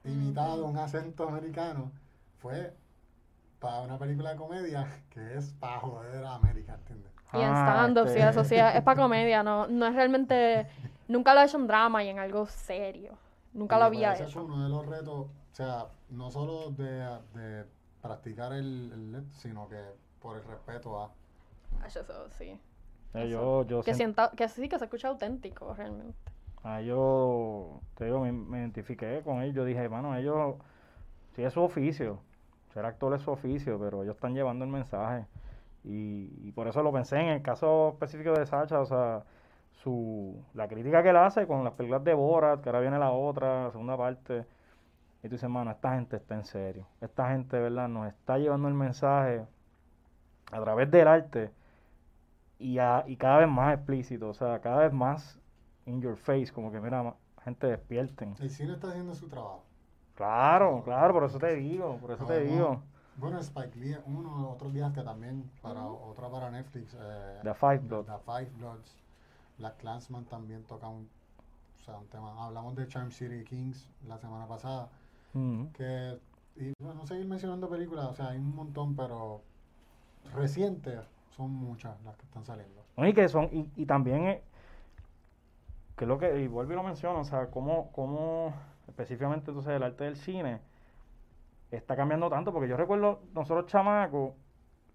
imitado 0.04 0.66
un 0.66 0.78
acento 0.78 1.28
americano 1.28 1.92
fue 2.38 2.74
para 3.60 3.82
una 3.82 3.98
película 3.98 4.30
de 4.32 4.36
comedia 4.36 4.86
que 5.10 5.36
es 5.38 5.52
para 5.54 5.80
joder 5.80 6.24
a 6.24 6.34
América, 6.36 6.74
¿entiendes? 6.74 7.12
Y 7.32 7.42
en 7.42 7.52
Ah, 7.52 7.56
stand-up, 7.56 8.08
sí, 8.08 8.18
este- 8.18 8.28
eso 8.30 8.44
sí, 8.44 8.56
es 8.56 8.82
para 8.82 9.00
comedia, 9.00 9.42
no, 9.42 9.66
no 9.68 9.86
es 9.86 9.94
realmente, 9.94 10.66
nunca 11.08 11.34
lo 11.34 11.40
he 11.40 11.44
hecho 11.44 11.58
en 11.58 11.66
drama 11.66 12.04
y 12.04 12.08
en 12.08 12.18
algo 12.18 12.46
serio. 12.46 13.18
Nunca 13.54 13.76
Y 13.76 13.78
lo 13.78 13.84
pues 13.84 13.86
había 13.86 14.12
ese 14.12 14.24
hecho. 14.24 14.40
es 14.40 14.44
uno 14.44 14.62
de 14.62 14.68
los 14.68 14.86
retos, 14.86 15.26
o 15.26 15.30
sea, 15.52 15.86
no 16.12 16.30
solo 16.30 16.70
de, 16.72 17.18
de 17.34 17.66
practicar 18.00 18.52
el, 18.52 18.92
el 18.92 19.12
lip, 19.12 19.32
sino 19.32 19.68
que 19.68 19.78
por 20.20 20.36
el 20.38 20.44
respeto 20.44 21.00
a... 21.02 21.12
Ay, 21.80 21.88
Eso 21.88 22.04
sí. 22.30 22.58
eh, 23.14 23.28
yo, 23.28 23.64
yo 23.66 23.82
Que, 23.82 23.94
sienta, 23.94 24.30
que 24.36 24.48
sí, 24.48 24.68
que 24.68 24.78
se 24.78 24.84
escucha 24.86 25.08
auténtico, 25.08 25.74
realmente. 25.74 26.32
Ah, 26.64 26.80
yo, 26.80 27.80
te 27.96 28.04
digo, 28.04 28.20
me, 28.20 28.32
me 28.32 28.58
identifiqué 28.60 29.22
con 29.24 29.42
ellos. 29.42 29.56
Yo 29.56 29.64
dije, 29.64 29.80
hermano, 29.80 30.16
ellos, 30.16 30.56
sí 31.36 31.42
es 31.44 31.52
su 31.54 31.62
oficio, 31.62 32.20
ser 32.74 32.86
actor 32.86 33.14
es 33.14 33.22
su 33.22 33.30
oficio, 33.32 33.78
pero 33.80 34.02
ellos 34.02 34.16
están 34.16 34.34
llevando 34.34 34.64
el 34.64 34.70
mensaje. 34.70 35.26
Y, 35.84 36.30
y 36.48 36.52
por 36.52 36.68
eso 36.68 36.82
lo 36.82 36.92
pensé 36.92 37.18
en 37.20 37.28
el 37.28 37.42
caso 37.42 37.90
específico 37.90 38.32
de 38.34 38.46
Sacha, 38.46 38.80
o 38.80 38.86
sea, 38.86 39.24
su, 39.82 40.44
la 40.54 40.68
crítica 40.68 41.02
que 41.02 41.10
él 41.10 41.16
hace 41.16 41.46
con 41.46 41.64
las 41.64 41.74
películas 41.74 42.04
de 42.04 42.14
Borat, 42.14 42.62
que 42.62 42.68
ahora 42.70 42.80
viene 42.80 42.98
la 42.98 43.12
otra, 43.12 43.66
la 43.66 43.70
segunda 43.72 43.96
parte. 43.96 44.46
Y 45.22 45.28
tú 45.28 45.34
dices, 45.36 45.44
hermano, 45.44 45.70
esta 45.70 45.94
gente 45.94 46.16
está 46.16 46.34
en 46.34 46.44
serio. 46.44 46.86
Esta 47.00 47.30
gente, 47.30 47.58
¿verdad? 47.58 47.88
Nos 47.88 48.08
está 48.08 48.38
llevando 48.38 48.68
el 48.68 48.74
mensaje 48.74 49.46
a 50.50 50.60
través 50.60 50.90
del 50.90 51.08
arte 51.08 51.50
y, 52.58 52.78
a- 52.78 53.04
y 53.06 53.16
cada 53.16 53.38
vez 53.38 53.48
más 53.48 53.74
explícito, 53.74 54.28
o 54.28 54.34
sea, 54.34 54.60
cada 54.60 54.78
vez 54.82 54.92
más 54.92 55.38
in 55.86 56.00
your 56.00 56.16
face, 56.16 56.52
como 56.52 56.70
que 56.70 56.80
mira, 56.80 57.14
gente 57.44 57.66
despierten. 57.66 58.34
El 58.40 58.50
cine 58.50 58.74
está 58.74 58.88
haciendo 58.88 59.14
su 59.14 59.28
trabajo. 59.28 59.62
Claro, 60.14 60.82
claro, 60.84 61.14
por 61.14 61.24
eso 61.24 61.38
te 61.38 61.54
digo, 61.56 61.96
por 61.98 62.10
eso 62.12 62.24
te 62.26 62.40
digo. 62.40 62.82
Bueno, 63.16 63.38
Spike 63.40 63.78
Lee, 63.78 63.96
uno 64.06 64.50
otros 64.50 64.72
días 64.72 64.92
que 64.92 65.02
también, 65.02 65.50
para 65.60 65.84
otra 65.84 66.28
para 66.30 66.50
Netflix, 66.50 66.96
eh, 66.98 67.40
The 67.42 67.54
Five 67.54 67.78
Bloods. 67.78 68.06
The 68.06 68.18
Five 68.24 68.50
Bloods, 68.56 68.96
Black 69.58 69.76
Clansman 69.78 70.24
también 70.24 70.62
toca 70.64 70.88
un, 70.88 71.08
o 71.80 71.84
sea, 71.84 71.96
un 71.96 72.06
tema. 72.08 72.32
Hablamos 72.44 72.74
de 72.76 72.86
Charm 72.88 73.10
City 73.10 73.44
Kings 73.44 73.88
la 74.06 74.18
semana 74.18 74.46
pasada, 74.46 74.88
Que, 75.32 76.18
y 76.56 76.72
bueno, 76.80 77.06
seguir 77.06 77.26
mencionando 77.26 77.68
películas, 77.68 78.06
o 78.06 78.14
sea, 78.14 78.28
hay 78.28 78.38
un 78.38 78.54
montón, 78.54 78.94
pero 78.94 79.40
recientes 80.34 81.00
son 81.36 81.50
muchas 81.50 82.00
las 82.04 82.16
que 82.16 82.24
están 82.24 82.44
saliendo. 82.44 82.84
Y 82.96 83.12
que 83.14 83.28
son, 83.28 83.48
y, 83.52 83.68
y 83.76 83.86
también, 83.86 84.26
eh, 84.26 84.42
que 85.96 86.04
es 86.04 86.08
lo 86.08 86.18
que, 86.18 86.40
y 86.40 86.46
vuelvo 86.46 86.72
y 86.72 86.76
lo 86.76 86.82
menciono, 86.82 87.20
o 87.20 87.24
sea, 87.24 87.46
cómo, 87.46 87.90
cómo 87.92 88.52
específicamente 88.86 89.50
entonces 89.50 89.72
el 89.72 89.82
arte 89.82 90.04
del 90.04 90.16
cine 90.16 90.60
está 91.70 91.96
cambiando 91.96 92.28
tanto, 92.28 92.52
porque 92.52 92.68
yo 92.68 92.76
recuerdo, 92.76 93.20
nosotros 93.34 93.66
chamacos, 93.66 94.34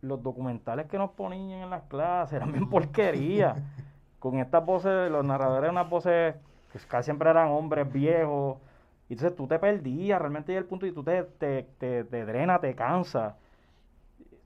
los 0.01 0.21
documentales 0.21 0.85
que 0.85 0.99
nos 0.99 1.11
ponían 1.11 1.61
en 1.61 1.69
las 1.71 1.83
clases 1.83 2.35
eran 2.35 2.51
bien 2.51 2.69
porquería, 2.69 3.55
con 4.19 4.37
estas 4.39 4.63
voces, 4.63 5.09
los 5.11 5.25
narradores 5.25 5.63
eran 5.63 5.75
unas 5.75 5.89
voces 5.89 6.35
que 6.71 6.79
casi 6.87 7.05
siempre 7.05 7.29
eran 7.29 7.47
hombres 7.49 7.91
viejos, 7.91 8.57
y 9.09 9.13
entonces 9.13 9.35
tú 9.35 9.47
te 9.47 9.57
perdías, 9.59 10.19
realmente 10.19 10.51
llega 10.51 10.61
el 10.61 10.67
punto 10.67 10.85
y 10.85 10.91
tú 10.91 11.03
te, 11.03 11.23
te, 11.23 11.63
te, 11.77 12.03
te 12.03 12.25
drena, 12.25 12.59
te 12.59 12.75
cansa. 12.75 13.37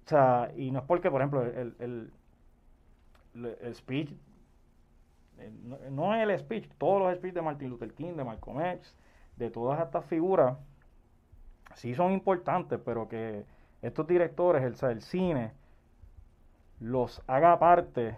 O 0.05 0.09
sea, 0.09 0.51
y 0.55 0.71
no 0.71 0.79
es 0.79 0.85
porque, 0.85 1.09
por 1.09 1.21
ejemplo, 1.21 1.43
el, 1.43 1.75
el, 1.79 2.11
el, 3.61 3.75
speech, 3.75 4.11
eh, 5.39 5.51
no, 5.89 6.13
es 6.13 6.29
el 6.29 6.37
speech, 6.39 6.69
todos 6.77 7.01
los 7.01 7.15
speeches 7.15 7.35
de 7.35 7.41
Martin 7.41 7.69
Luther 7.69 7.93
King, 7.93 8.13
de 8.15 8.23
Malcolm 8.23 8.61
X, 8.61 8.95
de 9.37 9.49
todas 9.49 9.79
estas 9.79 10.05
figuras, 10.05 10.57
sí 11.75 11.95
son 11.95 12.11
importantes, 12.11 12.79
pero 12.83 13.07
que 13.07 13.45
estos 13.81 14.05
directores, 14.05 14.83
el 14.83 15.01
cine, 15.01 15.53
los 16.79 17.21
haga 17.27 17.57
parte 17.57 18.17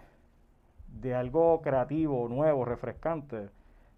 de 0.88 1.14
algo 1.14 1.60
creativo, 1.62 2.28
nuevo, 2.28 2.64
refrescante, 2.64 3.48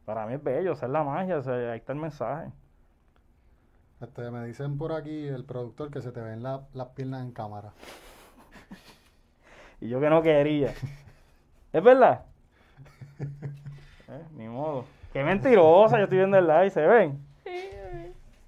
para 0.06 0.24
mí 0.26 0.34
es 0.34 0.42
bello, 0.42 0.72
esa 0.72 0.86
es 0.86 0.92
la 0.92 1.04
magia, 1.04 1.36
ahí 1.44 1.78
está 1.78 1.92
el 1.92 1.98
mensaje. 1.98 2.50
Este, 4.00 4.30
me 4.30 4.44
dicen 4.46 4.78
por 4.78 4.92
aquí 4.92 5.26
el 5.26 5.44
productor 5.44 5.90
que 5.90 6.00
se 6.00 6.12
te 6.12 6.20
ven 6.20 6.42
la- 6.42 6.62
las 6.72 6.88
piernas 6.88 7.22
en 7.22 7.32
cámara. 7.32 7.72
Y 9.80 9.88
yo 9.90 10.00
que 10.00 10.08
no 10.08 10.22
quería. 10.22 10.72
¿Es 11.72 11.82
verdad? 11.84 12.24
Eh, 14.08 14.24
Ni 14.36 14.46
modo. 14.48 14.84
Qué 15.12 15.24
mentirosa, 15.24 15.98
yo 15.98 16.04
estoy 16.04 16.18
viendo 16.18 16.38
el 16.38 16.46
live, 16.46 16.70
¿se 16.70 16.86
ven? 16.86 17.20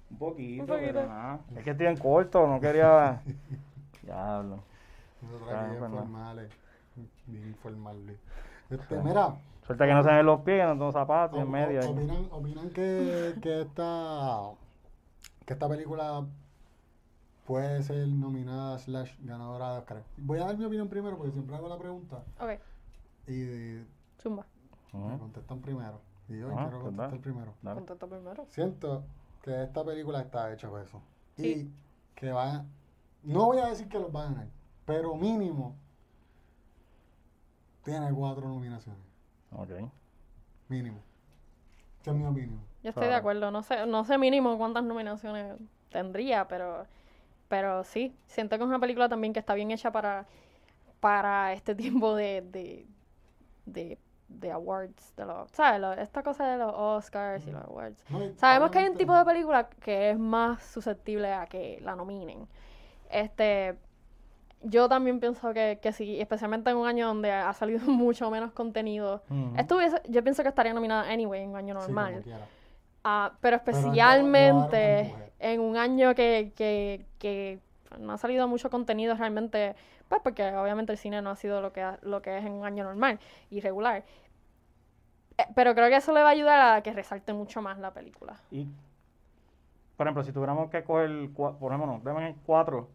Un 0.09 0.17
poquito, 0.17 0.63
Un 0.63 0.67
poquito. 0.69 0.93
pero 0.93 1.05
nada. 1.07 1.39
Es 1.53 1.63
que 1.65 1.71
estoy 1.71 1.87
en 1.87 1.97
corto, 1.97 2.47
no 2.47 2.61
quería... 2.61 3.21
Diablo. 4.01 4.59
Nosotros 5.21 5.49
aquí 5.51 5.69
bien 5.71 5.79
pues 5.79 5.91
bien 7.27 7.47
informales. 7.49 8.17
Este, 8.69 8.95
mira, 9.03 9.33
Suelta 9.69 9.85
que 9.85 9.93
no 9.93 10.01
se 10.03 10.09
ven 10.09 10.25
los 10.25 10.41
pies, 10.41 10.61
que 10.61 10.65
no 10.65 10.71
tengo 10.73 10.91
zapatos 10.91 11.37
o- 11.37 11.41
en 11.43 11.51
medio. 11.51 11.79
o- 11.81 11.91
opinan, 11.91 12.27
opinan 12.31 12.69
que, 12.71 13.35
que 13.39 13.61
esta 13.61 14.49
que 15.45 15.53
esta 15.53 15.69
película 15.69 16.25
puede 17.45 17.83
ser 17.83 18.07
nominada 18.07 18.79
slash 18.79 19.13
ganadora 19.21 19.73
de 19.73 19.77
Oscar. 19.79 20.03
Voy 20.17 20.39
a 20.39 20.45
dar 20.45 20.57
mi 20.57 20.65
opinión 20.65 20.87
primero 20.89 21.17
porque 21.17 21.33
siempre 21.33 21.55
hago 21.55 21.69
la 21.69 21.77
pregunta. 21.77 22.23
Ok. 22.39 22.59
Y 23.27 23.83
Zumba. 24.19 24.43
me 24.91 25.19
contestan 25.19 25.59
primero. 25.61 26.01
Y 26.29 26.39
yo 26.39 26.47
Ah, 26.49 26.53
quiero 26.63 26.69
pues 26.71 26.81
contestar 26.85 27.09
dale. 27.11 27.21
primero. 27.21 27.53
Contesta 27.63 28.07
primero. 28.07 28.45
Siento 28.49 29.03
que 29.43 29.63
esta 29.63 29.83
película 29.85 30.21
está 30.21 30.51
hecha 30.51 30.67
para 30.71 30.83
eso. 30.83 30.99
Sí. 31.37 31.47
Y 31.47 31.71
que 32.15 32.31
va. 32.31 32.65
No 33.21 33.45
voy 33.45 33.59
a 33.59 33.67
decir 33.67 33.87
que 33.87 33.99
los 33.99 34.11
van 34.11 34.31
a 34.31 34.33
ganar, 34.33 34.47
pero 34.85 35.13
mínimo 35.15 35.75
tiene 37.83 38.11
cuatro 38.13 38.47
nominaciones. 38.47 39.08
Ok. 39.51 39.69
Mínimo. 40.69 40.99
Esa 42.01 42.11
es 42.11 42.17
mi 42.17 42.25
opinión. 42.25 42.59
Yo 42.83 42.89
estoy 42.91 43.07
de 43.07 43.15
acuerdo. 43.15 43.51
No 43.51 43.63
sé, 43.63 43.85
no 43.85 44.05
sé 44.05 44.17
mínimo 44.17 44.57
cuántas 44.57 44.83
nominaciones 44.83 45.57
tendría, 45.89 46.47
pero, 46.47 46.85
pero 47.49 47.83
sí. 47.83 48.15
Siento 48.27 48.57
que 48.57 48.63
es 48.63 48.69
una 48.69 48.79
película 48.79 49.09
también 49.09 49.33
que 49.33 49.39
está 49.39 49.53
bien 49.53 49.71
hecha 49.71 49.91
para, 49.91 50.25
para 50.99 51.53
este 51.53 51.75
tipo 51.75 52.15
de, 52.15 52.41
de, 52.43 52.87
de, 53.65 53.97
de 54.29 54.51
awards. 54.51 55.15
De 55.17 55.25
los, 55.25 55.51
¿Sabes? 55.51 55.81
Lo- 55.81 55.93
esta 55.93 56.23
cosa 56.23 56.47
de 56.47 56.57
los 56.57 56.73
Oscars 56.75 57.45
y 57.47 57.51
los 57.51 57.63
awards. 57.65 58.03
Sabemos 58.37 58.71
que 58.71 58.79
hay 58.79 58.89
un 58.89 58.97
tipo 58.97 59.15
de 59.17 59.25
película 59.25 59.69
que 59.69 60.11
es 60.11 60.19
más 60.19 60.63
susceptible 60.63 61.33
a 61.33 61.47
que 61.47 61.79
la 61.83 61.95
nominen. 61.95 62.47
Este, 63.09 63.77
yo 64.63 64.89
también 64.89 65.19
pienso 65.19 65.53
que, 65.53 65.79
que 65.81 65.91
sí, 65.93 66.19
especialmente 66.19 66.69
en 66.69 66.77
un 66.77 66.87
año 66.87 67.07
donde 67.07 67.31
ha 67.31 67.53
salido 67.53 67.79
mucho 67.87 68.29
menos 68.31 68.51
contenido. 68.51 69.23
Ujú. 69.29 69.53
Estuviese, 69.57 70.01
yo 70.07 70.23
pienso 70.23 70.43
que 70.43 70.49
estaría 70.49 70.73
nominada 70.73 71.09
anyway 71.09 71.43
en 71.43 71.49
un 71.51 71.55
año 71.55 71.75
Sí, 71.75 71.79
normal. 71.91 72.23
Ah, 73.03 73.33
pero 73.41 73.55
especialmente 73.55 75.13
en 75.39 75.61
un 75.61 75.77
año 75.77 76.13
que, 76.15 76.51
que, 76.55 77.05
que 77.17 77.59
no 77.97 78.11
ha 78.13 78.17
salido 78.17 78.47
mucho 78.47 78.69
contenido 78.69 79.15
realmente, 79.15 79.75
pues 80.09 80.21
porque 80.21 80.43
obviamente 80.55 80.91
el 80.91 80.97
cine 80.97 81.21
no 81.21 81.29
ha 81.29 81.35
sido 81.35 81.61
lo 81.61 81.71
que, 81.71 81.81
ha- 81.81 81.97
lo 82.01 82.21
que 82.21 82.37
es 82.37 82.45
en 82.45 82.51
un 82.51 82.65
año 82.65 82.83
normal 82.83 83.19
y 83.49 83.61
regular. 83.61 84.03
Eh, 85.37 85.45
pero 85.55 85.73
creo 85.73 85.89
que 85.89 85.95
eso 85.95 86.13
le 86.13 86.21
va 86.21 86.29
a 86.29 86.31
ayudar 86.31 86.77
a 86.77 86.83
que 86.83 86.93
resalte 86.93 87.33
mucho 87.33 87.61
más 87.61 87.77
la 87.79 87.93
película. 87.93 88.37
Y, 88.51 88.67
por 89.95 90.07
ejemplo, 90.07 90.23
si 90.23 90.31
tuviéramos 90.31 90.69
que 90.69 90.83
coger, 90.83 91.29
ponémonos, 91.59 92.03
deben 92.03 92.35
cuatro, 92.45 92.89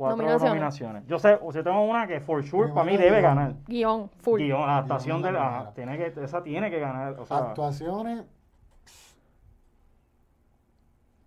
cuatro 0.00 0.16
Nominaciones. 0.16 0.48
nominaciones. 0.50 1.06
Yo 1.06 1.18
sé, 1.18 1.38
o 1.42 1.52
sea, 1.52 1.62
tengo 1.62 1.82
una 1.84 2.06
que 2.06 2.20
for 2.20 2.42
sure 2.42 2.72
para 2.72 2.84
mí 2.84 2.96
debe 2.96 3.10
guion. 3.20 3.22
ganar. 3.22 3.54
Guión, 3.66 4.10
full. 4.20 4.40
Guión, 4.40 4.60
la 4.66 4.78
adaptación 4.78 5.20
Guión 5.20 5.32
de 5.34 5.38
la 5.38 5.44
la, 5.44 5.72
primera. 5.74 5.94
tiene 5.96 6.14
que, 6.14 6.24
esa 6.24 6.42
tiene 6.42 6.70
que 6.70 6.80
ganar, 6.80 7.20
o 7.20 7.26
sea, 7.26 7.36
Actuaciones. 7.36 8.24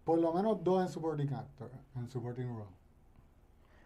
Por 0.04 0.20
lo 0.20 0.34
menos 0.34 0.64
dos 0.64 0.82
en 0.82 0.90
supporting 0.90 1.32
actor, 1.34 1.70
en 1.96 2.10
supporting 2.10 2.48
role. 2.50 2.66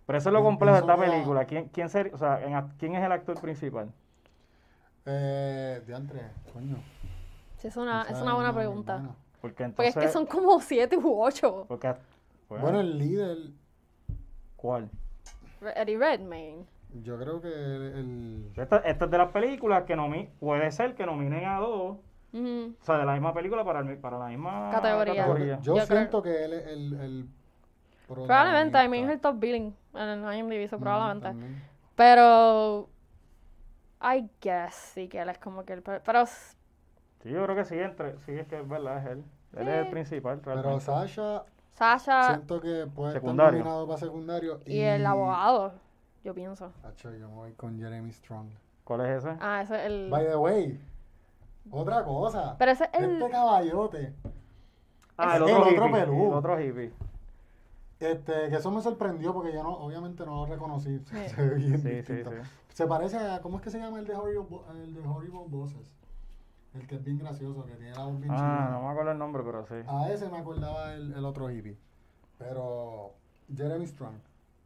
pero 0.06 0.18
eso 0.18 0.30
es 0.30 0.34
lo 0.34 0.42
complejo 0.42 0.76
de 0.76 0.80
esta 0.82 0.96
película. 0.98 1.46
¿Quién, 1.46 1.68
quién, 1.68 1.90
ser- 1.90 2.12
o 2.14 2.18
sea, 2.18 2.42
en 2.44 2.68
¿quién 2.80 2.96
es 2.96 3.04
el 3.06 3.12
actor 3.12 3.40
principal? 3.42 3.92
Eh, 5.06 5.84
diantre, 5.86 6.22
coño. 6.54 6.78
Sí, 7.58 7.68
es 7.68 7.76
una, 7.78 8.04
es 8.04 8.20
una 8.22 8.34
buena 8.36 8.54
pregunta. 8.54 9.02
Porque 9.42 9.64
entonces, 9.66 9.94
Porque 9.94 10.06
es 10.06 10.12
que 10.12 10.14
son 10.14 10.26
como 10.26 10.60
siete 10.60 10.98
u 10.98 11.22
ocho. 11.22 11.66
porque, 11.68 11.94
bueno, 12.50 12.64
Bueno, 12.64 12.80
el 12.80 12.98
líder, 12.98 13.38
¿cuál? 14.58 14.90
Eddie 15.76 15.98
Redmayne. 15.98 16.66
yo 17.04 17.18
creo 17.18 17.42
que 17.42 17.48
el, 17.48 17.82
el- 17.82 18.52
Esta, 18.56 18.78
esta 18.80 19.06
es 19.06 19.12
de 19.12 19.18
las 19.18 19.32
películas 19.32 19.84
que 19.84 19.96
nomi 19.96 20.30
puede 20.40 20.70
ser 20.72 20.94
que 20.96 21.06
nominen 21.06 21.46
a 21.46 21.60
dos, 21.60 21.98
o 22.34 22.84
sea, 22.84 22.98
de 22.98 23.06
la 23.06 23.14
misma 23.14 23.34
película 23.34 23.64
para, 23.64 23.80
el 23.80 23.98
para 23.98 24.20
la 24.20 24.28
misma 24.28 24.70
Categoría. 24.72 25.16
categoría. 25.16 25.60
yo 25.62 25.76
Yo 25.78 25.86
creo- 25.88 25.98
siento 25.98 26.22
que 26.22 26.44
él 26.46 26.54
es 26.54 26.68
el, 26.68 26.94
el 27.00 27.28
Probablemente, 28.08 28.72
protagonista. 28.72 28.80
también 28.84 29.06
es 29.06 29.12
el 29.12 29.20
top 29.20 29.40
billing 29.40 29.76
en 29.96 30.02
el 30.26 30.38
IMDb, 30.40 30.68
so 30.70 30.78
Mm, 30.78 30.82
probablemente. 30.82 31.58
Pero. 31.96 32.90
I 34.02 34.30
guess 34.42 34.76
sí 34.76 35.08
que 35.10 35.20
él 35.20 35.30
es 35.30 35.40
como 35.40 35.66
que 35.66 35.74
el. 35.74 35.82
pe- 35.82 36.00
Pero. 36.02 36.26
Sí, 36.26 37.30
yo 37.32 37.44
creo 37.44 37.56
que 37.56 37.66
sí, 37.66 37.78
entre, 37.80 38.18
sí, 38.20 38.32
es 38.34 38.48
que 38.48 38.60
es 38.62 38.68
verdad, 38.68 39.00
es 39.00 39.06
él. 39.12 39.24
Él 39.58 39.68
es 39.68 39.86
el 39.86 39.90
principal, 39.90 40.40
Pero 40.40 40.62
realmente. 40.62 40.86
Sasha, 40.86 41.44
Sasha 41.78 42.28
siento 42.36 42.60
que 42.60 42.88
puede 42.88 43.14
Secundario. 43.14 43.60
estar 43.60 43.66
nominado 43.66 43.88
para 43.88 44.00
secundario. 44.00 44.60
y 44.66 44.80
el 44.80 45.06
abogado, 45.06 45.74
yo 46.24 46.34
pienso. 46.34 46.72
Acho, 46.84 47.14
yo 47.14 47.28
me 47.30 47.36
voy 47.36 47.52
con 47.54 47.78
Jeremy 47.80 48.12
Strong. 48.12 48.48
¿Cuál 48.84 49.02
es 49.02 49.24
ese? 49.24 49.38
Ah, 49.40 49.62
ese 49.62 49.76
es 49.76 49.86
el. 49.86 50.10
By 50.10 50.26
the 50.26 50.36
way, 50.38 50.82
otra 51.70 52.04
cosa. 52.04 52.56
Pero 52.58 52.72
ese 52.72 52.86
es 52.86 52.90
el. 53.04 53.18
Este 53.22 53.30
caballote, 53.30 54.14
Ah, 55.18 55.36
el 55.38 55.44
el 55.44 55.50
otro, 55.54 55.62
otro 55.70 55.88
hippie. 55.90 56.02
El 56.02 56.34
otro 56.34 56.62
hippie. 56.62 56.94
este, 58.00 58.50
que 58.50 58.56
eso 58.56 58.72
me 58.72 58.82
sorprendió 58.82 59.34
porque 59.34 59.54
yo 59.54 59.62
no, 59.64 59.74
obviamente 59.78 60.26
no 60.26 60.36
lo 60.36 60.46
reconocí. 60.48 61.00
Sí. 61.06 61.30
Se 61.30 61.42
ve 61.48 61.56
bien 61.56 61.78
Sí, 61.78 61.82
sí, 61.82 61.90
distinto. 61.96 62.32
sí. 62.32 62.38
Se 62.74 62.88
parece 62.88 63.18
a, 63.18 63.40
¿cómo 63.42 63.58
es 63.58 63.64
que 63.64 63.70
se 63.70 63.80
llama 63.80 64.00
el 64.00 64.06
de 64.08 64.16
Horrible, 64.16 64.46
el 64.84 64.94
de 64.96 65.02
Horrible 65.08 65.42
Bosses? 65.48 65.92
El 66.80 66.88
que 66.88 66.96
es 66.96 67.04
bien 67.04 67.18
gracioso, 67.20 67.66
que 67.66 67.74
tiene 67.76 67.94
la 67.96 68.04
voz 68.04 68.20
bien 68.20 68.32
Ah, 68.32 68.38
chida. 68.38 68.70
no 68.72 68.82
me 68.84 68.90
acuerdo 68.92 69.12
el 69.12 69.18
nombre, 69.18 69.44
pero 69.44 69.66
sí. 69.66 69.76
A 69.88 70.10
ese 70.12 70.30
me 70.30 70.38
acordaba 70.38 70.94
el, 70.94 71.14
el 71.14 71.26
otro 71.26 71.50
hippie. 71.50 71.78
Pero 72.38 73.14
Jeremy 73.56 73.88
Strong, 73.88 74.16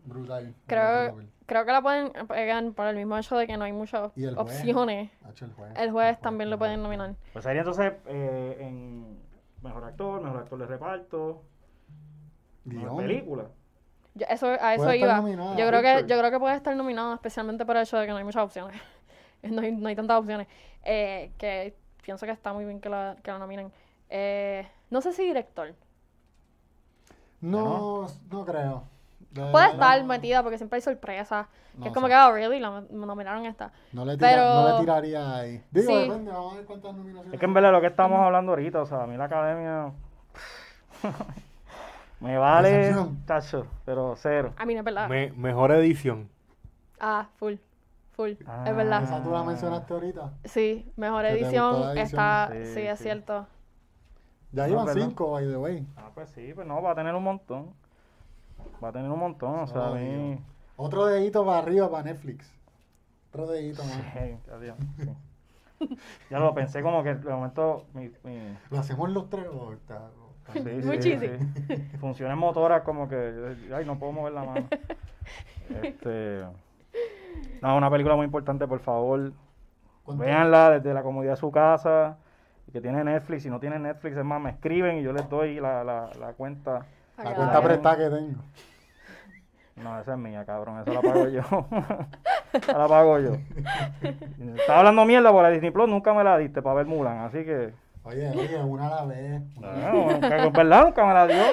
brutal. 0.05 0.53
Creo, 0.67 1.15
creo 1.45 1.65
que 1.65 1.71
la 1.71 1.81
pueden 1.81 2.11
pegar 2.27 2.71
por 2.73 2.87
el 2.87 2.95
mismo 2.97 3.17
hecho 3.17 3.37
de 3.37 3.47
que 3.47 3.55
no 3.57 3.63
hay 3.63 3.71
muchas 3.71 4.11
Y 4.15 4.25
el 4.25 4.35
juez. 4.35 4.47
opciones. 4.59 5.11
Hacho, 5.23 5.45
el 5.45 5.53
juez. 5.53 5.71
El 5.77 5.91
juez 5.91 6.19
también 6.19 6.49
lo 6.49 6.57
pueden 6.57 6.83
nominar. 6.83 7.15
Pues 7.33 7.43
sería 7.43 7.61
entonces 7.61 7.93
eh, 8.07 8.57
en 8.59 9.17
mejor 9.61 9.83
actor, 9.85 10.21
mejor 10.21 10.39
actor 10.39 10.59
de 10.59 10.65
reparto, 10.65 11.43
mejor 12.65 12.81
Guión. 12.89 12.97
película. 12.97 13.45
Yo- 14.15 14.25
eso, 14.29 14.47
a 14.47 14.73
eso 14.73 14.83
Puede 14.83 14.95
estar 14.95 14.97
iba. 15.09 15.15
nominada, 15.17 15.55
Yo 15.55 15.67
creo, 15.67 15.81
que, 15.81 16.05
yo 16.07 16.17
creo 16.19 16.31
que 16.31 16.39
puede 16.39 16.55
estar 16.55 16.75
nominado 16.75 17.13
especialmente 17.13 17.65
por 17.65 17.77
el 17.77 17.83
hecho 17.83 17.97
de 17.97 18.05
que 18.05 18.11
no 18.11 18.17
hay 18.17 18.23
muchas 18.25 18.43
opciones. 18.43 18.81
no, 19.43 19.61
hay, 19.61 19.71
no 19.71 19.87
hay 19.87 19.95
tantas 19.95 20.19
opciones. 20.19 20.47
Eh, 20.83 21.31
que 21.37 21.77
pienso 22.01 22.25
que 22.25 22.31
está 22.31 22.53
muy 22.53 22.65
bien 22.65 22.79
que 22.79 22.89
la, 22.89 23.15
que 23.23 23.31
la 23.31 23.39
nominen. 23.39 23.71
Eh, 24.09 24.67
no 24.89 25.01
sé 25.01 25.13
si 25.13 25.23
director. 25.23 25.73
No, 27.39 28.07
no 28.29 28.45
creo. 28.45 28.83
De 29.31 29.49
Puede 29.49 29.71
estar 29.71 29.99
no. 30.01 30.07
metida 30.07 30.43
porque 30.43 30.57
siempre 30.57 30.75
hay 30.77 30.81
sorpresas. 30.81 31.47
que 31.73 31.79
No 31.79 31.85
es 31.87 31.93
como 31.93 32.07
sé. 32.07 32.13
que, 32.13 32.19
oh, 32.19 32.31
really, 32.33 32.59
la 32.59 32.81
me 32.81 33.05
nominaron 33.05 33.45
esta. 33.45 33.71
No 33.93 34.03
le, 34.03 34.17
tira- 34.17 34.29
Pero- 34.29 34.43
no 34.53 34.73
le 34.73 34.79
tiraría 34.81 35.35
ahí. 35.37 35.63
Digo, 35.71 35.87
Sí. 35.91 35.99
depende, 36.09 36.31
vamos 36.31 36.53
a 36.53 36.55
ver 36.57 36.65
cuántas 36.65 36.93
nominaciones. 36.93 37.33
Es 37.33 37.39
que 37.39 37.45
en 37.45 37.53
verdad 37.53 37.71
lo 37.71 37.79
que 37.81 37.87
estamos 37.87 38.19
hablando 38.19 38.51
ahorita, 38.51 38.81
o 38.81 38.85
sea, 38.85 39.03
a 39.03 39.07
mí 39.07 39.15
la 39.15 39.25
academia 39.25 39.91
me 42.19 42.37
vale, 42.37 42.93
tacho, 43.25 43.65
pero 43.85 44.15
cero. 44.17 44.53
A 44.57 44.65
mí 44.65 44.73
no 44.73 44.79
es 44.81 44.85
verdad. 44.85 45.07
Me- 45.07 45.31
mejor 45.31 45.71
edición. 45.71 46.29
Ah, 46.99 47.29
full. 47.37 47.55
Full. 48.21 48.45
Ah. 48.47 48.65
Es 48.67 48.75
verdad. 48.75 49.03
Esa 49.03 49.23
tú 49.23 49.31
la 49.31 49.43
mencionaste 49.43 49.93
ahorita. 49.93 50.33
Sí, 50.45 50.91
mejor 50.95 51.23
¿Que 51.25 51.27
te 51.29 51.43
gustó 51.43 51.91
edición, 51.91 51.97
está. 51.97 52.49
Sí, 52.51 52.65
Sí, 52.73 52.79
es 52.81 52.97
sí. 52.97 53.03
cierto. 53.03 53.47
Ya 54.51 54.63
No, 54.63 54.69
llevan 54.69 54.85
¿verdad? 54.85 55.07
cinco, 55.07 55.31
by 55.31 55.47
the 55.47 55.57
way. 55.57 55.87
Ah, 55.97 56.09
pues 56.13 56.29
sí, 56.31 56.51
pues 56.53 56.67
no, 56.67 56.81
va 56.81 56.91
a 56.91 56.95
tener 56.95 57.15
un 57.15 57.23
montón. 57.23 57.73
Va 58.83 58.89
a 58.89 58.91
tener 58.91 59.09
un 59.09 59.19
montón, 59.19 59.59
o 59.59 59.67
sea, 59.67 59.87
a 59.87 59.93
mí... 59.95 60.39
Otro 60.75 61.05
dedito 61.05 61.45
para 61.45 61.59
arriba 61.59 61.89
para 61.89 62.03
Netflix. 62.03 62.51
Otro 63.29 63.47
dedito 63.47 63.83
más. 63.83 63.93
Sí, 64.13 64.37
adiós, 64.51 64.77
sí. 64.97 65.97
Ya 66.29 66.37
lo 66.39 66.53
pensé 66.53 66.81
como 66.83 67.01
que 67.03 67.15
de 67.15 67.31
momento 67.31 67.85
mi, 67.93 68.11
mi- 68.23 68.57
¿Lo 68.69 68.79
hacemos 68.79 69.09
los 69.09 69.29
tres 69.29 69.47
o 69.51 69.73
está? 69.73 70.09
Sí, 70.53 70.59
Muy 70.59 71.01
sí, 71.01 71.17
sí. 71.17 71.97
Funciones 71.99 72.35
motoras 72.37 72.83
como 72.83 73.07
que, 73.07 73.55
ay, 73.73 73.85
no 73.85 73.97
puedo 73.97 74.11
mover 74.11 74.33
la 74.33 74.43
mano. 74.43 74.67
Este, 75.83 76.43
no, 77.61 77.77
una 77.77 77.89
película 77.89 78.15
muy 78.15 78.25
importante, 78.25 78.67
por 78.67 78.79
favor, 78.79 79.31
¿Cuánto- 80.03 80.23
véanla 80.23 80.71
desde 80.71 80.93
la 80.93 81.03
comodidad 81.03 81.33
de 81.33 81.37
su 81.37 81.51
casa, 81.51 82.17
que 82.71 82.79
tiene 82.81 83.03
Netflix, 83.03 83.43
si 83.43 83.49
no 83.49 83.59
tiene 83.59 83.77
Netflix, 83.79 84.15
es 84.17 84.23
más, 84.23 84.39
me 84.41 84.51
escriben 84.51 84.97
y 84.97 85.03
yo 85.03 85.11
les 85.13 85.27
doy 85.29 85.59
la, 85.59 85.83
la, 85.83 86.09
la 86.19 86.33
cuenta. 86.33 86.85
La 87.17 87.35
cuenta 87.35 87.61
prestada 87.61 87.97
que 87.97 88.15
tengo. 88.15 88.41
No, 89.75 89.99
esa 89.99 90.13
es 90.13 90.17
mía, 90.19 90.45
cabrón, 90.45 90.79
esa 90.79 90.93
la 90.93 91.01
pago 91.01 91.27
yo. 91.27 91.41
esa 92.53 92.77
la 92.77 92.87
pago 92.87 93.19
yo. 93.19 93.31
Estaba 94.57 94.79
hablando 94.79 95.05
mierda 95.05 95.31
por 95.31 95.43
la 95.43 95.49
Disney 95.49 95.71
Plus, 95.71 95.89
nunca 95.89 96.13
me 96.13 96.23
la 96.23 96.37
diste 96.37 96.61
para 96.61 96.75
ver 96.75 96.85
Mulan, 96.85 97.19
así 97.19 97.43
que... 97.43 97.73
Oye, 98.03 98.29
oye, 98.31 98.57
una 98.63 98.87
a 98.87 98.95
la 98.95 99.05
vez. 99.05 99.41
No, 99.59 100.11
nunca- 100.11 100.37
es 100.45 100.51
verdad, 100.53 100.85
nunca 100.85 101.05
me 101.05 101.13
la 101.13 101.27
dio. 101.27 101.43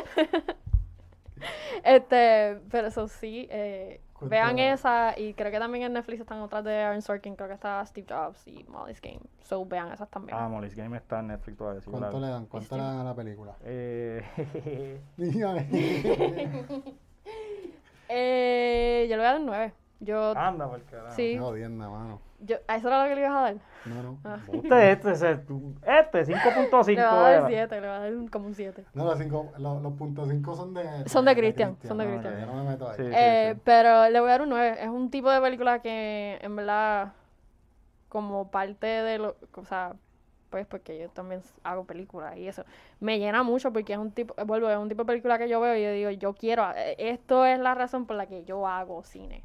Este, 1.84 2.58
pero 2.70 2.88
eso 2.88 3.06
sí, 3.08 3.46
eh, 3.50 4.00
Cuenta- 4.18 4.34
vean 4.36 4.58
esa 4.58 5.14
y 5.18 5.34
creo 5.34 5.50
que 5.50 5.58
también 5.58 5.84
en 5.84 5.92
Netflix 5.92 6.20
están 6.20 6.40
otras 6.40 6.64
de 6.64 6.74
Aaron 6.82 7.02
Sorkin, 7.02 7.36
creo 7.36 7.48
que 7.48 7.54
está 7.54 7.84
Steve 7.86 8.06
Jobs 8.08 8.46
y 8.48 8.64
Molly's 8.68 9.00
Game. 9.00 9.20
So 9.42 9.64
vean 9.64 9.92
esas 9.92 10.08
también. 10.10 10.36
Ah, 10.38 10.48
Molly's 10.48 10.74
Game 10.74 10.96
está 10.96 11.20
en 11.20 11.28
Netflix 11.28 11.56
todavía. 11.56 11.80
sí, 11.80 11.90
¿Cuánto 11.90 12.10
claro. 12.10 12.26
le 12.26 12.32
dan? 12.32 12.46
¿Cuánto 12.46 12.76
le 12.76 12.82
dan 12.82 12.96
a 12.98 13.04
la 13.04 13.14
película? 13.14 13.54
Eh, 13.64 14.22
Eh, 18.10 19.06
yo 19.10 19.16
le 19.16 19.22
voy 19.22 19.26
a 19.26 19.32
dar 19.32 19.40
un 19.40 19.46
9. 19.46 19.72
Yo, 20.00 20.36
anda, 20.38 20.68
por 20.68 20.82
carajo. 20.84 21.16
sí, 21.16 21.32
Qué 21.32 21.38
jodienda, 21.40 21.88
mano. 21.88 22.20
yo, 22.38 22.56
¿a 22.68 22.76
eso 22.76 22.86
era 22.86 23.02
lo 23.02 23.08
que 23.08 23.14
le 23.16 23.20
ibas 23.22 23.36
a 23.36 23.40
dar? 23.40 23.56
No, 23.84 24.02
no. 24.02 24.18
Ah. 24.24 24.38
Usted, 24.46 24.90
este, 24.90 25.10
este, 25.12 26.24
5.5 26.24 26.86
Le 26.86 26.94
voy 26.94 27.02
a 27.02 27.14
dar 27.14 27.32
era. 27.32 27.48
7, 27.48 27.80
le 27.80 27.86
voy 27.88 27.96
a 27.96 27.98
dar 28.00 28.30
como 28.30 28.46
un 28.46 28.54
7. 28.54 28.84
No, 28.94 29.04
los, 29.04 29.18
cinco, 29.18 29.52
los, 29.58 29.82
los 29.82 29.92
puntos 29.94 30.28
cinco 30.28 30.54
son 30.54 30.74
de... 30.74 31.08
Son 31.08 31.24
de 31.24 31.34
Christian, 31.34 31.76
son 31.86 31.98
de 31.98 32.04
no, 32.04 32.10
Christian. 32.12 32.34
que 32.34 32.40
Yo 32.40 32.46
no 32.46 32.62
me 32.62 32.70
meto 32.70 32.88
ahí. 32.88 32.96
Sí. 32.96 33.02
Eh, 33.12 33.56
Pero 33.64 34.08
le 34.08 34.20
voy 34.20 34.28
a 34.28 34.32
dar 34.32 34.42
un 34.42 34.50
9. 34.50 34.76
Es 34.80 34.88
un 34.88 35.10
tipo 35.10 35.30
de 35.30 35.40
película 35.40 35.80
que 35.80 36.38
en 36.40 36.54
verdad 36.54 37.12
como 38.08 38.50
parte 38.50 38.86
de 38.86 39.18
lo, 39.18 39.36
o 39.54 39.64
sea, 39.64 39.94
pues 40.50 40.66
porque 40.66 40.98
yo 40.98 41.08
también 41.10 41.42
hago 41.62 41.84
películas 41.84 42.36
y 42.36 42.48
eso, 42.48 42.64
me 43.00 43.18
llena 43.18 43.42
mucho 43.42 43.72
porque 43.72 43.92
es 43.92 43.98
un 43.98 44.12
tipo, 44.12 44.34
vuelvo, 44.46 44.70
es 44.70 44.78
un 44.78 44.88
tipo 44.88 45.02
de 45.02 45.06
película 45.06 45.38
que 45.38 45.48
yo 45.48 45.60
veo 45.60 45.76
y 45.76 45.82
yo 45.82 45.92
digo, 45.92 46.10
yo 46.10 46.34
quiero, 46.34 46.70
eh, 46.74 46.96
esto 46.98 47.44
es 47.44 47.58
la 47.58 47.74
razón 47.74 48.06
por 48.06 48.16
la 48.16 48.26
que 48.26 48.44
yo 48.44 48.66
hago 48.66 49.02
cine. 49.04 49.42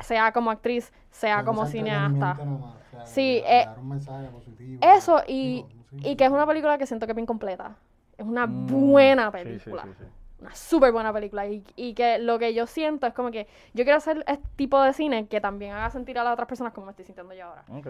Sea 0.00 0.32
como 0.32 0.50
actriz, 0.50 0.92
sea 1.10 1.44
como 1.44 1.64
cineasta. 1.66 2.32
entretenimiento 2.32 2.44
nomás, 2.44 2.74
o 2.86 2.90
sea, 2.90 3.04
Sí, 3.04 3.40
de 3.40 3.40
eh, 3.46 3.66
dar 3.66 3.78
un 3.78 3.88
mensaje 3.88 4.28
positivo. 4.28 4.78
Eso 4.80 5.22
y, 5.26 5.56
Digo, 5.56 5.68
sí. 5.90 5.96
y 6.10 6.16
que 6.16 6.24
es 6.24 6.30
una 6.30 6.46
película 6.46 6.78
que 6.78 6.86
siento 6.86 7.06
que 7.06 7.12
es 7.12 7.16
bien 7.16 7.26
completa. 7.26 7.76
Es 8.18 8.26
una 8.26 8.46
Mm, 8.46 8.66
buena 8.66 9.30
sí, 9.30 9.38
sí, 9.38 9.44
película. 9.44 9.82
sí, 9.82 9.94
sí. 9.98 10.04
Una 10.40 10.54
súper 10.54 10.92
buena 10.92 11.12
película. 11.12 11.46
Y, 11.46 11.64
y 11.76 11.94
que 11.94 12.18
lo 12.18 12.38
que 12.38 12.52
yo 12.54 12.66
siento 12.66 13.06
es 13.06 13.14
como 13.14 13.30
que 13.30 13.46
yo 13.74 13.84
quiero 13.84 13.98
hacer 13.98 14.24
este 14.26 14.48
tipo 14.56 14.80
de 14.82 14.92
cine 14.92 15.26
que 15.28 15.40
también 15.40 15.72
haga 15.72 15.90
sentir 15.90 16.18
a 16.18 16.24
las 16.24 16.32
otras 16.32 16.48
personas 16.48 16.72
como 16.72 16.86
me 16.86 16.90
estoy 16.92 17.04
sintiendo 17.04 17.32
yo 17.34 17.46
ahora. 17.46 17.64
Ok. 17.68 17.88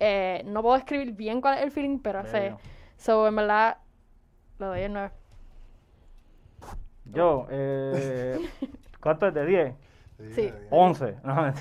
Eh, 0.00 0.42
no 0.46 0.62
puedo 0.62 0.76
escribir 0.76 1.12
bien 1.12 1.40
cuál 1.40 1.58
es 1.58 1.64
el 1.64 1.70
feeling, 1.72 1.98
pero 1.98 2.24
sé. 2.26 2.56
So, 2.96 3.26
en 3.26 3.36
verdad, 3.36 3.78
lo 4.58 4.68
doy 4.68 4.82
el 4.82 4.92
9. 4.92 5.10
Yo, 7.04 7.46
eh, 7.50 8.40
¿cuánto 9.00 9.26
es 9.28 9.34
de 9.34 9.46
10? 9.46 9.74
Sí. 10.18 10.42
de 10.42 10.52
diez. 10.52 10.68
11. 10.70 11.16
No. 11.24 11.52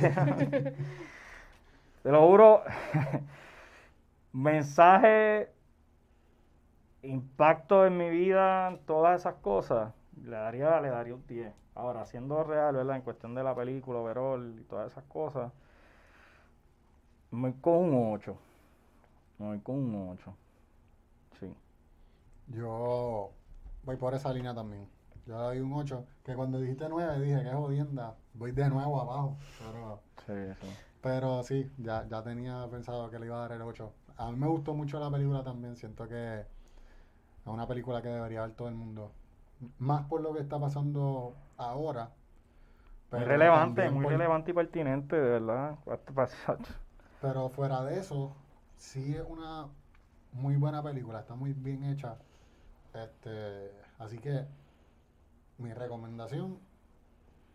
Te 2.03 2.11
lo 2.11 2.27
juro. 2.27 2.63
Mensaje, 4.33 5.51
impacto 7.01 7.85
en 7.85 7.97
mi 7.97 8.09
vida, 8.09 8.77
todas 8.85 9.21
esas 9.21 9.35
cosas, 9.35 9.93
le 10.23 10.35
daría, 10.35 10.79
le 10.81 10.89
daría 10.89 11.15
un 11.15 11.25
10. 11.25 11.53
Ahora, 11.75 12.05
siendo 12.05 12.43
real, 12.43 12.75
¿verdad? 12.75 12.97
En 12.97 13.01
cuestión 13.01 13.35
de 13.35 13.43
la 13.43 13.55
película, 13.55 13.99
overall 13.99 14.59
y 14.59 14.63
todas 14.63 14.91
esas 14.91 15.03
cosas, 15.05 15.51
me 17.31 17.49
voy 17.49 17.59
con 17.61 17.73
un 17.73 18.13
8. 18.13 18.37
Me 19.39 19.45
voy 19.47 19.59
con 19.59 19.75
un 19.75 20.09
8. 20.13 20.35
Sí. 21.39 21.55
Yo 22.47 23.31
voy 23.83 23.95
por 23.95 24.13
esa 24.13 24.33
línea 24.33 24.53
también. 24.53 24.87
Yo 25.25 25.37
le 25.37 25.43
doy 25.43 25.59
un 25.59 25.73
8, 25.73 26.05
que 26.23 26.35
cuando 26.35 26.59
dijiste 26.59 26.87
9 26.89 27.19
dije 27.19 27.43
que 27.43 27.51
jodienda, 27.51 28.15
voy 28.37 28.51
de 28.51 28.69
nuevo 28.69 29.01
abajo. 29.01 29.37
Pero, 29.57 30.01
Sí, 30.25 30.33
sí. 30.61 30.67
pero 31.01 31.43
sí, 31.43 31.71
ya, 31.77 32.07
ya 32.09 32.23
tenía 32.23 32.67
pensado 32.69 33.09
que 33.11 33.19
le 33.19 33.27
iba 33.27 33.37
a 33.37 33.41
dar 33.41 33.53
el 33.53 33.61
8. 33.63 33.93
A 34.17 34.31
mí 34.31 34.37
me 34.37 34.47
gustó 34.47 34.73
mucho 34.75 34.99
la 34.99 35.11
película 35.11 35.43
también, 35.43 35.75
siento 35.77 36.07
que 36.07 36.41
es 36.41 36.47
una 37.45 37.67
película 37.67 38.01
que 38.01 38.09
debería 38.09 38.41
ver 38.41 38.51
todo 38.55 38.67
el 38.67 38.75
mundo. 38.75 39.11
Más 39.79 40.05
por 40.07 40.21
lo 40.21 40.33
que 40.33 40.41
está 40.41 40.59
pasando 40.59 41.35
ahora. 41.57 42.11
Muy 43.11 43.23
relevante, 43.25 43.89
muy 43.89 44.01
por- 44.03 44.11
relevante 44.11 44.51
y 44.51 44.53
pertinente, 44.53 45.15
de 45.15 45.29
verdad. 45.39 45.77
Pero 47.21 47.49
fuera 47.49 47.83
de 47.83 47.99
eso, 47.99 48.35
sí 48.77 49.15
es 49.15 49.23
una 49.27 49.67
muy 50.33 50.55
buena 50.55 50.83
película, 50.83 51.19
está 51.19 51.35
muy 51.35 51.53
bien 51.53 51.83
hecha. 51.83 52.17
Este, 52.93 53.71
así 53.99 54.19
que 54.19 54.47
mi 55.57 55.73
recomendación, 55.73 56.59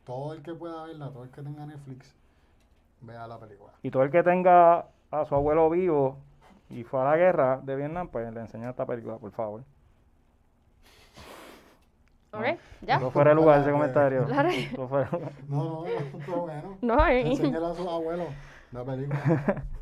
todo 0.05 0.33
el 0.33 0.43
que 0.43 0.55
pueda 0.55 0.85
verla, 0.85 1.11
todo 1.11 1.25
el 1.25 1.31
que 1.31 1.43
tenga 1.43 1.67
Netflix, 1.67 2.15
vea 3.01 3.27
la 3.27 3.39
película. 3.39 3.73
Y 3.83 3.91
todo 3.91 4.03
el 4.03 4.11
que 4.11 4.23
tenga 4.23 4.87
a 5.11 5.25
su 5.27 5.35
abuelo 5.35 5.69
vivo 5.71 6.17
y 6.71 6.85
fue 6.85 7.01
a 7.01 7.05
la 7.05 7.17
guerra 7.17 7.61
de 7.63 7.77
Vietnam, 7.77 8.09
pues 8.09 8.33
le 8.33 8.41
enseña 8.41 8.71
esta 8.71 8.87
película, 8.87 9.17
por 9.19 9.31
favor. 9.33 9.63
¿Ok? 12.33 12.45
¿Ya? 12.81 12.99
No 12.99 13.11
fuera 13.11 13.33
el 13.33 13.37
lugar 13.37 13.61
ese 13.61 13.71
comentario. 13.71 14.25
Claro. 14.27 14.49
No 14.77 14.89
fuera 14.89 15.07
el 15.07 15.13
lugar. 15.13 15.33
No, 15.49 15.65
no, 15.65 15.85
no, 15.85 16.25
todo 16.25 16.41
bueno. 16.43 16.79
No, 16.81 17.09
eh. 17.09 17.31
A 17.31 17.75
sus 17.75 17.87
abuelos 17.87 18.29
la 18.73 18.85
película. 18.85 19.65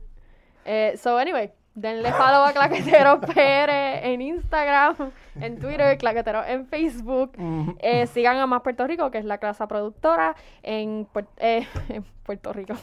Eh, 0.67 0.95
so, 0.99 1.17
anyway, 1.17 1.51
denle 1.81 2.13
follow 2.13 2.45
a 2.45 2.53
Claquetero 2.53 3.21
PR 3.35 3.71
en 4.05 4.21
Instagram, 4.21 5.13
en 5.41 5.59
Twitter, 5.59 5.97
Claquetero 5.99 6.45
en 6.45 6.67
Facebook. 6.67 7.33
Eh, 7.79 8.07
sigan 8.07 8.37
a 8.39 8.47
Más 8.47 8.63
Puerto 8.63 8.87
Rico, 8.87 9.11
que 9.11 9.19
es 9.19 9.25
la 9.25 9.39
casa 9.39 9.67
productora, 9.67 10.37
en, 10.63 11.09
eh, 11.39 11.67
en 11.89 12.05
Puerto 12.23 12.53
Rico, 12.53 12.75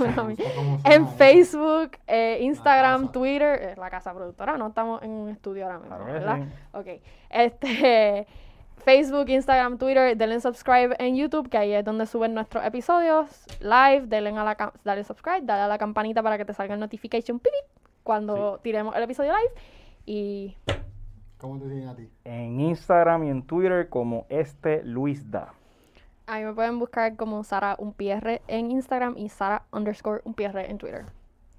en. 0.84 1.08
Facebook, 1.10 1.91
eh, 2.08 2.39
Instagram. 2.41 3.12
Twitter, 3.12 3.62
es 3.72 3.78
la 3.78 3.89
casa 3.89 4.14
productora, 4.14 4.58
no 4.58 4.68
estamos 4.68 5.02
en 5.04 5.12
un 5.12 5.30
estudio 5.30 5.66
ahora 5.66 5.80
mismo, 5.80 6.06
¿verdad? 6.06 6.39
Ok. 6.74 6.88
Este, 7.30 8.28
Facebook, 8.78 9.30
Instagram, 9.30 9.78
Twitter, 9.78 10.16
denle 10.16 10.39
subscribe 10.39 10.95
en 11.00 11.16
YouTube, 11.16 11.50
que 11.50 11.58
ahí 11.58 11.74
es 11.74 11.84
donde 11.84 12.06
suben 12.06 12.34
nuestros 12.34 12.66
episodios 12.66 13.28
live, 13.60 14.04
denle 14.08 14.30
a 14.30 14.43
la 14.43 14.74
dale 14.84 15.04
subscribe, 15.04 15.41
dale 15.43 15.62
a 15.64 15.68
la 15.68 15.78
campanita 15.78 16.24
para 16.24 16.38
que 16.38 16.45
te 16.45 16.54
salga 16.54 16.74
el 16.74 16.80
notification 16.80 17.39
pip, 17.39 17.54
cuando 18.08 18.60
tiremos 18.64 18.95
el 18.95 19.03
episodio 19.03 19.34
live. 19.34 19.51
Y 20.05 20.55
¿Cómo 21.38 21.60
te 21.60 21.68
siguen 21.68 21.89
a 21.89 21.95
ti? 21.95 22.10
En 22.24 22.60
Instagram 22.62 23.26
y 23.26 23.30
en 23.30 23.43
Twitter 23.43 23.89
como 23.89 24.26
este 24.30 24.82
Luis 24.84 25.30
Da. 25.30 25.53
ahí 26.26 26.45
me 26.45 26.53
pueden 26.53 26.80
buscar 26.80 27.16
como 27.18 27.43
Sara 27.43 27.76
un 27.78 27.91
PR 27.93 28.41
en 28.47 28.72
Instagram 28.72 29.16
y 29.18 29.28
Sara 29.30 29.64
underscore 29.74 30.22
un 30.24 30.34
PR 30.34 30.62
en 30.70 30.78
Twitter. 30.78 31.05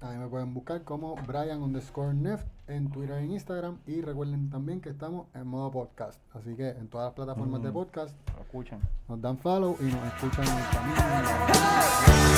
A 0.01 0.09
mí 0.11 0.17
me 0.17 0.27
pueden 0.27 0.53
buscar 0.53 0.81
como 0.83 1.15
Brian 1.27 1.61
underscore 1.61 2.13
Neft 2.15 2.47
en 2.67 2.89
Twitter 2.89 3.17
e 3.17 3.25
Instagram. 3.25 3.77
Y 3.85 4.01
recuerden 4.01 4.49
también 4.49 4.79
que 4.81 4.89
estamos 4.89 5.27
en 5.35 5.45
modo 5.45 5.69
podcast. 5.71 6.19
Así 6.33 6.55
que 6.55 6.69
en 6.69 6.87
todas 6.87 7.07
las 7.07 7.13
plataformas 7.13 7.61
de 7.61 7.69
Mm. 7.69 7.73
podcast 7.73 8.15
Lo 8.35 8.41
escuchen. 8.43 8.79
nos 9.07 9.21
dan 9.21 9.37
follow 9.37 9.75
y 9.79 9.83
nos 9.83 10.03
escuchan 10.13 10.45
en 10.47 10.57
el 10.57 10.65
camino. 10.71 12.29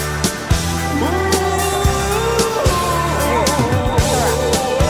Aurora. 4.22 4.81